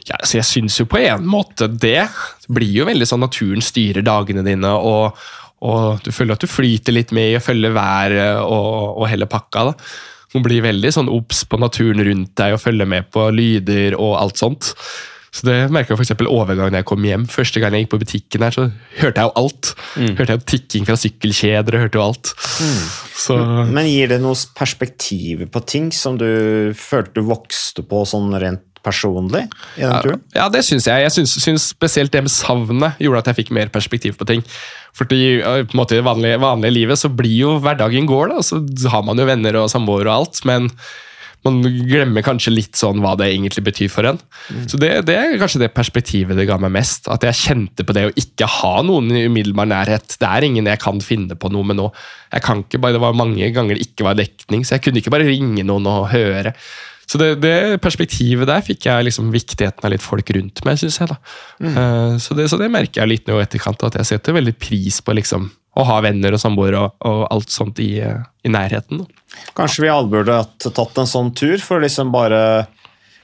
Ja, 0.06 0.20
så 0.22 0.38
jeg 0.38 0.46
syns 0.46 0.78
jo 0.78 0.86
på 0.90 1.00
en 1.02 1.26
måte 1.26 1.66
det. 1.70 2.04
Det 2.44 2.54
blir 2.54 2.74
jo 2.82 2.86
veldig 2.86 3.08
sånn 3.10 3.24
naturen 3.26 3.64
styrer 3.66 4.06
dagene 4.06 4.44
dine, 4.46 4.74
og, 4.74 5.18
og 5.66 6.04
du 6.06 6.12
føler 6.14 6.38
at 6.38 6.46
du 6.46 6.50
flyter 6.50 6.94
litt 6.94 7.14
med 7.16 7.32
i 7.32 7.40
å 7.40 7.46
følge 7.46 7.74
været 7.74 8.44
og, 8.44 9.00
og 9.02 9.10
hele 9.10 9.30
pakka. 9.30 9.72
da. 9.72 9.74
Du 10.36 10.44
blir 10.44 10.66
veldig 10.66 10.92
sånn 10.92 11.12
obs 11.12 11.46
på 11.48 11.60
naturen 11.62 12.04
rundt 12.04 12.34
deg 12.36 12.56
og 12.56 12.64
følger 12.64 12.90
med 12.90 13.08
på 13.14 13.30
lyder 13.32 13.96
og 13.96 14.18
alt 14.20 14.42
sånt. 14.42 14.74
Så 15.36 15.44
det 15.50 15.56
merka 15.74 15.92
jeg 15.92 16.00
for 16.00 16.06
eksempel 16.06 16.30
overgangen 16.32 16.78
jeg 16.78 16.88
kom 16.88 17.04
hjem. 17.04 17.26
Første 17.28 17.60
gang 17.60 17.76
jeg 17.76 17.86
gikk 17.86 17.92
på 17.92 18.00
butikken 18.06 18.46
her, 18.46 18.56
så 18.56 18.70
hørte 19.02 19.20
jeg 19.20 19.28
jo 19.28 19.34
alt. 19.42 19.72
Hørte 19.96 20.30
jeg 20.30 20.40
jo 20.40 20.46
tikking 20.52 20.88
fra 20.88 20.96
sykkelkjeder 21.00 21.76
og 21.76 21.84
hørte 21.84 22.00
jo 22.00 22.06
alt. 22.06 22.32
Så 23.16 23.40
Men 23.68 23.90
gir 23.90 24.14
det 24.14 24.22
noe 24.24 24.38
perspektiv 24.56 25.44
på 25.52 25.64
ting 25.68 25.92
som 25.96 26.20
du 26.20 26.30
følte 26.80 27.20
du 27.20 27.28
vokste 27.28 27.84
på 27.88 28.06
sånn 28.08 28.32
rent 28.40 28.64
personlig 28.86 29.46
i 29.76 29.84
den 29.84 29.96
turen? 30.06 30.22
Ja, 30.38 30.48
det 30.54 30.62
syns 30.68 30.88
jeg. 30.90 31.06
Jeg 31.06 31.16
syns, 31.18 31.36
syns 31.44 31.70
spesielt 31.74 32.14
det 32.14 32.24
med 32.26 32.34
savnet 32.34 33.02
gjorde 33.02 33.24
at 33.24 33.32
jeg 33.32 33.42
fikk 33.42 33.56
mer 33.58 33.74
perspektiv 33.74 34.20
på 34.20 34.28
ting. 34.30 34.46
Fordi 34.96 35.24
på 35.44 35.76
en 35.76 35.82
måte 35.82 35.98
i 35.98 36.00
det 36.00 36.08
vanlige, 36.08 36.40
vanlige 36.40 36.78
livet 36.78 37.02
så 37.02 37.12
blir 37.12 37.36
jo 37.36 37.58
hverdagen 37.64 38.08
går, 38.08 38.32
da. 38.32 38.46
Så 38.46 38.62
har 38.94 39.04
man 39.08 39.20
jo 39.20 39.28
venner 39.28 39.60
og 39.60 39.72
samboere 39.74 40.08
og 40.08 40.22
alt, 40.22 40.46
men 40.48 40.72
man 41.46 41.60
glemmer 41.62 42.26
kanskje 42.26 42.54
litt 42.54 42.78
sånn 42.80 43.04
hva 43.04 43.14
det 43.20 43.28
egentlig 43.30 43.62
betyr 43.68 43.90
for 43.94 44.08
en. 44.10 44.18
Så 44.66 44.80
det, 44.82 44.90
det 45.06 45.18
er 45.20 45.36
kanskje 45.38 45.62
det 45.62 45.76
perspektivet 45.76 46.38
det 46.40 46.48
ga 46.50 46.58
meg 46.62 46.74
mest. 46.74 47.10
At 47.12 47.26
jeg 47.28 47.38
kjente 47.38 47.86
på 47.86 47.94
det 47.96 48.08
å 48.08 48.16
ikke 48.18 48.50
ha 48.50 48.80
noen 48.86 49.12
i 49.14 49.28
umiddelbar 49.30 49.70
nærhet. 49.70 50.18
Det 50.22 50.26
er 50.30 50.48
ingen 50.48 50.70
jeg 50.72 50.82
kan 50.82 51.02
finne 51.06 51.38
på 51.38 51.52
noe 51.54 51.70
med 51.70 51.78
nå. 51.78 51.92
Jeg 52.34 52.46
kan 52.48 52.66
ikke 52.66 52.82
bare, 52.82 52.98
Det 52.98 53.04
var 53.06 53.20
mange 53.20 53.52
ganger 53.54 53.78
det 53.78 53.86
ikke 53.92 54.08
var 54.08 54.18
dekning, 54.18 54.66
så 54.66 54.78
jeg 54.78 54.88
kunne 54.88 55.04
ikke 55.04 55.14
bare 55.14 55.30
ringe 55.30 55.68
noen 55.68 55.86
og 55.92 56.10
høre. 56.16 56.56
Så 57.06 57.20
det, 57.22 57.36
det 57.44 57.82
perspektivet 57.84 58.50
der 58.50 58.64
fikk 58.66 58.88
jeg 58.88 59.08
liksom 59.08 59.30
viktigheten 59.34 59.86
av 59.86 59.94
litt 59.94 60.06
folk 60.06 60.30
rundt 60.36 60.64
meg, 60.66 60.80
syns 60.82 61.00
jeg. 61.02 61.12
da. 61.12 61.20
Eh, 61.62 62.16
så, 62.22 62.38
det, 62.38 62.50
så 62.52 62.60
det 62.62 62.72
merker 62.74 63.04
jeg 63.04 63.12
litt 63.12 63.30
nå 63.30 63.38
i 63.40 63.46
etterkant, 63.46 63.86
at 63.86 64.00
jeg 64.02 64.10
setter 64.16 64.38
veldig 64.38 64.56
pris 64.62 65.02
på 65.06 65.16
liksom 65.18 65.52
å 65.76 65.84
ha 65.84 66.00
venner 66.06 66.36
og 66.36 66.40
samboere 66.40 66.86
og, 66.86 66.96
og 67.04 67.26
alt 67.36 67.52
sånt 67.52 67.82
i, 67.84 67.98
i 68.00 68.52
nærheten. 68.52 69.04
Da. 69.04 69.44
Kanskje 69.58 69.84
vi 69.84 69.92
alle 69.92 70.12
burde 70.12 70.40
tatt 70.64 71.02
en 71.02 71.10
sånn 71.10 71.34
tur 71.36 71.60
for 71.64 71.84
liksom 71.84 72.14
bare 72.16 72.42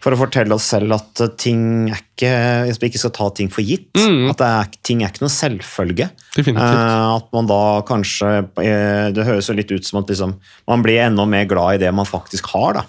for 0.01 0.15
å 0.15 0.17
fortelle 0.17 0.55
oss 0.55 0.65
selv 0.71 0.95
at 0.95 1.21
ting 1.39 1.91
er 1.91 1.99
ikke, 1.99 2.29
at 2.71 2.81
vi 2.81 2.89
ikke 2.89 3.01
skal 3.03 3.13
ta 3.13 3.27
ting 3.37 3.51
for 3.53 3.61
gitt. 3.61 3.91
At 4.31 4.39
det 4.41 4.47
er, 4.47 4.71
ting 4.87 5.03
er 5.03 5.11
ikke 5.13 5.23
noe 5.27 5.33
selvfølge. 5.33 6.07
Eh, 6.41 7.03
at 7.19 7.27
man 7.35 7.49
da 7.49 7.61
kanskje 7.85 8.31
eh, 8.63 9.11
Det 9.13 9.27
høres 9.27 9.51
jo 9.51 9.55
litt 9.57 9.69
ut 9.69 9.85
som 9.85 9.99
at 10.01 10.09
liksom, 10.09 10.33
man 10.71 10.85
blir 10.85 11.03
enda 11.05 11.27
mer 11.29 11.45
glad 11.49 11.77
i 11.77 11.83
det 11.85 11.93
man 11.93 12.09
faktisk 12.09 12.49
har. 12.55 12.81
da. 12.81 12.83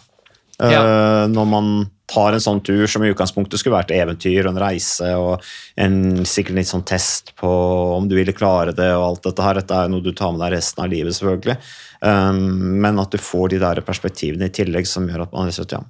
Eh, 0.63 0.73
Ja. 0.73 1.27
Når 1.27 1.47
man 1.49 1.91
tar 2.13 2.35
en 2.35 2.43
sånn 2.45 2.61
tur 2.65 2.87
som 2.91 3.03
i 3.03 3.11
utgangspunktet 3.11 3.59
skulle 3.59 3.79
vært 3.79 3.93
eventyr 3.95 4.45
og 4.47 4.53
en 4.53 4.61
reise 4.63 5.09
og 5.17 5.45
en 5.81 6.25
sikkert 6.29 6.59
litt 6.59 6.69
sånn 6.69 6.85
test 6.85 7.33
på 7.41 7.49
om 7.97 8.09
du 8.11 8.15
ville 8.19 8.35
klare 8.37 8.75
det 8.77 8.91
og 8.95 9.07
alt 9.07 9.23
dette 9.31 9.47
her. 9.47 9.61
Dette 9.63 9.79
er 9.79 9.89
noe 9.89 10.05
du 10.05 10.13
tar 10.13 10.35
med 10.35 10.43
deg 10.45 10.53
resten 10.59 10.85
av 10.85 10.91
livet, 10.93 11.17
selvfølgelig. 11.17 11.57
Um, 12.03 12.43
men 12.83 12.99
at 13.01 13.15
du 13.15 13.19
får 13.23 13.55
de 13.55 13.61
der 13.63 13.81
perspektivene 13.87 14.51
i 14.51 14.55
tillegg 14.55 14.87
som 14.91 15.07
gjør 15.09 15.25
at 15.25 15.33
man, 15.33 15.49
liksom, 15.49 15.69
ja, 15.73 15.81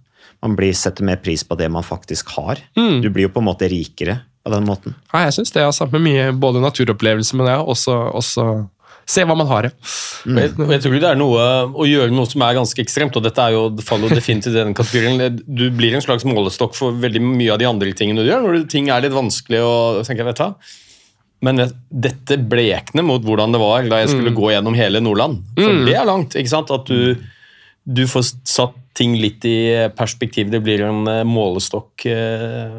man 0.45 0.55
blir, 0.59 0.75
setter 0.77 1.05
mer 1.09 1.19
pris 1.25 1.43
på 1.49 1.59
det 1.59 1.71
man 1.73 1.87
faktisk 1.87 2.29
har. 2.37 2.61
Du 2.77 3.09
blir 3.11 3.27
jo 3.27 3.33
på 3.35 3.43
en 3.43 3.49
måte 3.49 3.69
rikere 3.73 4.21
på 4.45 4.53
den 4.53 4.67
måten. 4.69 4.95
Ja, 5.13 5.25
jeg 5.27 5.35
syns 5.39 5.53
det, 5.55 5.65
altså. 5.65 5.89
Med 5.91 6.05
mye 6.07 6.31
både 6.35 6.63
naturopplevelser, 6.63 7.39
men 7.41 7.51
ja, 7.51 7.61
også, 7.63 7.97
også 8.15 8.47
se 9.09 9.25
hva 9.27 9.37
man 9.38 9.49
har. 9.51 9.71
Mm. 10.27 10.38
Jeg, 10.38 10.53
jeg 10.75 10.83
tror 10.85 10.99
det 10.99 11.09
er 11.11 11.19
noe 11.19 11.47
å 11.73 11.87
gjøre 11.88 12.15
noe 12.15 12.29
som 12.31 12.45
er 12.47 12.59
ganske 12.59 12.85
ekstremt, 12.85 13.17
og 13.19 13.25
dette 13.27 13.43
er 13.43 13.57
jo, 13.57 13.65
det 13.75 13.87
faller 13.87 14.11
jo 14.11 14.21
definitivt 14.21 14.55
i 14.55 14.61
den 14.61 14.77
kategorien. 14.79 15.41
Du 15.47 15.67
blir 15.75 15.97
en 15.97 16.05
slags 16.05 16.27
målestokk 16.29 16.77
for 16.79 16.97
veldig 17.03 17.25
mye 17.25 17.53
av 17.55 17.61
de 17.62 17.69
andre 17.69 17.93
tingene 17.99 18.25
du 18.25 18.31
gjør. 18.31 18.47
Når 18.47 18.65
ting 18.73 18.93
er 18.93 19.05
litt 19.05 19.17
vanskelig 19.17 19.62
og 19.67 20.03
tenker 20.07 20.25
jeg, 20.25 20.33
vet 20.33 20.43
du? 20.45 20.79
Men 21.43 21.59
dette 21.91 22.38
blekner 22.38 23.03
mot 23.03 23.25
hvordan 23.27 23.55
det 23.55 23.59
var 23.59 23.88
da 23.91 23.99
jeg 23.99 24.12
skulle 24.12 24.35
gå 24.35 24.53
gjennom 24.53 24.77
hele 24.79 25.03
Nordland. 25.03 25.41
For 25.59 25.81
det 25.88 25.97
er 25.99 26.07
langt. 26.07 26.37
ikke 26.38 26.53
sant? 26.53 26.71
At 26.71 26.87
du, 26.87 27.17
du 27.83 28.05
får 28.07 28.29
satt 28.47 28.79
ting 28.95 29.17
litt 29.19 29.45
i 29.49 29.88
perspektiv. 29.97 30.53
Det 30.53 30.61
blir 30.62 30.85
en 30.87 31.09
eh, 31.11 31.25
målestokk 31.27 32.07
eh, 32.12 32.79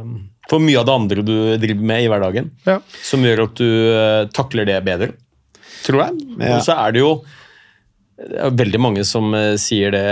for 0.49 0.63
mye 0.63 0.79
av 0.79 0.87
det 0.87 0.95
andre 0.95 1.25
du 1.25 1.35
driver 1.59 1.87
med 1.91 2.05
i 2.05 2.09
hverdagen. 2.11 2.51
Ja. 2.67 2.79
Som 3.03 3.25
gjør 3.25 3.45
at 3.47 3.59
du 3.59 3.67
eh, 3.67 4.21
takler 4.35 4.69
det 4.69 4.79
bedre, 4.85 5.11
tror 5.85 6.05
jeg. 6.05 6.27
Ja. 6.39 6.57
Og 6.57 6.65
så 6.65 6.77
er 6.79 6.95
det 6.95 7.03
jo 7.03 7.13
det 8.23 8.39
er 8.39 8.53
veldig 8.55 8.79
mange 8.81 9.03
som 9.07 9.33
eh, 9.35 9.55
sier 9.59 9.93
det, 9.93 10.03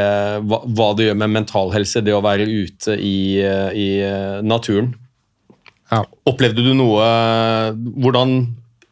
hva, 0.49 0.61
hva 0.65 0.87
det 0.97 1.09
gjør 1.09 1.19
med 1.21 1.35
mental 1.37 1.71
helse, 1.75 2.01
det 2.03 2.15
å 2.15 2.23
være 2.25 2.47
ute 2.49 2.95
i, 2.97 3.39
eh, 3.45 3.69
i 3.77 3.87
eh, 4.03 4.39
naturen. 4.41 4.93
Ja. 5.91 6.05
Opplevde 6.29 6.63
du 6.63 6.69
noe 6.71 7.03
Hvordan 7.75 8.29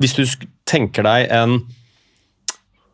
Hvis 0.04 0.18
du 0.18 0.26
tenker 0.68 1.06
deg 1.08 1.30
en, 1.32 1.54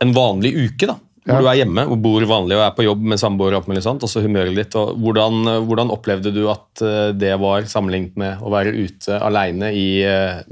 en 0.05 0.13
vanlig 0.13 0.51
uke, 0.53 0.85
da, 0.91 0.95
hvor 1.25 1.39
Ja. 1.39 1.41
du 1.41 1.49
er 1.49 1.57
hjemme 1.63 1.87
og 1.89 1.97
bor 2.03 2.21
vanlig 2.29 2.53
og 2.53 2.61
er 2.67 2.75
på 2.77 2.85
jobb 2.85 3.01
med 3.01 3.17
samboer 3.17 3.57
og 3.57 3.67
sånt, 3.81 4.05
og 4.05 4.11
så 4.11 4.21
humøret 4.21 4.53
ditt, 4.55 4.77
og 4.77 4.93
hvordan, 5.01 5.49
hvordan 5.65 5.89
opplevde 5.93 6.31
du 6.31 6.43
at 6.53 6.85
det 7.17 7.33
var 7.41 7.65
sammenlignet 7.65 8.15
med 8.15 8.45
å 8.45 8.53
være 8.53 8.75
ute 8.77 9.17
alene 9.25 9.73
i 9.73 9.87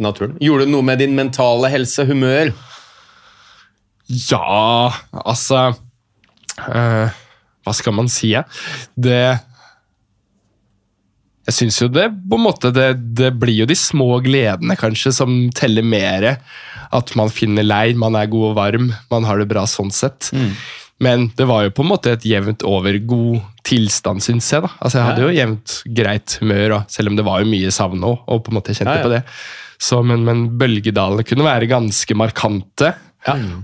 naturen? 0.02 0.34
Gjorde 0.41 0.65
det 0.65 0.74
noe 0.74 0.89
med 0.89 1.00
din 1.00 1.13
mentale 1.15 1.69
helse, 1.72 2.08
humør? 2.10 2.52
Ja, 4.12 4.92
altså 5.24 5.70
uh, 5.72 7.08
Hva 7.63 7.74
skal 7.76 7.96
man 7.96 8.10
si? 8.12 8.34
Det 9.00 9.20
Jeg 11.48 11.56
syns 11.58 11.80
jo 11.82 11.88
det 11.92 12.10
på 12.30 12.38
en 12.39 12.46
måte 12.46 12.72
det, 12.76 12.89
det 13.20 13.34
blir 13.39 13.63
jo 13.63 13.68
de 13.70 13.76
små 13.80 14.10
gledene 14.24 14.78
kanskje 14.80 15.12
som 15.16 15.34
teller 15.56 15.84
mer. 15.84 16.28
At 16.94 17.16
man 17.20 17.32
finner 17.34 17.66
leir, 17.66 17.96
man 18.00 18.16
er 18.20 18.30
god 18.32 18.52
og 18.52 18.56
varm, 18.60 18.92
man 19.12 19.26
har 19.28 19.42
det 19.42 19.50
bra 19.52 19.63
sånn 19.68 19.92
sett. 19.92 20.30
Men 21.04 21.26
det 21.36 21.48
var 21.50 21.66
jo 21.66 21.74
på 21.76 21.84
en 21.84 21.89
måte 21.89 22.13
et 22.13 22.24
jevnt 22.30 22.63
over 22.70 22.96
god 23.10 23.42
tilstand, 23.68 24.24
syns 24.24 24.48
jeg. 24.54 24.63
da. 24.63 24.70
Altså 24.80 25.00
Jeg 25.02 25.08
hadde 25.10 25.26
jo 25.26 25.34
jevnt 25.36 25.76
greit 26.00 26.38
humør, 26.39 26.78
selv 26.92 27.12
om 27.12 27.18
det 27.20 27.26
var 27.28 27.42
jo 27.44 27.50
mye 27.52 27.72
savn 27.76 28.06
òg, 28.08 28.22
og 28.30 28.44
på 28.46 28.54
en 28.54 28.60
måte 28.60 28.76
kjente 28.78 28.94
Ja, 28.94 29.02
ja. 29.02 29.08
på 29.08 29.12
det. 29.16 29.24
Så, 29.84 30.00
men, 30.06 30.24
men 30.24 30.46
bølgedalene 30.62 31.26
kunne 31.28 31.44
være 31.50 31.68
ganske 31.72 32.16
markante. 32.16 32.94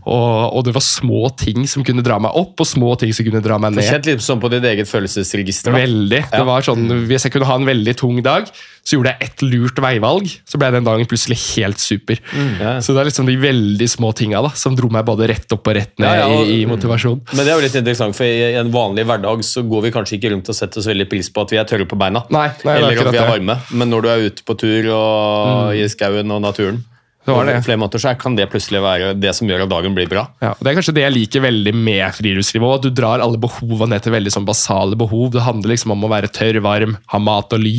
Og, 0.07 0.55
og 0.55 0.63
det 0.65 0.73
var 0.73 0.83
små 0.85 1.29
ting 1.37 1.67
som 1.67 1.83
kunne 1.83 2.03
dra 2.05 2.17
meg 2.23 2.31
opp, 2.39 2.55
og 2.63 2.67
små 2.67 2.93
ting 2.99 3.11
som 3.15 3.25
kunne 3.27 3.41
dra 3.43 3.57
meg 3.59 3.75
ned. 3.75 3.83
Kjent 3.89 4.05
litt 4.07 4.23
sånn 4.23 4.39
på 4.39 4.49
ditt 4.53 4.63
eget 4.63 4.87
følelsesregister. 4.87 5.73
da. 5.75 5.81
Veldig. 5.83 6.21
Det 6.31 6.45
var 6.47 6.61
sånn, 6.65 6.87
Hvis 7.09 7.25
jeg 7.27 7.33
kunne 7.35 7.45
ha 7.49 7.55
en 7.59 7.65
veldig 7.67 7.95
tung 7.99 8.21
dag, 8.23 8.47
så 8.89 8.95
gjorde 8.95 9.11
jeg 9.11 9.27
ett 9.27 9.41
lurt 9.43 9.77
veivalg, 9.83 10.29
så 10.49 10.57
ble 10.57 10.71
den 10.71 10.85
dagen 10.87 11.05
plutselig 11.05 11.37
helt 11.57 11.77
super. 11.83 12.17
Ja. 12.59 12.79
Så 12.81 12.95
det 12.95 13.01
er 13.03 13.09
liksom 13.11 13.27
de 13.27 13.35
veldig 13.37 13.89
små 13.91 14.13
tinga 14.17 14.41
da, 14.41 14.49
som 14.57 14.75
dro 14.79 14.89
meg 14.89 15.05
både 15.05 15.27
rett 15.29 15.51
opp 15.53 15.67
og 15.67 15.75
rett 15.77 15.91
ned 15.99 16.07
Ja, 16.07 16.23
ja, 16.23 16.27
og- 16.39 16.47
i, 16.47 16.61
i 16.63 16.65
motivasjon. 16.65 17.19
Men 17.35 17.43
det 17.45 17.51
er 17.53 17.59
jo 17.59 17.65
litt 17.67 17.75
interessant, 17.75 18.15
for 18.15 18.23
i 18.25 18.55
en 18.57 18.71
vanlig 18.71 19.05
hverdag 19.05 19.43
så 19.45 19.61
går 19.67 19.83
vi 19.83 19.91
kanskje 19.91 20.17
ikke 20.17 20.31
rundt 20.33 20.49
og 20.49 20.55
setter 20.55 20.79
oss 20.81 20.87
veldig 20.89 21.09
pris 21.11 21.29
på 21.29 21.41
at 21.43 21.51
vi 21.53 21.57
er 21.61 21.65
tørre 21.69 21.85
på 21.85 21.99
beina. 21.99 22.23
Nei, 22.33 22.47
nei, 22.63 22.73
er 22.73 22.77
eller 22.87 23.03
at 23.05 23.13
vi 23.13 23.17
er 23.19 23.29
varme. 23.35 23.59
Men 23.71 23.89
når 23.93 24.01
du 24.01 24.09
er 24.09 24.25
ute 24.31 24.43
på 24.47 24.57
tur 24.57 24.89
og 24.95 25.75
i 25.75 25.85
skauen 25.91 26.31
og 26.33 26.41
naturen, 26.41 26.81
Det 27.25 27.35
var 27.35 27.45
det. 27.45 27.55
På 27.59 27.65
flere 27.67 27.79
måter 27.81 28.01
så 28.01 28.13
kan 28.17 28.35
det 28.37 28.47
plutselig 28.49 28.79
være 28.81 29.11
det 29.19 29.33
som 29.37 29.49
gjør 29.49 29.65
at 29.65 29.71
dagen 29.71 29.95
blir 29.95 30.07
bra. 30.09 30.23
Ja, 30.41 30.53
og 30.55 30.63
Det 30.63 30.71
er 30.71 30.77
kanskje 30.79 30.93
det 30.95 31.03
jeg 31.03 31.15
liker 31.15 31.43
veldig 31.43 31.73
med 31.75 32.15
friluftslivet. 32.15 32.75
at 32.79 32.85
Du 32.87 32.89
drar 32.95 33.23
alle 33.23 33.37
behovene 33.37 33.93
ned 33.93 34.05
til 34.05 34.13
veldig 34.15 34.31
sånn 34.33 34.47
basale 34.47 34.97
behov. 34.99 35.31
Det 35.35 35.43
handler 35.43 35.73
liksom 35.73 35.93
om 35.93 36.05
å 36.07 36.09
være 36.11 36.31
tørr, 36.31 36.61
varm, 36.63 36.95
ha 37.11 37.19
mat 37.19 37.53
og 37.53 37.61
ly. 37.61 37.75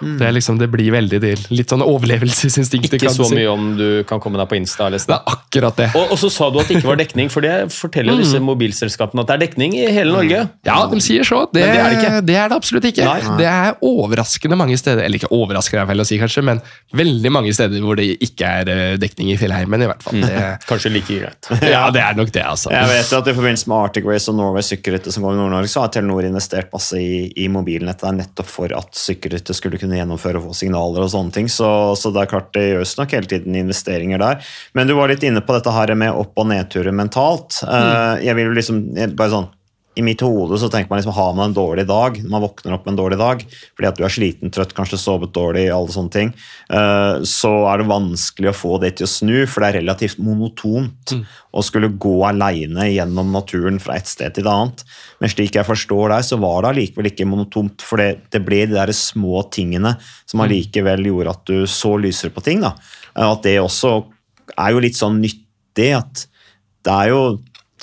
Det, 0.00 0.22
er 0.28 0.36
liksom, 0.36 0.60
det 0.62 0.70
blir 0.72 0.92
veldig 0.94 1.20
del. 1.20 1.42
litt 1.50 1.74
sånn 1.74 1.84
overlevelsesinstinkt. 1.84 2.88
Ikke 2.88 3.02
kan 3.08 3.16
så 3.16 3.28
mye 3.34 3.50
om 3.50 3.74
du 3.78 3.88
kan 4.08 4.22
komme 4.22 4.40
deg 4.40 4.48
på 4.52 4.58
Insta. 4.60 4.88
Liksom. 4.94 5.10
Det 5.10 5.18
er 5.18 5.36
akkurat 5.36 5.82
det. 5.82 5.90
og, 5.98 6.14
og 6.14 6.22
så 6.22 6.30
sa 6.32 6.48
du 6.54 6.60
at 6.62 6.70
det 6.70 6.78
ikke 6.78 6.92
var 6.92 7.00
dekning, 7.02 7.32
for 7.32 7.44
det 7.44 7.54
forteller 7.74 8.14
jo 8.14 8.22
disse 8.22 8.40
mobilselskapene 8.44 9.24
at 9.24 9.32
det 9.32 9.36
er 9.36 9.44
dekning 9.48 9.76
i 9.80 9.84
hele 9.90 10.14
Norge. 10.14 10.44
Ja, 10.64 10.78
de 10.90 11.02
sier 11.04 11.26
så. 11.26 11.44
Det, 11.50 11.64
det 11.64 11.74
er 11.74 11.90
det 11.90 11.98
ikke. 11.98 12.24
det 12.30 12.38
er 12.40 12.52
det 12.52 12.60
absolutt 12.62 12.88
ikke. 12.92 13.10
Nei. 13.10 13.36
Det 13.42 13.50
er 13.50 13.74
overraskende 13.84 14.58
mange 14.60 14.78
steder, 14.80 15.04
eller 15.04 15.20
ikke 15.20 15.32
overraskende 15.34 15.82
er 15.84 15.90
feil 15.90 16.04
å 16.04 16.08
si 16.08 16.20
kanskje, 16.22 16.46
men 16.46 16.62
veldig 16.94 17.34
mange 17.34 17.52
steder 17.56 17.82
hvor 17.84 17.98
det 17.98 18.12
ikke 18.22 18.54
er 18.62 18.70
eh, 18.72 18.83
dekning 19.00 19.32
i 19.32 19.36
fjellheimen 19.40 19.84
i 19.84 19.88
hvert 19.90 20.04
fall. 20.04 20.20
Det, 20.22 20.42
Kanskje 20.68 20.92
like 20.94 21.18
greit. 21.20 21.50
ja, 21.74 21.82
det 21.94 22.02
er 22.04 22.18
nok 22.18 22.32
det, 22.34 22.44
altså. 22.44 22.72
Jeg 22.74 22.90
vet 22.90 23.12
jo 23.12 23.20
at 23.20 23.30
I 23.30 23.36
forbindelse 23.36 23.70
med 23.72 23.78
Arctic 23.88 24.08
Race 24.08 24.30
og 24.32 24.38
Norway 24.38 24.66
sykkelrytte 24.66 25.14
som 25.14 25.26
går 25.26 25.36
i 25.36 25.40
Nord-Norge, 25.40 25.72
så 25.72 25.84
har 25.84 25.94
Telenor 25.94 26.28
investert 26.28 26.70
masse 26.74 27.00
i, 27.00 27.24
i 27.44 27.48
mobilnettet 27.52 28.06
der 28.06 28.18
nettopp 28.20 28.50
for 28.50 28.76
at 28.76 28.94
sykkelrittet 28.98 29.58
skulle 29.58 29.80
kunne 29.80 29.98
gjennomføre 29.98 30.40
og 30.40 30.48
få 30.50 30.58
signaler 30.64 31.06
og 31.06 31.12
sånne 31.14 31.34
ting. 31.34 31.50
Så, 31.52 31.68
så 32.00 32.12
det 32.14 32.24
er 32.24 32.32
klart 32.34 32.52
det 32.56 32.68
gjøres 32.70 32.96
nok 33.00 33.16
hele 33.16 33.30
tiden 33.30 33.58
investeringer 33.64 34.22
der. 34.22 34.54
Men 34.76 34.90
du 34.90 34.96
var 34.98 35.12
litt 35.12 35.24
inne 35.26 35.44
på 35.44 35.56
dette 35.56 35.74
her 35.74 35.94
med 35.98 36.14
opp- 36.14 36.38
og 36.40 36.50
nedturer 36.50 36.94
mentalt. 36.94 37.60
Mm. 37.64 38.24
jeg 38.24 38.36
vil 38.36 38.50
jo 38.50 38.56
liksom, 38.56 38.80
bare 39.16 39.32
sånn, 39.32 39.52
i 39.94 40.02
mitt 40.02 40.22
hode 40.24 40.58
så 40.58 40.68
tenker 40.72 40.90
man 40.90 40.98
liksom, 40.98 41.14
har 41.14 41.34
man 41.36 41.50
en 41.50 41.56
dårlig 41.56 41.84
dag, 41.86 42.16
når 42.22 42.30
man 42.32 42.42
våkner 42.42 42.74
opp 42.74 42.86
med 42.86 42.94
en 42.94 42.98
dårlig 42.98 43.18
dag, 43.20 43.44
fordi 43.76 43.88
at 43.88 43.98
du 43.98 44.02
er 44.06 44.14
sliten, 44.14 44.50
trøtt, 44.54 44.74
kanskje 44.74 44.98
sovet 44.98 45.34
dårlig, 45.36 45.68
alle 45.70 45.94
sånne 45.94 46.14
ting, 46.14 46.32
eh, 46.74 47.22
så 47.28 47.52
er 47.70 47.78
det 47.78 47.86
vanskelig 47.90 48.50
å 48.50 48.56
få 48.56 48.80
det 48.82 48.96
til 48.98 49.06
å 49.06 49.12
snu, 49.12 49.36
for 49.46 49.62
det 49.62 49.68
er 49.70 49.78
relativt 49.80 50.18
monotont 50.18 51.14
å 51.54 51.62
skulle 51.62 51.92
gå 52.02 52.14
alene 52.26 52.88
gjennom 52.90 53.30
naturen 53.34 53.78
fra 53.78 53.94
et 54.00 54.10
sted 54.10 54.34
til 54.34 54.44
et 54.46 54.50
annet. 54.50 54.82
Men 55.22 55.30
slik 55.30 55.54
jeg 55.54 55.68
forstår 55.68 56.10
deg, 56.16 56.26
så 56.26 56.40
var 56.42 56.62
det 56.62 56.72
allikevel 56.72 57.12
ikke 57.12 57.28
monotont, 57.30 57.82
for 57.86 58.02
det, 58.02 58.26
det 58.34 58.42
ble 58.44 58.64
de 58.66 58.74
der 58.74 58.90
små 58.92 59.44
tingene 59.54 59.94
som 60.26 60.42
allikevel 60.42 61.06
gjorde 61.06 61.36
at 61.36 61.46
du 61.46 61.66
så 61.70 61.94
lysere 62.02 62.34
på 62.34 62.42
ting. 62.42 62.60
da. 62.66 62.74
Eh, 63.14 63.24
At 63.30 63.42
det 63.46 63.60
også 63.62 64.00
er 64.58 64.74
jo 64.74 64.82
litt 64.82 64.98
sånn 64.98 65.22
nyttig, 65.22 65.92
at 65.96 66.26
det 66.84 66.92
er 66.92 67.14
jo 67.14 67.20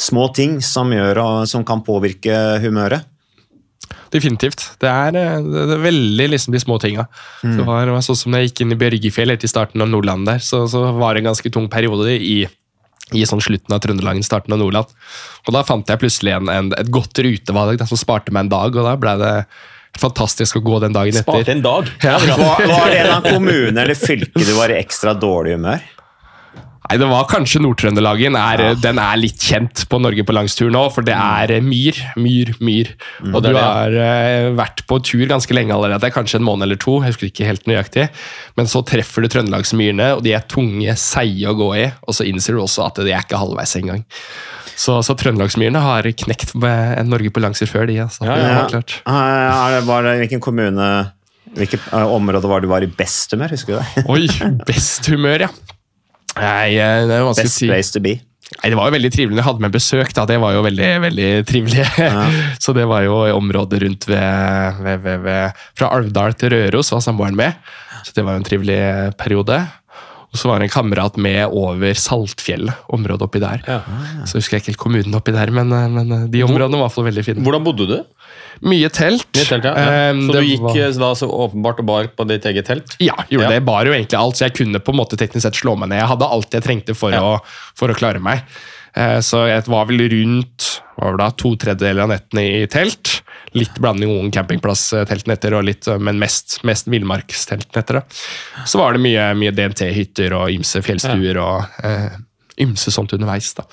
små 0.02 0.28
ting 0.36 0.60
som, 0.66 0.92
gjør, 0.94 1.22
som 1.50 1.66
kan 1.68 1.84
påvirke 1.86 2.36
humøret. 2.64 3.08
Definitivt. 4.12 4.64
Det 4.80 4.90
er, 4.90 5.16
eh, 5.16 5.44
det 5.44 5.76
er 5.78 5.84
veldig 5.86 6.28
liksom 6.34 6.56
de 6.56 6.60
små 6.60 6.78
tinga. 6.84 7.08
Var, 7.44 7.86
det 7.88 7.94
var 7.96 8.04
sånn 8.06 8.20
som 8.20 8.34
da 8.34 8.42
jeg 8.42 8.52
gikk 8.52 8.64
inn 8.66 8.76
i 8.76 8.80
Bjørgefjell 8.80 9.34
helt 9.34 9.46
i 9.48 9.52
starten 9.52 9.84
av 9.84 9.92
Nordland 9.92 10.28
der, 10.28 10.42
så, 10.44 10.66
så 10.72 10.84
var 10.98 11.16
det 11.16 11.24
en 11.24 11.32
ganske 11.32 11.52
tung 11.54 11.70
periode 11.72 12.18
i, 12.18 12.42
i 13.16 13.26
sånn 13.28 13.44
slutten 13.44 13.76
av 13.76 13.82
Trøndelag, 13.84 14.20
starten 14.28 14.56
av 14.56 14.60
Nordland. 14.62 14.92
Og 15.48 15.56
da 15.56 15.64
fant 15.68 15.88
jeg 15.88 16.02
plutselig 16.02 16.36
en, 16.36 16.52
en, 16.52 16.74
et 16.80 16.92
godt 16.92 17.24
rutevalg 17.24 17.80
da, 17.80 17.88
som 17.88 18.00
sparte 18.00 18.36
meg 18.36 18.48
en 18.48 18.54
dag, 18.56 18.76
og 18.76 18.90
da 18.90 18.98
ble 19.00 19.16
det 19.22 19.36
fantastisk 20.00 20.60
å 20.60 20.64
gå 20.64 20.84
den 20.84 20.96
dagen 20.96 21.16
etter. 21.16 21.28
Sparte 21.28 21.56
en 21.56 21.64
dag. 21.64 21.90
Ja. 22.04 22.20
Var, 22.20 22.68
var 22.68 22.92
det 22.92 23.02
en 23.06 23.16
av 23.16 23.26
kommunene 23.28 23.84
eller 23.84 23.98
fylket 24.00 24.44
du 24.48 24.54
var 24.56 24.72
i 24.72 24.80
ekstra 24.80 25.16
dårlig 25.16 25.58
humør? 25.58 25.84
Nei, 26.92 26.98
det 27.00 27.08
var 27.08 27.24
kanskje 27.32 27.62
Nord-Trøndelagen. 27.64 28.36
Ja. 28.36 28.72
Den 28.76 28.98
er 29.00 29.16
litt 29.16 29.40
kjent 29.40 29.86
på 29.88 29.96
Norge 30.04 30.26
på 30.28 30.34
langstur 30.36 30.68
nå, 30.74 30.82
for 30.92 31.08
det 31.08 31.14
er 31.16 31.54
myr, 31.64 31.96
myr, 32.20 32.52
myr, 32.60 32.90
myr. 33.22 33.32
Og 33.32 33.46
du 33.46 33.54
har 33.56 33.96
uh, 33.96 34.50
vært 34.58 34.84
på 34.90 34.98
tur 35.08 35.24
ganske 35.30 35.56
lenge 35.56 35.72
allerede, 35.72 36.12
kanskje 36.12 36.42
en 36.42 36.48
måned 36.50 36.68
eller 36.68 36.82
to, 36.82 36.98
jeg 37.00 37.14
husker 37.14 37.30
ikke 37.30 37.48
helt 37.48 37.70
nøyaktig. 37.72 38.10
Men 38.60 38.68
så 38.68 38.84
treffer 38.84 39.24
du 39.24 39.32
trøndelagsmyrene, 39.32 40.10
og 40.18 40.26
de 40.28 40.36
er 40.36 40.44
tunge, 40.52 40.98
seige 41.00 41.48
å 41.48 41.56
gå 41.56 41.72
i, 41.80 41.88
og 42.04 42.18
så 42.18 42.28
innser 42.28 42.60
du 42.60 42.66
også 42.66 42.90
at 42.90 43.00
de 43.00 43.16
er 43.16 43.24
ikke 43.24 43.40
halvveis 43.40 43.78
engang. 43.80 44.04
Så, 44.76 45.00
så 45.08 45.16
trøndelagsmyrene 45.16 45.88
har 45.88 46.12
knekt 46.26 46.58
Norge 46.60 47.32
på 47.32 47.48
langstur 47.48 47.72
før, 47.72 47.88
de. 47.88 48.02
Altså. 48.04 48.28
Ja, 48.28 48.36
ja. 48.36 48.62
klart. 48.68 49.00
Eh, 49.06 49.16
Er 49.16 49.78
det, 49.78 49.84
var 49.88 50.04
det, 50.04 50.20
hvilken 50.26 50.44
kommune 50.44 50.92
Hvilket 51.56 51.84
eh, 51.92 52.14
område 52.16 52.48
var 52.48 52.62
det 52.62 52.68
du 52.68 52.72
var 52.72 52.84
i 52.84 52.88
best 52.88 53.32
humør? 53.36 53.56
Husker 53.56 53.76
du 53.76 53.80
det? 53.80 54.04
Oi, 54.12 54.26
best 54.68 55.08
humør, 55.12 55.48
ja. 55.48 55.71
Nei, 56.40 56.76
eh, 56.80 57.06
det 57.10 57.16
er 57.18 57.26
vanskelig 57.28 57.50
å 57.50 57.52
Best 57.52 57.66
place 57.68 57.96
to 57.96 58.04
be. 58.04 58.16
Nei, 58.52 58.70
Det 58.70 58.78
var 58.78 58.90
jo 58.90 58.96
veldig 58.98 59.12
trivelig 59.14 59.36
når 59.36 59.42
jeg 59.42 59.48
hadde 59.50 59.66
med 59.66 59.76
besøk. 59.76 60.14
da, 60.14 60.26
Det 60.28 60.40
var 60.44 60.56
jo 60.56 60.64
veldig 60.66 60.90
veldig 61.08 61.30
trivelig. 61.48 61.86
Så 62.64 62.76
det 62.76 62.88
var 62.88 63.06
jo 63.08 63.22
i 63.28 63.36
området 63.36 63.82
rundt 63.86 64.08
ved, 64.12 64.82
ved, 64.84 65.00
ved, 65.06 65.22
ved 65.28 65.62
Fra 65.80 65.92
Alvdal 65.96 66.36
til 66.40 66.52
Røros 66.56 66.92
var 66.92 67.04
samboeren 67.04 67.38
med. 67.40 67.56
Så 68.04 68.16
det 68.18 68.26
var 68.26 68.36
jo 68.36 68.42
en 68.42 68.48
trivelig 68.48 68.82
periode. 69.20 69.60
Og 70.32 70.40
så 70.40 70.48
var 70.48 70.60
det 70.64 70.70
en 70.70 70.72
kamerat 70.72 71.18
med 71.20 71.42
over 71.52 71.92
Saltfjellet, 72.00 72.86
området 72.96 73.26
oppi 73.26 73.42
der. 73.44 73.64
Ja. 73.68 73.82
Så 74.24 74.40
husker 74.40 74.56
jeg 74.56 74.62
ikke 74.64 74.72
helt 74.72 74.80
kommunen 74.80 75.18
oppi 75.18 75.34
der, 75.36 75.52
men, 75.52 75.68
men 75.92 76.32
de 76.32 76.44
områdene 76.46 76.80
var 76.80 76.86
i 76.86 76.88
hvert 76.88 76.96
fall 76.96 77.08
veldig 77.10 77.24
fine. 77.28 77.44
Hvordan 77.44 77.66
bodde 77.66 77.88
du? 77.90 77.98
Mye 78.64 78.88
telt. 78.96 79.26
Mye 79.36 79.48
telt, 79.50 79.68
ja. 79.68 79.74
ja. 79.76 79.98
Eh, 80.14 80.22
Så 80.24 80.32
det 80.38 80.44
du 80.46 80.48
gikk 80.54 80.64
var- 80.64 80.78
eh, 80.86 80.96
da 81.04 81.10
så 81.20 81.28
åpenbart 81.28 81.82
og 81.84 81.90
bar 81.90 82.08
på 82.16 82.28
ditt 82.30 82.48
eget 82.48 82.70
telt? 82.72 82.96
Ja, 83.04 83.18
gjorde 83.28 83.50
Ja. 83.50 83.50
det. 83.58 83.66
Bar 83.68 83.86
jo 83.90 83.92
egentlig 83.98 84.20
alt, 84.22 84.40
så 84.40 84.48
jeg 84.48 84.56
kunne 84.62 84.80
på 84.80 84.94
en 84.96 85.00
måte 85.02 85.20
teknisk 85.20 85.44
sett 85.50 85.60
slå 85.60 85.76
meg 85.78 85.90
ned. 85.92 86.00
Jeg 86.00 86.08
hadde 86.14 86.32
alt 86.38 86.52
jeg 86.56 86.64
trengte 86.64 86.96
for, 86.96 87.12
Ja. 87.12 87.20
å, 87.22 87.40
for 87.76 87.92
å 87.92 87.98
klare 87.98 88.22
meg. 88.24 88.46
Eh, 88.96 89.20
Så 89.24 89.46
jeg 89.48 89.64
var 89.68 89.86
vel 89.90 90.04
rundt 90.12 90.82
var 91.02 91.16
det 91.16 91.24
da, 91.24 91.30
to 91.32 91.56
tredjedeler 91.58 92.04
av 92.04 92.10
nettene 92.12 92.44
i 92.62 92.68
telt. 92.70 93.22
Litt 93.58 93.74
blanding 93.82 94.12
noen 94.12 94.32
campingplass-teltnetter, 94.32 95.56
men 96.00 96.20
mest, 96.22 96.60
mest 96.64 96.88
villmarksteltnetter. 96.88 98.02
Så 98.66 98.78
var 98.80 98.94
det 98.94 99.02
mye, 99.04 99.32
mye 99.36 99.52
DNT-hytter 99.52 100.36
og 100.38 100.52
ymse 100.54 100.82
fjellstuer 100.86 101.40
og 101.42 101.66
eh, 101.84 102.12
ymse 102.64 102.92
sånt 102.94 103.14
underveis. 103.18 103.54
da. 103.58 103.66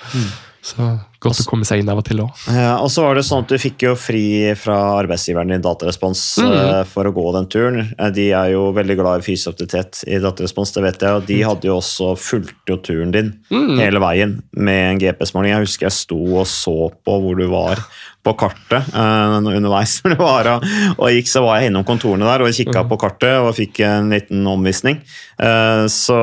Så 0.64 0.88
godt 1.20 1.40
å 1.42 1.46
komme 1.50 1.66
seg 1.66 1.81
inn 1.83 1.88
av 1.90 1.98
og 1.98 2.04
til 2.07 2.20
òg. 2.22 2.31
Ja, 2.54 2.76
og 2.78 2.90
så 2.94 3.02
var 3.02 3.18
det 3.18 3.24
sånn 3.26 3.42
at 3.42 3.50
Du 3.50 3.59
fikk 3.59 3.83
jo 3.88 3.94
fri 3.98 4.22
fra 4.59 4.76
arbeidsgiveren 5.00 5.50
din 5.54 5.64
Datarespons 5.64 6.22
eh, 6.44 6.83
for 6.87 7.09
å 7.11 7.14
gå 7.16 7.24
den 7.35 7.48
turen. 7.50 7.81
Eh, 7.98 8.11
De 8.14 8.28
er 8.38 8.52
jo 8.54 8.68
veldig 8.76 8.96
glad 9.00 9.22
i 9.22 9.26
fysisk 9.26 9.54
aktivitet 9.57 10.04
i 10.07 10.20
Datarespons, 10.22 10.72
det 10.76 10.85
vet 10.87 11.02
jeg. 11.02 11.16
og 11.18 11.26
De 11.26 11.40
hadde 11.42 11.66
jo 11.70 11.78
også 11.81 12.12
fulgt 12.18 12.70
jo 12.70 12.76
turen 12.87 13.11
din 13.14 13.33
hele 13.81 13.98
veien 14.02 14.38
med 14.54 14.85
en 14.92 15.02
GPS-måling. 15.02 15.54
Jeg 15.57 15.66
husker 15.66 15.88
jeg 15.90 15.98
sto 15.98 16.20
og 16.38 16.46
så 16.46 16.76
på 17.04 17.18
hvor 17.24 17.37
du 17.38 17.46
var 17.50 17.83
på 18.28 18.33
kartet 18.37 18.88
uh, 18.92 19.38
underveis. 19.40 20.00
når 20.04 20.14
du 20.14 20.20
var, 20.20 20.48
og, 20.59 20.64
og 20.98 21.12
gikk, 21.14 21.28
så 21.31 21.40
var 21.44 21.61
jeg 21.62 21.70
innom 21.70 21.85
kontorene 21.87 22.26
der 22.28 22.42
og 22.44 22.50
kikka 22.52 22.83
på 22.90 22.98
kartet 23.00 23.38
og 23.40 23.54
fikk 23.57 23.78
en 23.87 24.11
liten 24.12 24.42
omvisning. 24.50 24.98
Uh, 25.40 25.87
så, 25.88 26.16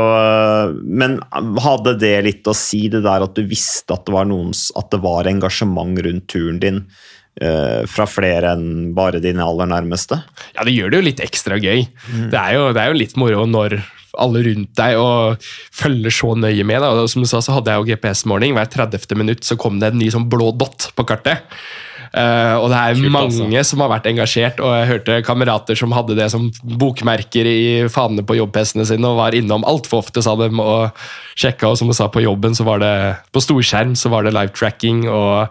men 0.84 1.18
hadde 1.64 1.96
det 2.02 2.14
litt 2.28 2.48
å 2.52 2.54
si, 2.58 2.84
det 2.92 3.02
der 3.06 3.26
at 3.26 3.34
du 3.38 3.42
visste 3.50 3.96
at 3.96 4.06
det 4.06 4.14
var 4.14 4.28
noens 4.30 4.68
s- 4.68 4.72
at 4.86 4.94
det 4.94 5.02
var 5.04 5.28
engasjement 5.30 6.00
rundt 6.06 6.30
turen 6.32 6.62
din 6.62 6.82
eh, 7.42 7.84
fra 7.90 8.08
flere 8.10 8.54
enn 8.56 8.94
bare 8.98 9.22
dine 9.24 9.44
aller 9.44 9.70
nærmeste? 9.74 10.22
Ja, 10.56 10.64
det 10.64 10.78
gjør 10.78 10.94
det 10.94 11.02
jo 11.02 11.08
litt 11.10 11.26
ekstra 11.26 11.60
gøy. 11.60 11.88
Det, 12.32 12.40
er 12.40 12.58
jo, 12.58 12.72
det 12.76 12.84
er 12.84 12.94
jo 12.94 13.00
litt 13.02 13.18
moro 13.20 13.46
når 13.50 13.80
alle 14.22 14.44
rundt 14.46 14.72
deg 14.80 14.98
og 15.00 15.48
følger 15.76 16.14
så 16.14 16.34
nøye 16.40 16.66
med. 16.68 16.84
Da. 16.84 16.94
Og 17.04 17.12
som 17.12 17.26
du 17.26 17.30
sa, 17.30 17.42
så 17.44 17.58
hadde 17.58 17.74
jeg 17.74 17.82
jo 17.82 17.90
GPS-måling. 17.92 18.56
Hver 18.56 18.70
30. 18.72 19.18
minutt 19.20 19.48
så 19.48 19.58
kom 19.60 19.82
det 19.82 19.92
en 19.92 20.00
ny 20.00 20.10
sånn 20.14 20.30
blå 20.32 20.54
dott 20.56 20.90
på 20.96 21.08
kartet. 21.08 21.44
Eh, 22.12 22.56
og 22.58 22.70
det 22.72 22.80
er 22.80 23.00
Kult, 23.00 23.12
mange 23.16 23.64
som 23.68 23.84
har 23.84 23.92
vært 23.96 24.10
engasjert, 24.12 24.62
og 24.64 24.74
jeg 24.76 24.90
hørte 24.92 25.20
kamerater 25.28 25.80
som 25.80 25.96
hadde 25.96 26.18
det 26.18 26.28
som 26.34 26.50
bokmerker 26.82 27.50
i 27.50 27.62
fanene 27.92 28.26
på 28.26 28.38
jobb-PC-ene 28.40 28.88
sine 28.90 29.12
og 29.12 29.20
var 29.22 29.38
innom 29.38 29.66
altfor 29.68 30.04
ofte, 30.06 30.24
sa 30.26 30.36
dem, 30.40 30.62
og 30.64 30.92
sjekka. 31.40 31.72
Og 31.72 31.80
som 31.80 31.92
du 31.92 31.96
sa, 31.98 32.10
på 32.12 32.24
jobben 32.26 32.58
så 32.58 32.68
var 32.68 32.84
det 32.84 32.94
på 33.36 33.44
storskjerm 33.44 33.96
så 34.00 34.12
var 34.14 34.28
det 34.28 34.36
live 34.36 34.54
tracking. 34.56 35.08
og 35.10 35.48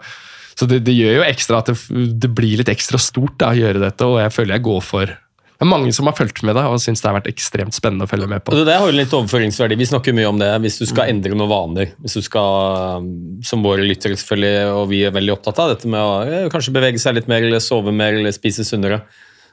så 0.55 0.67
det, 0.71 0.85
det 0.87 0.95
gjør 0.95 1.17
jo 1.19 1.27
ekstra 1.27 1.59
at 1.59 1.71
det, 1.71 1.77
det 2.21 2.31
blir 2.31 2.61
litt 2.61 2.71
ekstra 2.71 2.99
stort 3.01 3.35
da, 3.41 3.51
å 3.51 3.59
gjøre 3.59 3.81
dette, 3.83 4.07
og 4.07 4.21
jeg 4.23 4.35
føler 4.35 4.55
jeg 4.55 4.67
går 4.69 4.83
for 4.85 5.15
Det 5.55 5.63
er 5.63 5.71
mange 5.71 5.91
som 5.95 6.09
har 6.09 6.15
fulgt 6.17 6.41
med 6.43 6.57
det 6.57 6.65
og 6.67 6.81
syns 6.83 7.03
det 7.03 7.07
har 7.07 7.15
vært 7.17 7.29
ekstremt 7.31 7.75
spennende 7.75 8.07
å 8.07 8.11
følge 8.11 8.27
med 8.31 8.43
på. 8.43 8.55
Det 8.55 8.65
der 8.67 8.81
har 8.81 8.91
jo 8.91 8.97
litt 8.97 9.13
overføringsverdi. 9.15 9.77
Vi 9.79 9.87
snakker 9.87 10.15
mye 10.17 10.27
om 10.27 10.41
det 10.41 10.49
hvis 10.65 10.81
du 10.81 10.85
skal 10.89 11.11
endre 11.13 11.37
noen 11.37 11.51
vaner. 11.51 11.93
Hvis 12.03 12.17
du 12.19 12.25
skal, 12.25 13.07
som 13.45 13.63
våre 13.63 13.85
lyttere 13.87 14.19
selvfølgelig, 14.19 14.73
og 14.75 14.89
vi 14.91 15.05
er 15.07 15.15
veldig 15.15 15.37
opptatt 15.37 15.63
av 15.63 15.71
dette 15.71 15.91
med 15.91 16.03
å 16.03 16.43
kanskje 16.51 16.75
bevege 16.75 17.01
seg 17.01 17.15
litt 17.19 17.31
mer, 17.31 17.47
eller 17.47 17.63
sove 17.63 17.95
mer, 17.95 18.17
eller 18.19 18.35
spise 18.35 18.67
sunnere, 18.67 19.05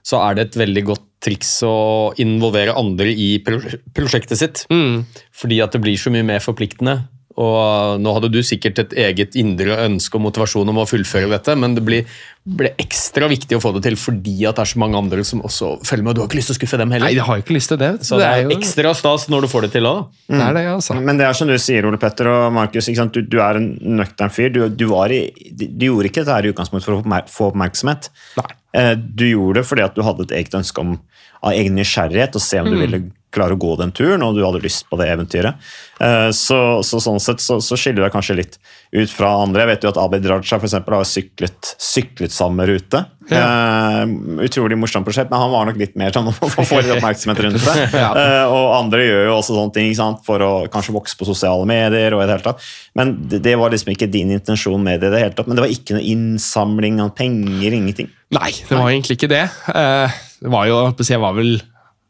så 0.03 0.19
er 0.25 0.35
det 0.35 0.49
et 0.49 0.61
veldig 0.65 0.83
godt 0.91 1.07
triks 1.23 1.51
å 1.63 2.11
involvere 2.23 2.75
andre 2.75 3.13
i 3.15 3.37
prosjektet 3.47 4.41
sitt. 4.41 4.65
Mm. 4.73 5.05
Fordi 5.39 5.61
at 5.63 5.77
det 5.77 5.83
blir 5.85 6.01
så 6.01 6.11
mye 6.11 6.27
mer 6.27 6.43
forpliktende. 6.43 6.97
Og 7.41 8.01
nå 8.03 8.13
hadde 8.17 8.29
du 8.33 8.41
sikkert 8.45 8.81
et 8.83 8.93
eget 9.07 9.37
indre 9.41 9.79
ønske 9.87 10.19
og 10.19 10.25
motivasjon 10.27 10.69
om 10.69 10.83
å 10.83 10.87
fullføre 10.89 11.31
dette, 11.33 11.55
men 11.57 11.77
det 11.77 11.85
blir, 11.87 12.11
ble 12.45 12.73
ekstra 12.83 13.29
viktig 13.31 13.57
å 13.57 13.63
få 13.63 13.73
det 13.77 13.85
til 13.87 13.97
fordi 13.97 14.35
at 14.49 14.59
det 14.59 14.67
er 14.67 14.71
så 14.75 14.81
mange 14.83 14.99
andre 15.01 15.25
som 15.25 15.41
også 15.47 15.71
følger 15.89 16.05
med. 16.05 16.11
og 16.13 16.19
Du 16.19 16.23
har 16.23 16.29
ikke 16.29 16.41
lyst 16.43 16.53
til 16.53 16.59
å 16.59 16.61
skuffe 16.61 16.81
dem 16.83 16.93
heller. 16.93 17.09
Nei, 17.09 17.17
jeg 17.17 17.29
har 17.29 17.45
ikke 17.45 17.57
lyst 17.57 17.73
til 17.73 17.81
det. 17.81 17.93
Så 18.05 18.21
det 18.21 18.29
er 18.29 18.43
jo 18.45 18.57
ekstra 18.59 18.93
stas 18.99 19.29
når 19.33 19.47
du 19.47 19.53
får 19.55 19.69
det 19.69 19.73
til 19.79 19.89
òg. 19.89 20.03
det, 20.29 20.43
er 20.45 20.59
det 20.59 20.67
altså. 20.75 20.99
Men 21.01 21.23
det 21.23 21.29
er 21.29 21.39
som 21.41 21.49
du 21.49 21.57
sier, 21.57 21.89
Ole 21.89 22.01
Petter 22.03 22.29
og 22.33 22.53
Markus, 22.59 22.91
ikke 22.91 23.01
sant? 23.01 23.17
Du, 23.17 23.25
du 23.25 23.39
er 23.41 23.61
en 23.63 23.71
nøktern 24.03 24.35
fyr. 24.35 24.53
Du, 24.53 24.67
du, 24.69 24.87
var 24.93 25.15
i, 25.15 25.23
du, 25.57 25.89
gjorde 25.89 26.13
ikke 26.13 26.27
dette 26.27 26.37
her 26.37 26.51
i 26.51 26.53
utgangspunktet 26.53 26.91
for 26.91 27.01
å 27.01 27.23
få 27.33 27.49
oppmerksomhet. 27.53 28.13
Nei. 28.43 28.51
Eh, 28.77 28.95
Du 29.01 29.27
gjorde 29.29 29.61
det 29.61 29.69
fordi 29.69 29.89
at 29.89 29.97
du 29.97 30.05
hadde 30.05 30.29
et 30.29 30.37
eget 30.43 30.61
ønske 30.61 30.85
om 30.85 30.99
av 31.43 31.57
egen 31.57 31.75
nysgjerrighet, 31.75 32.37
og 32.39 32.45
se 32.45 32.61
om 32.63 32.69
du 32.71 32.77
ville 32.79 33.01
klare 33.35 33.57
å 33.57 33.61
gå 33.61 33.75
den 33.81 33.95
turen, 33.97 34.23
og 34.27 34.37
du 34.37 34.45
hadde 34.45 34.63
lyst 34.65 34.87
på 34.91 34.99
det 35.01 35.09
eventyret. 35.13 35.73
Eh, 36.03 36.29
så, 36.37 36.59
så 36.87 37.01
sånn 37.03 37.21
sett 37.23 37.43
så, 37.43 37.59
så 37.65 37.79
skiller 37.79 38.07
det 38.07 38.13
kanskje 38.15 38.39
litt 38.39 38.59
ut 38.93 39.11
fra 39.13 39.31
andre. 39.43 39.65
Jeg 39.65 39.71
vet 39.73 39.87
jo 39.87 39.93
at 39.93 40.01
Abid 40.03 40.29
Raja 40.29 40.59
for 40.59 40.69
eksempel, 40.69 40.99
har 40.99 41.09
syklet, 41.09 41.75
syklet 41.81 42.35
samme 42.35 42.67
rute. 42.69 43.05
Eh, 43.33 44.03
utrolig 44.45 44.77
morsomt 44.81 45.07
prosjekt, 45.07 45.31
men 45.33 45.41
han 45.41 45.53
var 45.53 45.69
nok 45.69 45.79
litt 45.81 45.95
mer 46.01 46.13
sånn 46.15 46.29
å 46.33 46.51
få 46.53 46.81
litt 46.83 46.93
oppmerksomhet 46.97 47.45
rundt 47.47 47.63
det. 47.67 47.89
Uh, 48.13 48.51
og 48.51 48.67
andre 48.77 49.05
gjør 49.05 49.23
jo 49.29 49.35
også 49.39 49.55
sånne 49.57 49.73
ting 49.75 50.19
for 50.27 50.43
å 50.45 50.51
kanskje 50.73 50.95
vokse 50.95 51.17
på 51.19 51.27
sosiale 51.27 51.65
medier. 51.69 52.15
og 52.15 52.23
i 52.23 52.27
det 52.27 52.35
hele 52.35 52.45
tatt. 52.45 52.65
Men 52.99 53.15
det, 53.31 53.41
det 53.47 53.55
var 53.59 53.73
liksom 53.73 53.93
ikke 53.95 54.11
din 54.13 54.33
intensjon 54.35 54.83
med 54.83 55.01
det 55.01 55.09
i 55.11 55.15
det 55.15 55.23
hele 55.23 55.37
tatt. 55.37 55.49
Men 55.49 55.59
det 55.59 55.65
var 55.65 55.73
ikke 55.73 55.97
noe 55.97 56.05
innsamling 56.13 57.01
av 57.05 57.15
penger, 57.19 57.77
ingenting. 57.79 58.11
Nei, 58.33 58.51
det 58.69 58.77
var 58.77 58.91
egentlig 58.91 59.19
ikke 59.19 59.31
det. 59.33 59.45
Uh, 59.69 60.13
Det 60.43 60.51
var 60.51 60.67
jo, 60.67 60.79
jeg 61.07 61.23
var 61.23 61.37
vel, 61.37 61.53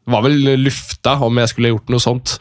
var 0.05 0.23
vel 0.25 0.35
lufta 0.59 1.13
om 1.23 1.37
jeg 1.39 1.51
skulle 1.53 1.71
gjort 1.71 1.91
noe 1.93 2.03
sånt. 2.03 2.33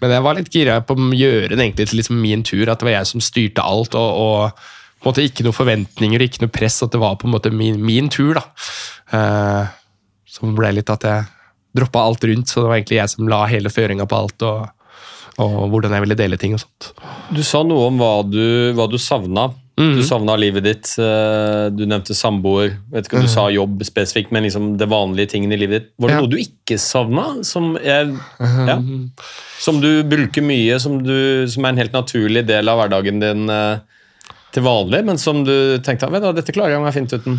Men 0.00 0.10
jeg 0.12 0.24
var 0.26 0.36
litt 0.36 0.50
gira 0.52 0.80
på 0.84 0.96
å 0.98 1.06
gjøre 1.16 1.54
det 1.54 1.62
egentlig 1.62 1.88
til 1.88 2.00
liksom 2.02 2.18
min 2.20 2.42
tur, 2.44 2.68
at 2.68 2.80
det 2.82 2.88
var 2.90 2.96
jeg 2.98 3.10
som 3.12 3.22
styrte 3.24 3.64
alt. 3.64 3.94
og, 3.96 4.18
og 4.18 4.50
på 4.98 5.06
en 5.06 5.12
måte 5.12 5.24
ikke 5.24 5.44
noen 5.46 5.54
forventninger 5.56 6.24
ikke 6.24 6.42
noe 6.42 6.52
press, 6.52 6.80
at 6.82 6.90
det 6.92 6.98
var 7.00 7.14
på 7.20 7.28
en 7.28 7.34
måte 7.36 7.52
min, 7.54 7.78
min 7.84 8.08
tur. 8.12 8.34
da. 8.34 8.44
Eh, 9.14 9.68
Som 10.28 10.56
ble 10.58 10.72
litt 10.76 10.90
at 10.90 11.06
jeg 11.06 11.24
droppa 11.78 12.02
alt 12.02 12.24
rundt, 12.26 12.48
så 12.50 12.60
det 12.64 12.68
var 12.68 12.76
egentlig 12.80 12.98
jeg 12.98 13.12
som 13.14 13.28
la 13.30 13.44
hele 13.46 13.70
føringa 13.70 14.08
på 14.10 14.18
alt. 14.24 14.42
og 14.42 14.68
og 15.38 15.68
hvordan 15.70 15.92
jeg 15.94 16.02
ville 16.02 16.16
dele 16.18 16.36
ting 16.36 16.54
og 16.56 16.58
sånt. 16.64 16.88
Du 17.30 17.44
sa 17.46 17.60
noe 17.62 17.84
om 17.92 17.98
hva 18.00 18.24
du, 18.26 18.72
hva 18.74 18.88
du 18.90 18.96
savna. 18.98 19.44
Du 19.78 20.00
savna 20.02 20.34
livet 20.36 20.64
ditt. 20.66 20.88
eh, 20.98 21.68
Du 21.70 21.84
nevnte 21.86 22.14
samboer. 22.18 22.72
Vet 22.90 23.06
ikke 23.06 23.20
om 23.20 23.26
du 23.26 23.30
sa 23.30 23.44
jobb 23.54 23.82
spesifikt, 23.86 24.32
men 24.34 24.42
liksom 24.48 24.72
det 24.80 24.88
vanlige 24.90 25.30
tingene 25.36 25.54
i 25.54 25.60
livet 25.60 25.82
ditt. 25.82 25.90
Var 25.98 26.08
det 26.10 26.16
Ja. 26.16 26.20
noe 26.24 26.30
du 26.32 26.36
ikke 26.42 26.78
savna? 26.82 27.26
Som, 27.46 27.76
jeg, 27.78 28.10
ja, 28.40 28.78
som 29.62 29.80
du 29.80 30.02
bruker 30.02 30.42
mye, 30.42 30.80
som, 30.82 30.98
du, 31.04 31.46
som 31.46 31.64
er 31.64 31.68
en 31.76 31.76
helt 31.84 31.92
naturlig 31.94 32.44
del 32.48 32.68
av 32.68 32.78
hverdagen 32.82 33.20
din 33.22 33.48
eh, 33.48 33.78
til 34.52 34.62
vanlig, 34.64 35.04
men 35.04 35.18
som 35.20 35.44
du 35.44 35.78
tenkte 35.84 36.08
at 36.10 36.34
dette 36.34 36.52
klarer 36.56 36.74
jeg 36.74 36.82
meg 36.82 36.94
fint 36.96 37.12
uten. 37.14 37.38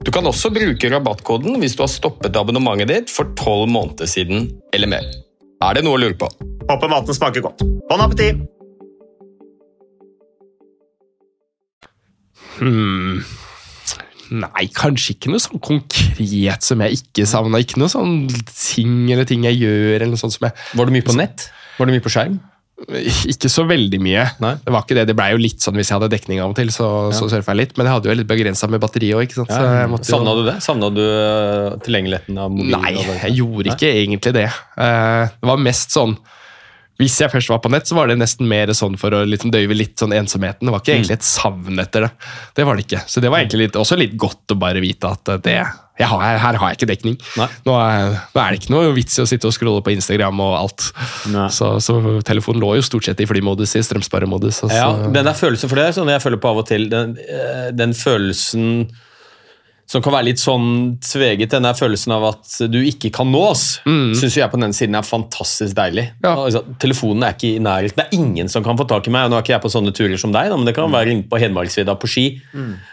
Du 0.00 0.08
kan 0.08 0.24
også 0.24 0.48
bruke 0.48 0.88
rabattkoden 0.88 1.58
hvis 1.60 1.74
du 1.76 1.82
har 1.84 1.90
stoppet 1.92 2.36
abonnementet 2.40 2.88
ditt 2.88 3.10
for 3.12 3.34
12 3.36 3.66
måneder 3.68 4.08
siden 4.08 4.46
eller 4.72 4.88
mer. 4.88 5.04
Er 5.60 5.76
det 5.76 5.82
noe 5.84 5.98
å 5.98 6.00
lure 6.00 6.16
på? 6.16 6.28
Håper 6.70 6.88
maten 6.88 7.16
smaker 7.18 7.44
godt. 7.44 7.60
Bon 7.90 8.00
appétit! 8.00 8.40
Hmm. 12.56 13.20
Nei, 14.40 14.64
kanskje 14.72 15.18
ikke 15.18 15.34
noe 15.34 15.42
sånn 15.44 15.60
konkret 15.60 16.64
som 16.64 16.80
jeg 16.80 17.02
ikke 17.02 17.28
savna. 17.28 17.60
Ikke 17.60 17.82
noe 17.82 17.92
sånn 17.92 18.22
ting 18.54 19.02
eller 19.10 19.28
ting 19.28 19.44
jeg 19.44 19.60
gjør. 19.60 19.98
eller 19.98 20.14
noe 20.14 20.22
sånt 20.22 20.38
som 20.38 20.48
jeg... 20.48 20.56
Var 20.80 20.88
du 20.88 20.96
mye 20.96 21.04
på 21.04 21.18
nett? 21.20 21.50
Var 21.76 21.84
du 21.84 21.92
mye 21.92 22.06
på 22.08 22.14
skjerm? 22.16 22.40
Ikke 23.32 23.50
så 23.52 23.64
veldig 23.68 24.00
mye. 24.02 24.24
Nei. 24.42 24.54
Det 24.64 24.72
var 24.74 24.84
ikke 24.86 24.96
det. 24.98 25.04
Det 25.10 25.16
blei 25.18 25.30
jo 25.34 25.40
litt 25.42 25.62
sånn 25.62 25.76
hvis 25.78 25.90
jeg 25.90 25.98
hadde 25.98 26.10
dekning 26.14 26.40
av 26.42 26.54
og 26.54 26.58
til, 26.58 26.72
så, 26.74 26.88
så 27.16 27.28
surfa 27.30 27.54
jeg 27.54 27.60
litt. 27.62 27.74
Men 27.78 27.88
jeg 27.88 27.96
hadde 27.98 28.10
jo 28.10 28.16
litt 28.22 28.30
begrensa 28.30 28.68
med 28.72 28.82
batteri 28.82 29.12
òg, 29.16 29.36
jo- 29.36 29.46
Savna 30.06 30.34
du 30.38 30.42
det? 30.48 30.56
Savna 30.64 30.90
du 30.94 31.02
eh, 31.04 31.78
tilgjengeligheten 31.84 32.40
av 32.40 32.52
mobilen? 32.54 32.80
Nei, 32.80 32.94
jeg 33.26 33.38
gjorde 33.40 33.74
ikke 33.74 33.92
egentlig 34.02 34.34
det. 34.40 34.48
Uh, 34.76 35.28
Det 35.40 35.50
var 35.52 35.60
mest 35.68 35.96
sånn 35.96 36.16
hvis 37.00 37.16
jeg 37.22 37.32
først 37.32 37.48
var 37.48 37.62
på 37.64 37.70
nett, 37.72 37.88
så 37.88 37.96
var 37.96 38.10
det 38.12 38.18
nesten 38.20 38.46
mer 38.50 38.68
sånn 38.76 38.98
for 39.00 39.10
å 39.16 39.24
liksom 39.24 39.50
døyve 39.54 39.76
litt 39.76 39.96
sånn 40.00 40.12
ensomheten. 40.12 40.68
Det 40.68 40.72
var 40.74 40.82
ikke 40.84 40.92
Mm. 40.92 40.98
egentlig 41.00 41.16
et 41.16 41.28
savn 41.28 41.78
etter 41.80 42.04
det. 42.06 42.10
Det 42.54 42.66
var 42.68 42.76
det 42.76 42.84
ikke. 42.86 43.00
Så 43.08 43.20
det 43.24 43.30
var 43.32 43.40
egentlig 43.40 43.66
litt, 43.66 43.78
også 43.80 43.96
litt 43.96 44.16
godt 44.20 44.52
å 44.52 44.58
bare 44.60 44.80
vite 44.84 45.08
at 45.08 45.24
det 45.42 45.62
har, 46.00 46.20
her 46.40 46.56
har 46.56 46.70
jeg 46.70 46.78
ikke 46.78 46.88
dekning. 46.94 47.16
Nå 47.66 47.74
er, 47.76 48.14
nå 48.34 48.40
er 48.40 48.50
det 48.54 48.60
ikke 48.62 48.72
noe 48.72 48.92
vits 48.96 49.18
i 49.18 49.22
å 49.24 49.26
sitte 49.28 49.48
og 49.50 49.52
scrolle 49.52 49.82
på 49.84 49.92
Instagram 49.92 50.38
og 50.40 50.54
alt. 50.56 50.86
Så, 51.52 51.74
så 51.84 51.98
telefonen 52.24 52.60
lå 52.62 52.74
jo 52.78 52.82
stort 52.86 53.04
sett 53.04 53.20
i 53.20 53.26
flymodus, 53.28 53.74
i 53.76 53.82
strømsparemodus. 53.84 54.62
Altså. 54.64 54.76
Ja, 54.76 54.88
den 55.12 55.24
der 55.28 55.36
følelsen, 55.36 55.68
for 55.68 55.76
det 55.76 55.90
sånn 55.96 56.08
jeg 56.08 56.22
føler 56.24 56.40
på 56.40 56.48
av 56.52 56.62
og 56.62 56.66
til, 56.70 56.88
den, 56.88 57.16
eh, 57.20 57.68
den 57.76 57.92
følelsen 57.92 58.88
som 59.90 60.02
kan 60.04 60.14
være 60.14 60.28
litt 60.28 60.38
sånn 60.38 60.98
tveget, 61.02 61.50
den 61.50 61.66
der 61.66 61.74
følelsen 61.74 62.12
av 62.14 62.28
at 62.28 62.52
du 62.70 62.78
ikke 62.86 63.10
kan 63.14 63.26
nås, 63.32 63.80
mm. 63.82 64.12
syns 64.20 64.36
jeg 64.38 64.52
på 64.52 64.60
den 64.62 64.74
siden 64.76 64.94
er 64.94 65.06
fantastisk 65.06 65.74
deilig. 65.74 66.04
Ja. 66.22 66.36
Altså, 66.36 66.62
telefonen 66.82 67.26
er 67.26 67.34
ikke 67.34 67.56
i 67.56 67.62
nærheten. 67.64 67.98
Det 67.98 68.06
er 68.06 68.20
ingen 68.20 68.52
som 68.52 68.62
kan 68.66 68.78
få 68.78 68.86
tak 68.90 69.08
i 69.10 69.14
meg. 69.14 69.26
og 69.26 69.32
Nå 69.32 69.40
er 69.40 69.44
ikke 69.44 69.56
jeg 69.56 69.64
på 69.64 69.72
sånne 69.74 69.94
turer 69.96 70.20
som 70.22 70.30
deg, 70.36 70.52
da, 70.52 70.58
men 70.60 70.70
det 70.70 70.76
kan 70.78 70.94
være 70.94 71.16
inne 71.16 71.26
på 71.26 71.40
Hedmarksvidda 71.42 71.96
på 71.98 72.10
ski 72.10 72.26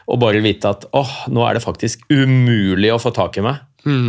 og 0.07 0.17
bare 0.23 0.41
vite 0.41 0.73
at 0.73 0.87
åh, 0.97 1.13
nå 1.29 1.45
er 1.45 1.59
det 1.59 1.63
faktisk 1.67 2.07
umulig 2.09 2.89
å 2.95 2.99
få 3.01 3.13
tak 3.13 3.37
i 3.37 3.45
meg. 3.45 3.61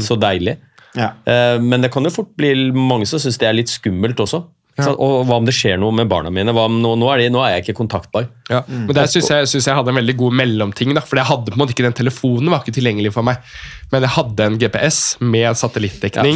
Så 0.02 0.16
deilig. 0.18 0.56
Ja. 0.96 1.12
Eh, 1.28 1.60
Men 1.60 1.84
det 1.84 1.92
kan 1.92 2.02
jo 2.02 2.10
fort 2.10 2.32
bli 2.40 2.70
mange 2.72 3.06
som 3.06 3.20
syns 3.20 3.36
det 3.38 3.46
er 3.46 3.54
litt 3.58 3.70
skummelt 3.70 4.18
også. 4.24 4.46
Så, 4.78 4.92
og 4.94 5.24
hva 5.26 5.38
om 5.40 5.46
det 5.48 5.54
skjer 5.56 5.78
noe 5.82 5.90
med 5.96 6.06
barna 6.10 6.30
mine? 6.30 6.52
Hva 6.54 6.68
om 6.68 6.76
nå, 6.82 6.92
nå, 7.00 7.08
er 7.10 7.24
de, 7.24 7.30
nå 7.34 7.40
er 7.42 7.56
jeg 7.56 7.64
ikke 7.66 7.80
kontaktbar. 7.80 8.28
Ja, 8.48 8.62
men 8.68 8.92
der 8.96 9.08
syns 9.10 9.26
jeg, 9.28 9.48
synes 9.50 9.66
jeg 9.68 9.74
hadde 9.76 9.90
en 9.92 9.98
veldig 9.98 10.14
god 10.20 10.36
mellomting. 10.38 10.94
da, 10.96 11.02
For 11.04 11.18
jeg 11.20 11.26
hadde 11.28 11.50
på 11.50 11.58
en 11.58 11.62
måte 11.64 11.74
ikke 11.74 11.84
den 11.88 11.96
telefonen 11.98 12.52
var 12.52 12.62
ikke 12.62 12.76
tilgjengelig 12.78 13.10
for 13.16 13.26
meg. 13.26 13.42
Men 13.92 14.04
jeg 14.04 14.12
hadde 14.14 14.46
en 14.46 14.58
GPS 14.60 15.00
med 15.24 15.46
Ja, 15.48 15.52
så 15.56 15.68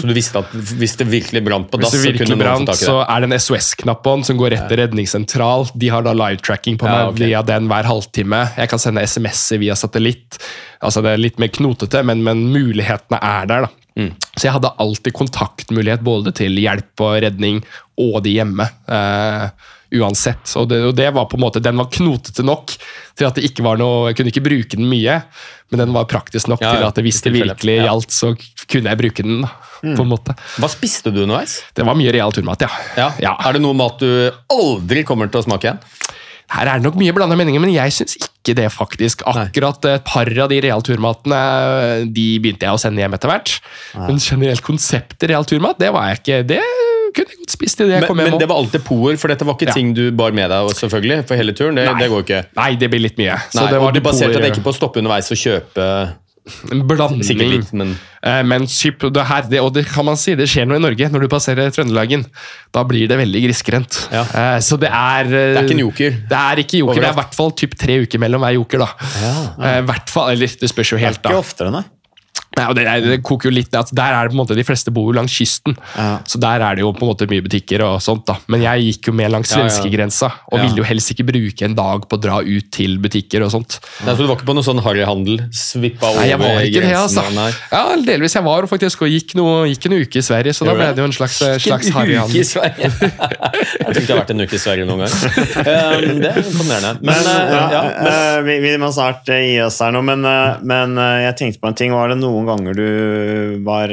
du 0.09 0.15
visste 0.17 0.41
at 0.41 0.53
hvis 0.53 0.97
det 0.97 1.07
virkelig 1.13 1.43
brant 1.45 1.71
på 1.71 1.81
dass, 1.81 1.93
det 1.93 2.01
så 2.01 2.13
kunne 2.17 2.33
noen 2.33 2.41
få 2.41 2.45
brant, 2.47 2.71
tak 2.73 2.81
i 2.81 2.87
så 2.89 2.97
er 3.05 3.21
det 3.25 3.29
en 3.31 3.39
SOS-knapp 3.45 4.03
på 4.03 4.15
den 4.17 4.25
som 4.25 4.41
går 4.41 4.55
rett 4.57 4.67
til 4.73 4.81
redningssentral. 4.81 5.69
De 5.77 5.91
har 5.93 6.03
da 6.07 6.15
live-tracking 6.17 6.81
på 6.81 6.89
Ja, 6.89 6.97
meg 6.97 7.13
ok. 7.13 7.21
via 7.27 7.43
den 7.53 7.69
hver 7.71 7.89
halvtime. 7.91 8.43
Jeg 8.57 8.73
kan 8.73 8.83
sende 8.83 9.05
SMS-er 9.07 9.61
via 9.63 9.77
satellitt. 9.79 10.41
Altså 10.83 11.03
Det 11.05 11.13
er 11.13 11.23
litt 11.23 11.39
mer 11.39 11.53
knotete, 11.53 12.03
men, 12.05 12.25
men 12.25 12.49
mulighetene 12.53 13.21
er 13.23 13.47
der. 13.47 13.69
da. 13.69 13.73
Mm. 13.99 14.13
Så 14.39 14.47
jeg 14.49 14.53
hadde 14.57 14.71
alltid 14.81 15.13
kontaktmulighet 15.13 16.01
både 16.07 16.33
til 16.35 16.57
hjelp 16.57 17.01
og 17.05 17.19
redning 17.27 17.63
og 18.01 18.23
de 18.25 18.37
hjemme. 18.39 18.69
eh, 18.89 19.49
uansett. 19.93 20.49
Og 20.57 20.71
det, 20.71 20.79
og 20.89 20.95
det 20.97 21.11
var 21.13 21.27
på 21.29 21.37
en 21.37 21.43
måte, 21.45 21.61
Den 21.61 21.77
var 21.77 21.91
knotete 21.93 22.41
nok 22.49 22.73
til 23.15 23.27
at 23.29 23.35
det 23.37 23.45
ikke 23.45 23.61
var 23.67 23.77
noe 23.77 24.07
Jeg 24.09 24.17
kunne 24.17 24.31
ikke 24.33 24.45
bruke 24.47 24.79
den 24.81 24.89
mye, 24.89 25.19
men 25.71 25.83
den 25.83 25.93
var 25.93 26.07
praktisk 26.09 26.49
nok 26.49 26.63
Ja, 26.65 26.71
til 26.79 26.87
at 26.89 27.01
hvis 27.05 27.21
det 27.27 27.33
virkelig 27.35 27.75
Ja. 27.77 27.91
gjaldt, 27.91 28.09
så 28.17 28.33
kunne 28.73 28.89
jeg 28.89 28.99
bruke 29.03 29.23
den. 29.23 29.45
Mm. 29.83 29.97
på 29.99 30.03
en 30.07 30.09
måte. 30.15 30.33
Hva 30.63 30.69
spiste 30.71 31.11
du 31.13 31.25
underveis? 31.25 31.59
Det 31.75 31.83
var 31.85 31.97
mye 31.99 32.13
real 32.15 32.31
turmat, 32.31 32.61
ja. 32.63 32.69
Ja. 32.97 33.09
Ja. 33.19 33.33
Er 33.45 33.53
det 33.57 33.63
noe 33.65 33.75
mat 33.75 33.99
du 33.99 34.31
aldri 34.49 35.03
kommer 35.05 35.27
til 35.29 35.41
å 35.43 35.45
smake 35.45 35.67
igjen? 35.67 35.81
Her 36.55 36.69
er 36.71 36.79
det 36.79 36.85
nok 36.87 36.95
mye 37.01 37.13
blanda 37.13 37.35
meninger, 37.37 37.59
men 37.61 37.73
jeg 37.75 37.91
syns 37.91 38.15
ikke 38.17 38.29
det, 38.51 38.67
faktisk. 38.75 39.23
Akkurat 39.31 39.85
et 39.87 40.03
par 40.05 40.27
av 40.27 40.49
de 40.51 40.59
real 40.61 40.83
turmatene 40.83 41.39
de 42.11 42.27
begynte 42.43 42.67
jeg 42.67 42.75
å 42.75 42.81
sende 42.83 42.99
hjem 42.99 43.15
etter 43.15 43.31
hvert. 43.31 43.53
Men 43.95 44.19
generelt 44.19 44.65
konseptet 44.67 45.31
real 45.31 45.47
turmat, 45.47 45.79
det 45.79 45.93
var 45.95 46.11
jeg 46.11 46.19
ikke 46.19 46.41
Det 46.51 46.61
kunne 47.15 47.29
jeg 47.29 47.39
godt 47.45 47.55
spist 47.55 47.81
i 47.81 47.85
det 47.85 47.93
jeg 47.93 48.01
Men, 48.01 48.09
kom 48.09 48.17
men 48.17 48.39
det 48.41 48.49
var 48.49 48.57
alltid 48.57 48.85
poer, 48.87 49.17
for 49.21 49.29
dette 49.29 49.45
var 49.47 49.55
ikke 49.55 49.69
Ja. 49.69 49.75
ting 49.77 49.95
du 49.95 50.11
bar 50.11 50.33
med 50.33 50.51
deg 50.51 50.71
selvfølgelig, 50.75 51.27
for 51.29 51.37
hele 51.37 51.53
turen. 51.53 51.77
Det, 51.77 51.85
Nei. 51.87 52.01
det 52.01 52.09
går 52.11 52.23
ikke. 52.27 52.43
Nei, 52.57 52.75
det 52.81 52.91
blir 52.91 53.01
litt 53.05 53.19
mye. 53.21 53.37
Så 53.53 53.61
Nei, 53.61 53.71
det 53.71 53.81
var 53.81 53.89
og 53.89 53.95
du 53.95 54.01
baserte 54.01 54.41
deg 54.41 54.51
ikke 54.53 54.65
på 54.65 54.73
å 54.73 54.79
stoppe 54.81 54.99
underveis 54.99 55.31
og 55.31 55.37
kjøpe 55.39 55.87
En 56.75 56.81
blanding. 56.89 57.23
sikkert 57.23 57.51
litt, 57.53 57.73
men 57.73 57.93
Eh, 58.25 58.43
Men 58.47 58.67
skip, 58.71 59.01
det 59.15 59.25
her, 59.27 59.43
det, 59.51 59.61
og 59.61 59.73
det 59.75 59.85
kan 59.87 60.05
man 60.05 60.17
si, 60.17 60.35
det 60.39 60.47
skjer 60.51 60.67
noe 60.67 60.77
i 60.79 60.83
Norge 60.83 61.09
når 61.11 61.21
du 61.25 61.29
passerer 61.31 61.71
Trøndelagen. 61.75 62.25
Da 62.75 62.83
blir 62.87 63.09
det 63.11 63.17
veldig 63.19 63.41
grisgrendt. 63.49 64.09
Ja. 64.13 64.23
Eh, 64.23 64.59
Så 64.63 64.79
det 64.79 64.91
er 64.91 65.25
det 65.31 65.57
er 65.57 65.63
ikke 65.65 65.75
en 65.79 65.83
joker. 65.87 66.11
Det 66.31 66.39
er 66.39 66.57
ikke 66.63 66.79
joker, 66.83 67.01
det 67.01 67.09
er 67.09 67.17
i 67.17 67.21
hvert 67.21 67.35
fall 67.35 67.51
typ 67.53 67.75
tre 67.79 67.97
uker 68.05 68.19
mellom 68.23 68.41
hver 68.43 68.55
joker. 68.55 68.79
da. 68.79 68.91
Eh, 69.63 69.79
i 69.83 69.87
hvert 69.91 70.09
fall, 70.11 70.31
eller 70.31 70.47
Det 70.47 70.71
spørs 70.71 70.93
jo 70.93 70.99
helt, 70.99 71.23
da 71.23 71.31
Ikke 71.31 71.35
da. 71.35 71.43
oftere, 71.43 71.71
nei. 71.75 71.83
Nei, 72.59 72.67
og 72.69 72.77
det, 72.77 72.85
det 73.07 73.19
koker 73.25 73.49
jo 73.49 73.55
litt. 73.57 73.73
Altså, 73.73 73.95
der 73.97 74.13
er 74.13 74.27
det 74.29 74.33
på 74.33 74.37
en 74.37 74.43
måte, 74.43 74.57
De 74.59 74.65
fleste 74.67 74.93
bor 74.93 75.07
jo 75.09 75.17
langs 75.17 75.33
kysten, 75.33 75.77
Ja. 75.97 76.19
så 76.29 76.39
der 76.43 76.61
er 76.61 76.77
det 76.77 76.83
jo 76.85 76.93
på 76.93 77.07
en 77.07 77.11
måte 77.13 77.29
mye 77.31 77.45
butikker. 77.45 77.81
og 77.87 78.01
sånt 78.05 78.27
da. 78.29 78.37
Men 78.53 78.63
jeg 78.63 78.85
gikk 78.89 79.09
jo 79.09 79.13
med 79.17 79.31
langs 79.33 79.51
Ja, 79.53 79.63
ja. 79.65 80.31
og 80.53 80.59
Ja. 80.59 80.63
ville 80.67 80.77
jo 80.77 80.85
helst 80.85 81.11
ikke 81.15 81.25
bruke 81.31 81.63
en 81.65 81.75
dag 81.75 82.07
på 82.09 82.19
å 82.19 82.21
dra 82.21 82.41
ut 82.43 82.71
til 82.71 82.99
butikker 82.99 83.43
og 83.43 83.51
sånt. 83.55 83.79
Nei, 84.05 84.13
så 84.15 84.19
du 84.19 84.27
var 84.27 84.37
ikke 84.37 84.49
på 84.51 84.55
noe 84.55 84.63
sånn 84.67 84.83
harryhandel? 84.85 85.49
Svippa 85.53 86.11
over 86.11 86.21
Nei, 86.21 86.29
jeg 86.29 86.39
var 86.39 86.61
ikke 86.67 86.83
det, 86.85 86.93
altså. 86.97 87.25
Nei. 87.35 87.51
Ja, 87.73 87.97
delvis. 87.97 88.35
Jeg 88.35 88.45
var 88.45 88.67
faktisk 88.71 89.03
og 89.03 89.09
gikk, 89.09 89.35
noe, 89.39 89.67
gikk 89.73 89.87
en 89.89 89.97
uke 90.03 90.17
i 90.21 90.23
Sverige, 90.23 90.53
så 90.53 90.67
da 90.69 90.75
ble 90.75 90.87
det? 90.91 90.97
det 90.97 91.03
jo 91.03 91.09
en 91.09 91.17
slags, 91.17 91.41
eh, 91.43 91.57
slags 91.59 91.89
harryhandel. 91.97 92.45
Sverige. 92.45 92.91
jeg 92.93 93.87
tror 93.89 94.03
ikke 94.03 94.07
jeg 94.07 94.13
har 94.13 94.23
vært 94.23 94.35
en 94.37 94.45
uke 94.45 94.55
i 94.59 94.63
Sverige 94.63 94.87
noen 94.89 95.05
gang. 95.07 95.15
Um, 95.63 96.21
det 96.23 96.31
er 96.31 96.43
imponerende. 96.43 96.93
Men, 97.01 97.13
Men, 97.13 97.27
uh, 97.27 97.53
ja, 97.53 97.65
ja, 97.73 97.83
men 98.03 98.13
eh, 98.13 98.39
vi, 98.47 98.59
vi 98.67 98.77
må 98.83 98.93
snart 98.95 99.29
eh, 99.33 99.43
gi 99.53 99.59
oss 99.65 99.79
her 99.83 99.93
nå, 99.95 100.03
men, 100.07 100.25
eh, 100.29 100.61
men 100.69 100.97
eh, 100.99 101.19
jeg 101.29 101.37
tenkte 101.41 101.63
på 101.63 101.71
en 101.73 101.79
ting. 101.79 101.93
Var 101.97 102.13
det 102.15 102.19
noen 102.21 102.47
ganger 102.53 102.79
du 102.79 103.63
var 103.67 103.93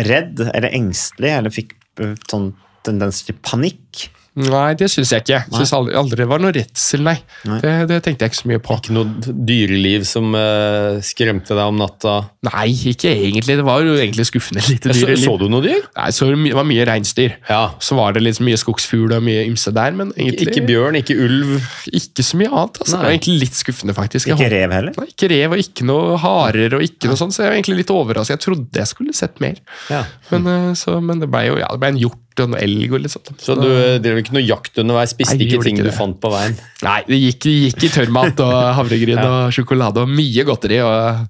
redd 0.00 0.40
eller 0.46 0.70
engstelig, 0.72 1.32
eller 1.36 1.54
fikk 1.54 1.74
eh, 2.00 2.16
sånn 2.30 2.52
tendens 2.86 3.24
til 3.26 3.38
panikk? 3.44 4.08
Nei, 4.38 4.74
det 4.78 4.86
syns 4.92 5.10
jeg 5.10 5.24
ikke. 5.24 5.40
Syns 5.50 5.72
aldri, 5.74 5.94
aldri 5.98 6.24
var 6.30 6.38
noe 6.42 6.52
redsel, 6.54 7.02
nei. 7.02 7.16
Nei. 7.48 7.56
Det, 7.64 7.72
det 7.90 7.96
tenkte 8.06 8.24
jeg 8.26 8.30
ikke 8.32 8.38
så 8.38 8.50
mye 8.52 8.60
på. 8.62 8.76
ikke 8.78 8.94
noe 8.94 9.32
dyreliv 9.50 10.04
som 10.06 10.28
uh, 10.38 11.00
skremte 11.04 11.56
deg 11.58 11.64
om 11.72 11.80
natta? 11.80 12.12
Nei, 12.46 12.68
ikke 12.92 13.10
egentlig. 13.10 13.56
Det 13.58 13.64
var 13.66 13.82
jo 13.84 13.96
egentlig 13.98 14.28
skuffende 14.30 14.62
lite 14.68 14.94
Så, 14.94 15.02
dyreliv. 15.08 15.24
så 15.26 15.34
du 15.40 15.46
noe 15.50 15.64
dyr? 15.66 15.82
Nei, 15.98 16.06
så 16.14 16.28
det 16.30 16.54
var 16.56 16.68
mye 16.68 16.86
reinsdyr. 16.88 17.34
Ja. 17.50 17.62
Så 17.82 17.98
var 17.98 18.14
det 18.16 18.22
liksom 18.22 18.46
mye 18.46 18.60
skogsfugl 18.62 19.16
og 19.18 19.26
mye 19.26 19.42
ymse 19.50 19.74
der, 19.76 19.98
men 19.98 20.14
egentlig 20.14 20.46
Ikke 20.54 20.64
bjørn, 20.70 21.00
ikke 21.02 21.18
ulv? 21.26 21.56
ikke 21.90 22.24
så 22.30 22.38
mye 22.40 22.52
annet. 22.54 22.80
Altså. 22.84 22.94
Det 22.96 23.02
var 23.02 23.16
egentlig 23.16 23.36
litt 23.42 23.58
skuffende, 23.58 23.96
faktisk. 23.98 24.30
Ikke 24.36 24.50
rev 24.54 24.76
heller? 24.78 24.94
Nei, 24.96 25.10
ikke 25.10 25.30
rev 25.34 25.58
og 25.58 25.64
ikke 25.66 25.90
noe 25.90 26.16
harer 26.22 26.78
og 26.78 26.86
ikke 26.86 27.10
noe 27.10 27.18
sånt, 27.20 27.34
så 27.36 27.44
jeg 27.44 27.50
var 27.50 27.58
egentlig 27.58 27.80
litt 27.82 27.94
overrasket. 27.98 28.38
Jeg 28.38 28.46
trodde 28.46 28.82
jeg 28.84 28.92
skulle 28.94 29.16
sett 29.16 29.42
mer, 29.42 29.58
Ja. 29.90 30.04
men, 30.30 30.46
eh, 30.54 30.72
så, 30.78 31.00
men 31.02 31.18
det 31.22 31.28
ble 31.34 31.48
jo 31.50 31.58
ja, 31.60 31.68
det 31.74 31.82
ble 31.82 31.94
en 31.96 32.02
hjort 32.06 32.18
og 32.40 32.46
en 32.46 32.54
elg 32.56 32.92
og 32.94 33.02
litt 33.02 33.12
sånt. 33.12 33.32
Så 33.42 33.56
du 33.58 33.66
eh, 33.68 33.98
drev 34.20 34.26
ikke 34.28 34.36
noe 34.38 34.46
jakt 34.46 34.78
underveis? 34.84 35.16
Spiste 35.16 35.36
Nei, 35.40 35.48
ikke 35.48 35.64
ting 35.64 35.80
ikke 35.80 35.88
du 35.88 35.96
fant 35.96 36.20
på 36.22 36.30
veien? 36.36 36.56
Nei, 36.86 37.00
det 37.08 37.18
gikk, 37.24 37.42
det 37.48 37.56
gikk 37.64 37.88
i 37.88 37.92
tørrmat 37.98 38.44
og 38.46 38.56
havregryn 38.78 39.24
og 39.24 39.40
sjokolade 39.56 40.04
og 40.04 40.12
mye 40.12 40.46
godteri 40.48 40.80
og 40.84 41.26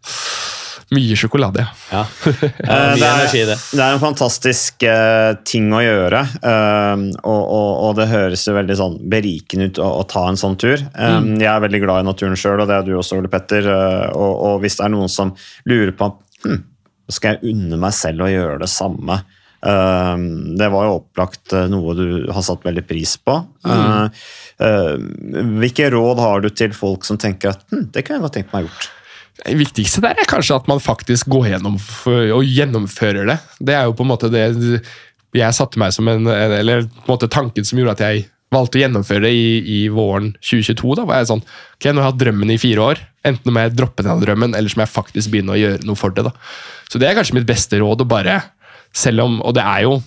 mye 0.91 1.15
sjokolade. 1.15 1.63
ja. 1.63 1.71
Ja. 1.95 2.03
Eh, 2.35 2.67
Ja, 2.67 2.79
mye 2.91 2.99
det, 2.99 3.07
energi 3.07 3.41
er, 3.45 3.47
det. 3.53 3.57
det 3.79 3.83
er 3.85 3.95
en 3.95 4.03
fantastisk 4.03 4.83
uh, 4.91 5.37
ting 5.47 5.69
å 5.75 5.83
gjøre, 5.85 6.25
Um, 6.51 7.05
og, 7.23 7.43
og, 7.47 7.69
og 7.87 7.93
det 8.01 8.09
høres 8.11 8.43
jo 8.49 8.55
veldig 8.57 8.75
sånn 8.79 8.97
berikende 9.13 9.69
ut 9.71 9.79
å, 9.79 9.87
å 10.01 10.07
ta 10.11 10.25
en 10.29 10.39
sånn 10.41 10.57
tur. 10.59 10.83
Um, 10.99 11.31
Mm. 11.31 11.37
Jeg 11.45 11.51
er 11.53 11.63
veldig 11.63 11.81
glad 11.85 12.03
i 12.03 12.09
naturen 12.09 12.35
sjøl, 12.39 12.63
og 12.65 12.67
det 12.71 12.75
er 12.81 12.89
du 12.89 12.95
også, 12.99 13.21
Ole 13.21 13.31
Petter. 13.31 13.67
Uh, 13.71 14.09
og, 14.19 14.33
og 14.49 14.57
hvis 14.65 14.81
det 14.81 14.87
er 14.89 14.93
noen 14.97 15.11
som 15.13 15.31
lurer 15.71 15.93
på 15.95 16.11
hm, 16.47 16.59
skal 17.11 17.37
jeg 17.39 17.53
unne 17.55 17.79
meg 17.83 17.95
selv 17.95 18.27
å 18.27 18.31
gjøre 18.33 18.59
det 18.65 18.71
samme. 18.73 19.21
Eh, 19.67 20.23
det 20.61 20.69
var 20.73 20.87
jo 20.87 20.97
opplagt 21.01 21.53
eh, 21.57 21.69
noe 21.73 21.97
du 21.99 22.07
har 22.33 22.45
satt 22.47 22.65
veldig 22.67 22.87
pris 22.89 23.17
på. 23.21 23.37
Eh, 23.67 24.25
eh, 24.67 24.95
hvilke 25.61 25.91
råd 25.93 26.23
har 26.23 26.45
du 26.45 26.51
til 26.55 26.75
folk 26.77 27.07
som 27.09 27.21
tenker 27.21 27.55
at 27.55 27.63
hm, 27.73 27.91
det 27.93 28.07
kunne 28.07 28.21
jeg 28.21 28.27
godt 28.27 28.39
tenkt 28.39 28.57
meg 28.57 28.67
gjort? 28.69 28.91
Det 29.41 29.55
viktigste 29.57 30.03
der 30.05 30.19
er 30.21 30.29
kanskje 30.29 30.59
at 30.59 30.67
man 30.69 30.83
faktisk 30.85 31.31
går 31.33 31.55
gjennom 31.55 31.79
og 31.79 32.43
gjennomfører 32.45 33.31
det. 33.31 33.39
Det 33.71 33.77
er 33.77 33.87
jo 33.89 33.95
på 33.97 34.05
en 34.05 34.11
måte 34.11 34.29
det 34.33 34.45
jeg 35.37 35.57
satte 35.57 35.79
meg 35.79 35.95
som 35.95 36.09
en 36.11 36.27
Eller 36.27 36.83
på 36.83 37.07
en 37.07 37.13
måte 37.15 37.29
tanken 37.31 37.65
som 37.65 37.79
gjorde 37.79 37.95
at 37.95 38.03
jeg 38.05 38.27
valgte 38.51 38.81
å 38.81 38.83
gjennomføre 38.83 39.25
det 39.25 39.33
i, 39.33 39.51
i 39.63 39.81
våren 39.93 40.33
2022. 40.43 40.97
Da 40.99 41.07
var 41.09 41.21
jeg 41.21 41.31
sånn 41.31 41.45
Ok, 41.45 41.87
nå 41.87 42.03
har 42.03 42.09
jeg 42.09 42.09
hatt 42.11 42.23
drømmen 42.25 42.53
i 42.53 42.59
fire 42.61 42.87
år. 42.93 43.03
Enten 43.31 43.55
må 43.55 43.65
jeg 43.65 43.77
droppe 43.79 44.05
den 44.05 44.23
drømmen, 44.23 44.57
eller 44.59 44.73
så 44.73 44.81
må 44.81 44.87
jeg 44.87 44.95
faktisk 44.95 45.33
begynne 45.33 45.55
å 45.55 45.61
gjøre 45.61 45.85
noe 45.89 45.99
for 45.99 46.15
det. 46.17 46.27
da. 46.27 46.35
Så 46.91 47.01
det 47.01 47.09
er 47.09 47.17
kanskje 47.17 47.39
mitt 47.39 47.49
beste 47.49 47.81
råd. 47.81 48.05
å 48.05 48.09
bare, 48.11 48.41
selv 48.93 49.27
om, 49.27 49.41
Og 49.43 49.55
det 49.55 49.63
er 49.63 49.85
jo 49.87 50.01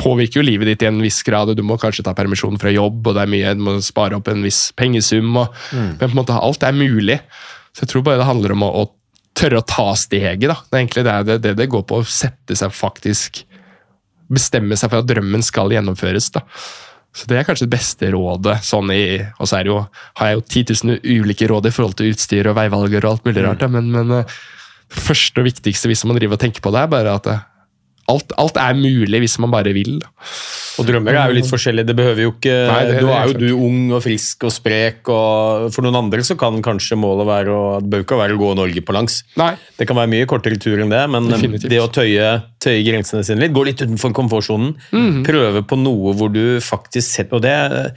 påvirker 0.00 0.40
jo 0.40 0.46
livet 0.48 0.66
ditt 0.66 0.82
i 0.82 0.88
en 0.88 1.00
viss 1.02 1.22
grad, 1.22 1.52
og 1.52 1.56
du 1.56 1.62
må 1.62 1.76
kanskje 1.78 2.02
ta 2.02 2.14
permisjon 2.18 2.58
fra 2.58 2.72
jobb, 2.74 3.06
og 3.06 3.14
det 3.14 3.22
er 3.22 3.30
mye, 3.30 3.54
du 3.54 3.62
må 3.62 3.74
spare 3.84 4.16
opp 4.18 4.26
en 4.32 4.42
viss 4.42 4.72
pengesum, 4.74 5.36
og, 5.38 5.54
men 5.70 5.98
på 6.00 6.08
en 6.10 6.18
måte 6.18 6.34
alt 6.34 6.66
er 6.66 6.74
mulig. 6.74 7.20
Så 7.70 7.84
jeg 7.84 7.92
tror 7.92 8.02
bare 8.06 8.18
det 8.18 8.26
handler 8.26 8.56
om 8.56 8.64
å, 8.66 8.70
å 8.82 8.84
tørre 9.38 9.60
å 9.60 9.66
ta 9.66 9.92
steget. 9.98 10.48
da. 10.50 10.56
Det 10.66 10.76
er 10.76 10.82
egentlig 10.82 11.04
det 11.06 11.14
det, 11.28 11.38
det 11.44 11.54
det 11.58 11.68
går 11.70 11.84
på, 11.86 12.00
å 12.02 12.06
sette 12.06 12.56
seg 12.58 12.74
faktisk 12.74 13.44
Bestemme 14.34 14.72
seg 14.72 14.88
for 14.88 15.02
at 15.02 15.06
drømmen 15.06 15.42
skal 15.44 15.68
gjennomføres. 15.74 16.30
da. 16.32 16.40
Så 17.14 17.26
Det 17.28 17.36
er 17.36 17.44
kanskje 17.44 17.66
det 17.68 17.76
beste 17.76 18.08
rådet. 18.10 18.56
sånn 18.64 18.90
i, 18.90 19.20
Og 19.38 19.46
så 19.46 19.60
jo, 19.62 19.86
har 20.16 20.30
jeg 20.30 20.38
jo 20.38 20.44
10 20.48 20.64
000 21.04 21.20
ulike 21.20 21.46
råd 21.46 21.68
i 21.68 21.70
forhold 21.70 21.98
til 21.98 22.08
utstyr 22.10 22.48
og 22.48 22.56
veivalger 22.56 23.04
og 23.04 23.10
alt 23.10 23.28
mulig 23.28 23.44
rart, 23.44 23.60
da, 23.60 23.68
men, 23.68 23.92
men 23.92 24.10
eh, 24.10 24.24
det 24.94 25.02
første 25.04 25.40
og 25.42 25.46
viktigste 25.46 25.90
hvis 25.92 26.06
man 26.08 26.16
driver 26.16 26.38
og 26.38 26.40
tenker 26.40 26.64
på 26.64 26.72
det, 26.72 26.82
er 26.82 26.90
bare 26.96 27.14
at 27.20 27.28
eh, 27.30 27.44
alt, 28.08 28.32
alt 28.38 28.56
er 28.60 28.74
mulig 28.74 29.20
hvis 29.24 29.38
man 29.40 29.50
bare 29.54 29.72
vil. 29.72 30.00
Og 30.78 30.86
drømmer 30.88 31.14
er 31.14 31.30
jo 31.30 31.36
litt 31.36 31.46
forskjellige. 31.46 31.86
Det 31.86 31.94
behøver 31.96 32.22
jo 32.24 32.32
ikke 32.34 32.54
Nei, 32.66 32.80
det- 32.88 33.02
Nå 33.04 33.12
er 33.14 33.26
jo 33.30 33.38
du 33.38 33.54
ung 33.54 33.92
og 33.92 34.02
frisk 34.02 34.42
og 34.44 34.50
sprek, 34.52 35.06
og 35.08 35.72
for 35.72 35.82
noen 35.86 35.94
andre 36.02 36.18
så 36.26 36.36
kan 36.36 36.60
kanskje 36.60 36.98
målet 36.98 37.26
være 37.26 37.48
å 37.54 37.80
Det 37.80 37.90
bør 37.90 38.02
ikke 38.04 38.18
være 38.18 38.34
å 38.34 38.40
gå 38.42 38.54
Norge 38.56 38.80
på 38.84 38.92
langs. 38.92 39.22
Nei. 39.36 39.54
Det 39.78 39.86
kan 39.86 39.96
være 39.96 40.10
mye 40.10 40.26
kortere 40.26 40.58
tur 40.58 40.78
enn 40.82 40.90
det, 40.90 41.08
men 41.10 41.28
Definitivt. 41.30 41.70
det 41.70 41.78
å 41.80 41.88
tøye, 41.88 42.42
tøye 42.60 42.82
grensene 42.84 43.24
sine 43.24 43.38
litt, 43.40 43.52
gå 43.54 43.64
litt 43.64 43.78
utenfor 43.80 44.12
komfortsonen, 44.12 44.74
Mhm. 44.92 45.24
prøve 45.24 45.62
på 45.66 45.78
noe 45.78 46.12
hvor 46.14 46.32
du 46.32 46.58
faktisk 46.60 47.08
setter 47.14 47.34
Og 47.36 47.42
det 47.42 47.94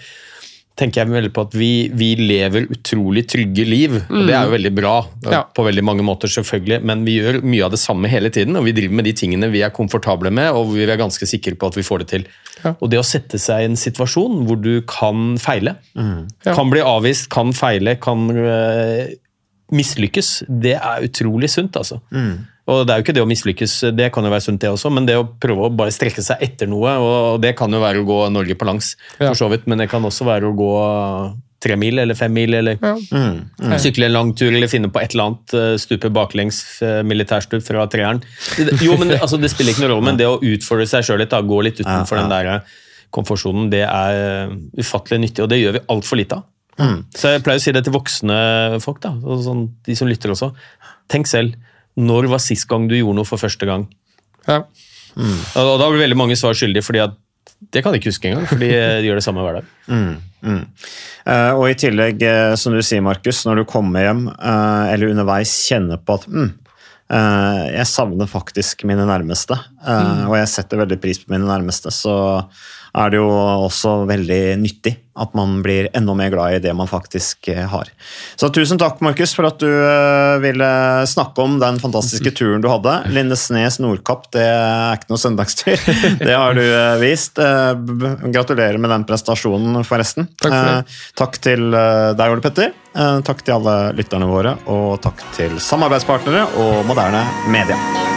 tenker 0.78 1.02
jeg 1.02 1.10
veldig 1.10 1.32
på 1.34 1.44
at 1.48 1.56
vi, 1.58 1.70
vi 1.98 2.12
lever 2.20 2.68
utrolig 2.74 3.24
trygge 3.30 3.66
liv, 3.66 3.96
og 4.08 4.28
det 4.28 4.36
er 4.38 4.46
jo 4.46 4.54
veldig 4.54 4.72
bra. 4.78 4.96
Ja. 5.28 5.42
på 5.58 5.66
veldig 5.66 5.84
mange 5.84 6.04
måter, 6.06 6.30
selvfølgelig, 6.32 6.80
men 6.86 7.02
vi 7.08 7.18
gjør 7.18 7.40
mye 7.44 7.66
av 7.66 7.74
det 7.74 7.80
samme 7.82 8.08
hele 8.12 8.30
tiden, 8.34 8.56
og 8.60 8.64
vi 8.68 8.76
driver 8.78 8.94
med 9.00 9.08
de 9.10 9.14
tingene 9.18 9.50
vi 9.52 9.64
er 9.66 9.74
komfortable 9.74 10.30
med, 10.32 10.52
og 10.56 10.72
vi 10.76 10.86
er 10.86 11.00
ganske 11.00 11.26
sikre 11.28 11.58
på 11.60 11.72
at 11.72 11.78
vi 11.80 11.86
får 11.88 12.04
det 12.04 12.08
til. 12.14 12.28
Ja. 12.64 12.76
Og 12.82 12.90
det 12.94 13.00
å 13.02 13.06
sette 13.06 13.40
seg 13.42 13.64
i 13.66 13.70
en 13.72 13.78
situasjon 13.80 14.46
hvor 14.48 14.62
du 14.62 14.82
kan 14.90 15.36
feile, 15.42 15.76
Ja. 15.98 16.54
kan 16.54 16.70
bli 16.74 16.80
avvist, 16.86 17.30
kan 17.34 17.52
feile, 17.58 17.98
kan 18.02 18.30
øh, 18.32 19.08
mislykkes, 19.72 20.44
det 20.48 20.76
er 20.78 21.04
utrolig 21.08 21.50
sunt, 21.52 21.76
altså. 21.76 22.00
Og 22.68 22.82
det 22.86 22.92
er 22.94 23.00
jo 23.00 23.04
ikke 23.06 23.14
det 23.16 23.24
å 23.24 23.28
mislykkes, 23.30 23.74
det 23.96 24.10
kan 24.12 24.26
jo 24.28 24.32
være 24.34 24.44
sunt 24.44 24.60
det 24.60 24.70
også, 24.70 24.90
men 24.92 25.06
det 25.08 25.16
å 25.16 25.24
prøve 25.40 25.70
å 25.70 25.76
bare 25.76 25.94
strekke 25.96 26.24
seg 26.24 26.42
etter 26.44 26.68
noe, 26.68 26.98
og 27.00 27.42
det 27.44 27.54
kan 27.56 27.72
jo 27.72 27.80
være 27.80 28.02
å 28.04 28.08
gå 28.08 28.18
Norge 28.36 28.56
på 28.60 28.68
langs, 28.68 28.96
Ja. 29.20 29.30
for 29.32 29.36
så 29.40 29.50
vidt, 29.52 29.68
men 29.68 29.78
det 29.80 29.90
kan 29.90 30.04
også 30.04 30.26
være 30.28 30.50
å 30.52 30.56
gå 30.56 30.72
tre 31.60 31.76
mil 31.76 31.98
eller 32.00 32.14
fem 32.14 32.32
mil, 32.34 32.54
eller 32.54 32.78
Ja. 32.82 32.96
sykle 33.80 34.06
en 34.06 34.14
lang 34.14 34.34
tur, 34.36 34.52
eller 34.54 34.68
finne 34.68 34.92
på 34.92 35.02
et 35.02 35.16
eller 35.16 35.24
annet, 35.32 35.54
øh, 35.54 35.78
stupe 35.80 36.10
baklengs 36.14 36.82
øh, 36.84 37.04
militærstup 37.04 37.64
fra 37.64 37.88
treeren. 37.88 38.22
Jo, 38.84 38.98
men 38.98 39.08
det, 39.10 39.22
altså, 39.22 39.40
det 39.42 39.50
spiller 39.50 39.72
ikke 39.74 39.88
noen 39.88 39.96
rolle, 39.96 40.06
men 40.12 40.18
det 40.18 40.28
å 40.28 40.40
utfordre 40.42 40.86
seg 40.88 41.04
sjøl 41.08 41.20
litt, 41.24 41.30
da, 41.32 41.42
gå 41.42 41.64
litt 41.64 41.80
utenfor 41.80 42.18
Ja, 42.18 42.22
ja. 42.22 42.28
den 42.28 42.30
der 42.30 42.62
komfortsonen, 43.12 43.70
det 43.72 43.84
er 43.88 44.52
ufattelig 44.78 45.20
nyttig, 45.24 45.44
og 45.44 45.50
det 45.50 45.62
gjør 45.64 45.74
vi 45.80 45.86
altfor 45.88 46.18
lite 46.20 46.36
av. 46.36 46.44
Så 47.18 47.34
jeg 47.34 47.44
pleier 47.46 47.62
å 47.62 47.64
si 47.64 47.74
det 47.76 47.84
til 47.88 47.96
voksne 47.96 48.38
folk, 48.84 49.02
da, 49.04 49.16
sånn, 49.44 49.68
de 49.88 49.96
som 49.98 50.10
lytter 50.10 50.34
også. 50.34 50.52
Tenk 51.12 51.30
selv, 51.30 51.56
når 51.98 52.30
var 52.30 52.44
sist 52.44 52.68
gang 52.70 52.86
du 52.90 52.98
gjorde 52.98 53.18
noe 53.18 53.28
for 53.28 53.42
første 53.42 53.66
gang? 53.70 53.88
Ja. 54.48 54.62
Og, 55.18 55.64
og 55.64 55.80
da 55.82 55.88
blir 55.90 56.04
veldig 56.04 56.20
mange 56.20 56.38
svar 56.38 56.58
skyldige, 56.58 56.86
fordi 56.86 57.02
at 57.08 57.18
det 57.74 57.82
kan 57.82 57.94
de 57.94 58.00
ikke 58.02 58.12
huske 58.12 58.30
engang, 58.30 58.46
for 58.50 58.62
de 58.62 58.70
gjør 59.08 59.18
det 59.18 59.26
samme 59.26 59.42
hver 59.46 59.60
dag. 59.60 59.72
Eh, 61.28 61.52
og 61.58 61.66
i 61.72 61.78
tillegg, 61.80 62.22
eh, 62.24 62.54
som 62.60 62.76
du 62.76 62.84
sier, 62.86 63.02
Markus, 63.06 63.42
når 63.48 63.62
du 63.62 63.68
kommer 63.70 64.06
hjem 64.06 64.28
eh, 64.30 64.94
eller 64.94 65.14
underveis 65.16 65.56
kjenner 65.68 66.00
på 66.00 66.20
at 66.20 66.28
mm, 66.30 66.52
eh, 67.18 67.64
jeg 67.80 67.90
savner 67.90 68.30
faktisk 68.32 68.86
mine 68.88 69.08
nærmeste, 69.10 69.58
eh, 69.82 70.24
og 70.30 70.38
jeg 70.38 70.52
setter 70.54 70.84
veldig 70.84 71.00
pris 71.04 71.24
på 71.24 71.34
mine 71.34 71.50
nærmeste, 71.50 71.94
så 71.94 72.16
er 72.94 73.12
det 73.12 73.20
jo 73.22 73.28
også 73.68 74.00
veldig 74.10 74.42
nyttig 74.62 74.98
at 75.18 75.34
man 75.38 75.62
blir 75.66 75.90
enda 75.98 76.14
mer 76.18 76.30
glad 76.30 76.56
i 76.56 76.62
det 76.62 76.74
man 76.78 76.90
faktisk 76.90 77.48
eh, 77.52 77.66
har. 77.70 77.90
Så 78.36 78.50
tusen 78.54 78.80
takk, 78.80 79.02
Markus, 79.06 79.34
for 79.36 79.50
at 79.50 79.60
du 79.62 79.70
eh, 79.70 80.38
ville 80.44 80.70
snakke 81.10 81.44
om 81.44 81.58
den 81.62 81.80
fantastiske 81.82 82.34
turen 82.38 82.64
du 82.64 82.70
hadde. 82.72 83.00
Lindesnes 83.14 83.80
Nordkapp, 83.84 84.30
det 84.36 84.46
er 84.46 85.00
ikke 85.00 85.12
noe 85.14 85.22
søndagstur. 85.22 85.88
Det 86.28 86.34
har 86.34 86.58
du 86.58 86.64
eh, 86.64 86.98
vist. 87.02 87.38
Gratulerer 87.38 88.78
med 88.82 88.92
den 88.94 89.06
prestasjonen, 89.10 89.82
forresten. 89.88 90.30
Takk 90.42 90.54
for 90.54 90.70
det. 90.70 91.00
Takk 91.18 91.40
til 91.44 91.70
deg, 91.72 92.28
Ole 92.28 92.44
Petter. 92.44 92.74
Takk 92.98 93.44
til 93.46 93.58
alle 93.60 93.76
lytterne 93.98 94.30
våre, 94.30 94.56
og 94.74 94.98
takk 95.04 95.22
til 95.38 95.60
samarbeidspartnere 95.62 96.48
og 96.64 96.82
moderne 96.90 97.24
media. 97.54 98.17